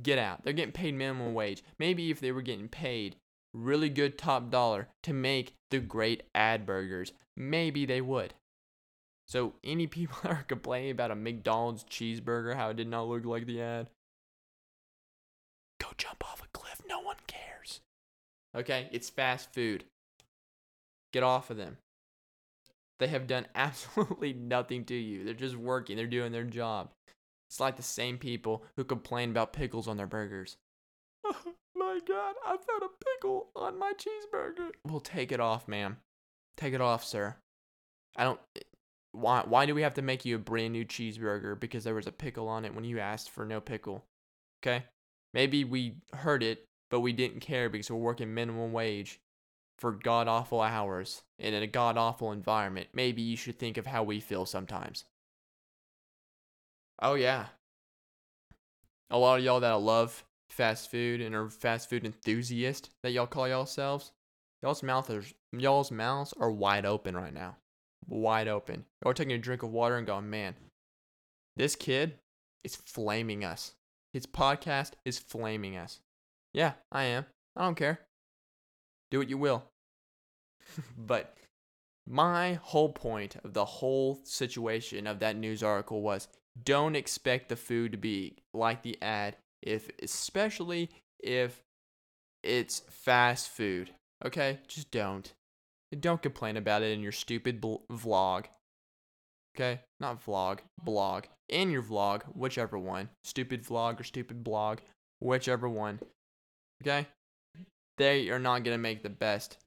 Get 0.02 0.18
out. 0.18 0.42
They're 0.42 0.52
getting 0.52 0.72
paid 0.72 0.94
minimum 0.94 1.34
wage. 1.34 1.62
Maybe 1.78 2.10
if 2.10 2.18
they 2.18 2.32
were 2.32 2.42
getting 2.42 2.68
paid 2.68 3.16
really 3.54 3.88
good 3.88 4.18
top 4.18 4.50
dollar 4.50 4.88
to 5.02 5.12
make 5.12 5.54
the 5.70 5.78
great 5.78 6.24
ad 6.34 6.66
burgers, 6.66 7.12
maybe 7.36 7.86
they 7.86 8.00
would. 8.00 8.34
So, 9.26 9.54
any 9.64 9.86
people 9.88 10.16
that 10.22 10.32
are 10.32 10.44
complaining 10.46 10.90
about 10.90 11.10
a 11.10 11.16
McDonald's 11.16 11.84
cheeseburger, 11.84 12.56
how 12.56 12.70
it 12.70 12.76
did 12.76 12.88
not 12.88 13.08
look 13.08 13.24
like 13.24 13.46
the 13.46 13.60
ad, 13.60 13.88
go 15.80 15.88
jump 15.96 16.24
off 16.24 16.42
a 16.42 16.48
cliff. 16.56 16.82
No 16.88 17.00
one 17.00 17.16
cares. 17.26 17.80
Okay? 18.54 18.88
It's 18.92 19.10
fast 19.10 19.52
food. 19.52 19.84
Get 21.12 21.22
off 21.22 21.50
of 21.50 21.56
them. 21.56 21.78
They 22.98 23.08
have 23.08 23.26
done 23.26 23.46
absolutely 23.54 24.32
nothing 24.32 24.84
to 24.86 24.94
you. 24.94 25.24
They're 25.24 25.34
just 25.34 25.56
working, 25.56 25.96
they're 25.96 26.06
doing 26.06 26.32
their 26.32 26.44
job. 26.44 26.90
It's 27.48 27.60
like 27.60 27.76
the 27.76 27.82
same 27.82 28.16
people 28.16 28.64
who 28.76 28.84
complain 28.84 29.30
about 29.30 29.52
pickles 29.52 29.86
on 29.86 29.98
their 29.98 30.06
burgers. 30.06 30.56
my 31.92 32.00
god, 32.06 32.34
I 32.44 32.56
found 32.56 32.82
a 32.82 33.04
pickle 33.04 33.48
on 33.54 33.78
my 33.78 33.92
cheeseburger. 33.92 34.70
Well, 34.86 35.00
take 35.00 35.32
it 35.32 35.40
off, 35.40 35.68
ma'am. 35.68 35.98
Take 36.56 36.74
it 36.74 36.80
off, 36.80 37.04
sir. 37.04 37.36
I 38.16 38.24
don't. 38.24 38.40
Why? 39.12 39.42
Why 39.46 39.66
do 39.66 39.74
we 39.74 39.82
have 39.82 39.94
to 39.94 40.02
make 40.02 40.24
you 40.24 40.36
a 40.36 40.40
brand 40.40 40.72
new 40.72 40.84
cheeseburger 40.84 41.58
because 41.58 41.84
there 41.84 41.94
was 41.94 42.06
a 42.06 42.12
pickle 42.12 42.48
on 42.48 42.64
it 42.64 42.74
when 42.74 42.84
you 42.84 42.98
asked 42.98 43.30
for 43.30 43.44
no 43.44 43.60
pickle? 43.60 44.04
Okay. 44.62 44.84
Maybe 45.34 45.64
we 45.64 45.96
heard 46.14 46.42
it, 46.42 46.64
but 46.90 47.00
we 47.00 47.12
didn't 47.12 47.40
care 47.40 47.68
because 47.68 47.90
we're 47.90 47.96
working 47.96 48.34
minimum 48.34 48.72
wage 48.72 49.18
for 49.78 49.92
god 49.92 50.28
awful 50.28 50.60
hours 50.60 51.22
and 51.38 51.54
in 51.54 51.62
a 51.62 51.66
god 51.66 51.96
awful 51.96 52.32
environment. 52.32 52.88
Maybe 52.94 53.22
you 53.22 53.36
should 53.36 53.58
think 53.58 53.76
of 53.76 53.86
how 53.86 54.02
we 54.02 54.20
feel 54.20 54.46
sometimes. 54.46 55.04
Oh 57.00 57.14
yeah. 57.14 57.46
A 59.10 59.18
lot 59.18 59.38
of 59.38 59.44
y'all 59.44 59.60
that 59.60 59.72
I 59.72 59.74
love 59.74 60.24
fast 60.52 60.90
food 60.90 61.20
and 61.20 61.34
are 61.34 61.48
fast 61.48 61.88
food 61.88 62.04
enthusiast 62.04 62.90
that 63.02 63.12
y'all 63.12 63.26
call 63.26 63.48
yourselves, 63.48 64.12
y'all's 64.62 64.82
mouth 64.82 65.08
is 65.10 65.34
y'all's 65.52 65.90
mouths 65.90 66.34
are 66.38 66.50
wide 66.50 66.84
open 66.84 67.16
right 67.16 67.34
now. 67.34 67.56
Wide 68.08 68.48
open. 68.48 68.84
Y'all 69.02 69.14
taking 69.14 69.32
a 69.32 69.38
drink 69.38 69.62
of 69.62 69.70
water 69.70 69.96
and 69.96 70.06
going, 70.06 70.28
man, 70.28 70.54
this 71.56 71.76
kid 71.76 72.14
is 72.64 72.76
flaming 72.76 73.44
us. 73.44 73.72
His 74.12 74.26
podcast 74.26 74.92
is 75.04 75.18
flaming 75.18 75.76
us. 75.76 76.00
Yeah, 76.52 76.72
I 76.90 77.04
am. 77.04 77.26
I 77.56 77.62
don't 77.62 77.76
care. 77.76 78.00
Do 79.10 79.18
what 79.18 79.30
you 79.30 79.38
will. 79.38 79.64
but 80.98 81.36
my 82.06 82.54
whole 82.54 82.90
point 82.90 83.36
of 83.44 83.54
the 83.54 83.64
whole 83.64 84.20
situation 84.24 85.06
of 85.06 85.20
that 85.20 85.36
news 85.36 85.62
article 85.62 86.02
was 86.02 86.28
don't 86.62 86.96
expect 86.96 87.48
the 87.48 87.56
food 87.56 87.92
to 87.92 87.98
be 87.98 88.36
like 88.52 88.82
the 88.82 88.98
ad 89.00 89.36
if 89.62 89.90
especially 90.02 90.90
if 91.20 91.62
it's 92.42 92.82
fast 92.90 93.48
food. 93.48 93.90
Okay? 94.24 94.58
Just 94.68 94.90
don't. 94.90 95.32
Don't 95.98 96.22
complain 96.22 96.56
about 96.56 96.82
it 96.82 96.92
in 96.92 97.02
your 97.02 97.12
stupid 97.12 97.60
bl- 97.60 97.76
vlog. 97.90 98.46
Okay? 99.56 99.80
Not 100.00 100.24
vlog, 100.24 100.60
blog. 100.82 101.24
In 101.48 101.70
your 101.70 101.82
vlog, 101.82 102.22
whichever 102.34 102.78
one. 102.78 103.10
Stupid 103.24 103.62
vlog 103.64 104.00
or 104.00 104.04
stupid 104.04 104.42
blog, 104.42 104.78
whichever 105.20 105.68
one. 105.68 106.00
Okay? 106.82 107.06
They 107.98 108.30
are 108.30 108.38
not 108.38 108.64
going 108.64 108.74
to 108.74 108.82
make 108.82 109.02
the 109.02 109.10
best 109.10 109.58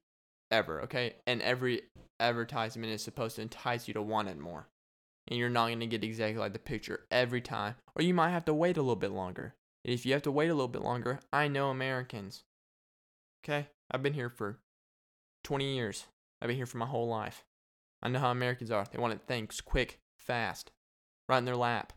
ever, 0.50 0.82
okay? 0.82 1.14
And 1.26 1.40
every 1.42 1.82
advertisement 2.18 2.92
is 2.92 3.02
supposed 3.02 3.36
to 3.36 3.42
entice 3.42 3.86
you 3.86 3.94
to 3.94 4.02
want 4.02 4.28
it 4.28 4.38
more. 4.38 4.66
And 5.28 5.38
you're 5.38 5.48
not 5.48 5.68
going 5.68 5.80
to 5.80 5.86
get 5.86 6.04
exactly 6.04 6.38
like 6.38 6.52
the 6.52 6.58
picture 6.58 7.06
every 7.10 7.40
time. 7.40 7.76
Or 7.94 8.02
you 8.02 8.14
might 8.14 8.30
have 8.30 8.44
to 8.46 8.54
wait 8.54 8.76
a 8.76 8.82
little 8.82 8.96
bit 8.96 9.10
longer. 9.10 9.54
If 9.86 10.04
you 10.04 10.12
have 10.14 10.22
to 10.22 10.32
wait 10.32 10.48
a 10.48 10.54
little 10.54 10.66
bit 10.66 10.82
longer, 10.82 11.20
I 11.32 11.46
know 11.46 11.70
Americans. 11.70 12.42
Okay? 13.44 13.68
I've 13.88 14.02
been 14.02 14.14
here 14.14 14.28
for 14.28 14.58
20 15.44 15.76
years. 15.76 16.06
I've 16.42 16.48
been 16.48 16.56
here 16.56 16.66
for 16.66 16.78
my 16.78 16.86
whole 16.86 17.06
life. 17.06 17.44
I 18.02 18.08
know 18.08 18.18
how 18.18 18.32
Americans 18.32 18.72
are. 18.72 18.84
They 18.90 18.98
want 18.98 19.14
it 19.14 19.20
things 19.28 19.60
quick, 19.60 20.00
fast, 20.18 20.72
right 21.28 21.38
in 21.38 21.44
their 21.44 21.54
lap. 21.54 21.92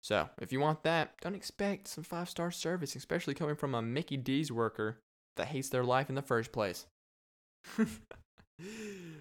So, 0.00 0.30
if 0.40 0.52
you 0.52 0.60
want 0.60 0.84
that, 0.84 1.14
don't 1.20 1.34
expect 1.34 1.88
some 1.88 2.04
five 2.04 2.28
star 2.28 2.52
service, 2.52 2.94
especially 2.94 3.34
coming 3.34 3.56
from 3.56 3.74
a 3.74 3.82
Mickey 3.82 4.16
D's 4.16 4.52
worker 4.52 5.00
that 5.36 5.48
hates 5.48 5.70
their 5.70 5.84
life 5.84 6.08
in 6.08 6.14
the 6.14 6.22
first 6.22 6.52
place. 6.52 6.86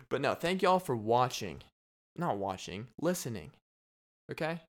but 0.09 0.21
no, 0.21 0.35
thank 0.35 0.61
y'all 0.61 0.79
for 0.79 0.95
watching. 0.95 1.63
Not 2.15 2.37
watching, 2.37 2.87
listening. 2.99 3.51
Okay? 4.31 4.61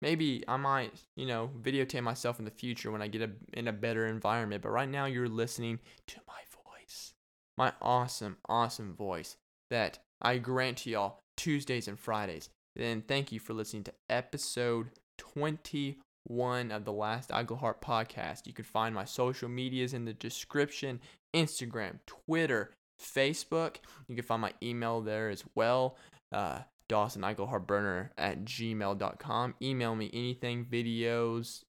Maybe 0.00 0.44
I 0.46 0.56
might, 0.56 0.92
you 1.16 1.26
know, 1.26 1.50
videotape 1.60 2.02
myself 2.02 2.38
in 2.38 2.44
the 2.44 2.50
future 2.50 2.90
when 2.90 3.02
I 3.02 3.08
get 3.08 3.22
a, 3.22 3.30
in 3.52 3.68
a 3.68 3.72
better 3.72 4.06
environment, 4.06 4.62
but 4.62 4.70
right 4.70 4.88
now 4.88 5.06
you're 5.06 5.28
listening 5.28 5.80
to 6.08 6.20
my 6.26 6.40
voice. 6.50 7.14
My 7.56 7.72
awesome, 7.82 8.36
awesome 8.48 8.94
voice 8.94 9.36
that 9.70 9.98
I 10.22 10.38
grant 10.38 10.78
to 10.78 10.90
y'all 10.90 11.18
Tuesdays 11.36 11.88
and 11.88 11.98
Fridays. 11.98 12.50
Then 12.76 13.02
thank 13.02 13.32
you 13.32 13.40
for 13.40 13.54
listening 13.54 13.84
to 13.84 13.92
episode 14.08 14.90
21 15.18 16.70
of 16.70 16.84
the 16.84 16.92
Last 16.92 17.30
Iglehart 17.30 17.80
podcast. 17.80 18.46
You 18.46 18.52
can 18.52 18.64
find 18.64 18.94
my 18.94 19.04
social 19.04 19.48
medias 19.48 19.94
in 19.94 20.04
the 20.04 20.12
description 20.12 21.00
Instagram, 21.34 21.98
Twitter, 22.06 22.70
Facebook. 23.00 23.76
You 24.06 24.14
can 24.14 24.24
find 24.24 24.42
my 24.42 24.52
email 24.62 25.00
there 25.00 25.28
as 25.28 25.44
well. 25.54 25.96
Uh, 26.32 26.60
Dawson 26.88 27.22
Burner 27.66 28.12
at 28.16 28.44
gmail.com. 28.44 29.54
Email 29.62 29.94
me 29.94 30.10
anything, 30.12 30.64
videos, 30.64 31.62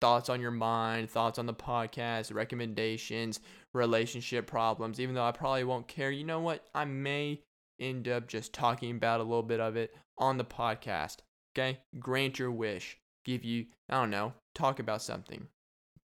thoughts 0.00 0.28
on 0.28 0.40
your 0.40 0.50
mind, 0.50 1.10
thoughts 1.10 1.38
on 1.38 1.46
the 1.46 1.54
podcast, 1.54 2.34
recommendations, 2.34 3.40
relationship 3.72 4.46
problems. 4.46 5.00
Even 5.00 5.14
though 5.14 5.24
I 5.24 5.32
probably 5.32 5.64
won't 5.64 5.88
care, 5.88 6.10
you 6.10 6.24
know 6.24 6.40
what? 6.40 6.66
I 6.74 6.84
may 6.84 7.40
end 7.80 8.08
up 8.08 8.26
just 8.28 8.52
talking 8.52 8.90
about 8.90 9.20
a 9.20 9.24
little 9.24 9.42
bit 9.42 9.60
of 9.60 9.76
it 9.76 9.94
on 10.18 10.36
the 10.36 10.44
podcast. 10.44 11.18
Okay? 11.54 11.78
Grant 11.98 12.38
your 12.38 12.50
wish. 12.50 12.98
Give 13.24 13.44
you, 13.44 13.66
I 13.88 14.00
don't 14.00 14.10
know, 14.10 14.34
talk 14.54 14.78
about 14.78 15.02
something. 15.02 15.48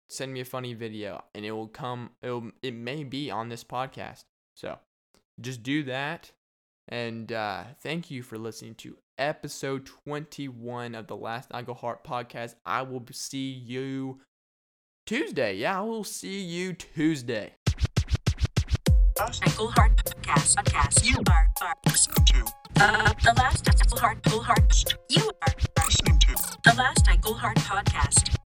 Send 0.09 0.33
me 0.33 0.41
a 0.41 0.45
funny 0.45 0.75
video 0.75 1.25
and 1.35 1.45
it 1.45 1.53
will 1.53 1.69
come, 1.69 2.11
it'll, 2.23 2.51
it 2.63 2.75
may 2.75 3.05
be 3.05 3.31
on 3.31 3.49
this 3.49 3.65
podcast. 3.65 4.25
So 4.55 4.79
just 5.41 5.63
do 5.63 5.83
that. 5.85 6.33
And 6.93 7.33
uh, 7.33 7.65
thank 7.83 8.11
you 8.11 8.23
for 8.23 8.37
listening 8.37 8.75
to 8.75 8.99
episode 9.17 9.87
21 10.05 10.95
of 10.95 11.07
the 11.07 11.17
Last 11.17 11.49
Iglehart 11.49 12.05
podcast. 12.05 12.55
I 12.67 12.83
will 12.83 13.03
see 13.11 13.51
you 13.51 14.21
Tuesday. 15.07 15.55
Yeah, 15.55 15.79
I 15.79 15.83
will 15.85 16.05
see 16.05 16.43
you 16.43 16.75
Tuesday. 16.75 17.55
Iglehart 19.17 19.97
Podcast. 20.05 20.55
Podcast. 20.57 21.09
You 21.09 21.17
are, 21.31 21.49
are 21.63 21.75
listening 21.87 22.27
to 22.27 22.85
uh, 22.85 23.13
the 23.25 23.33
last 23.39 23.65
Iglehart 23.65 24.23
Pull 24.25 24.43
Heart. 24.43 24.95
You 25.09 25.31
are 25.41 25.55
listening 25.87 26.19
to 26.19 26.35
the 26.63 26.75
last 26.77 27.07
Iglehart 27.07 27.57
Podcast. 27.57 28.37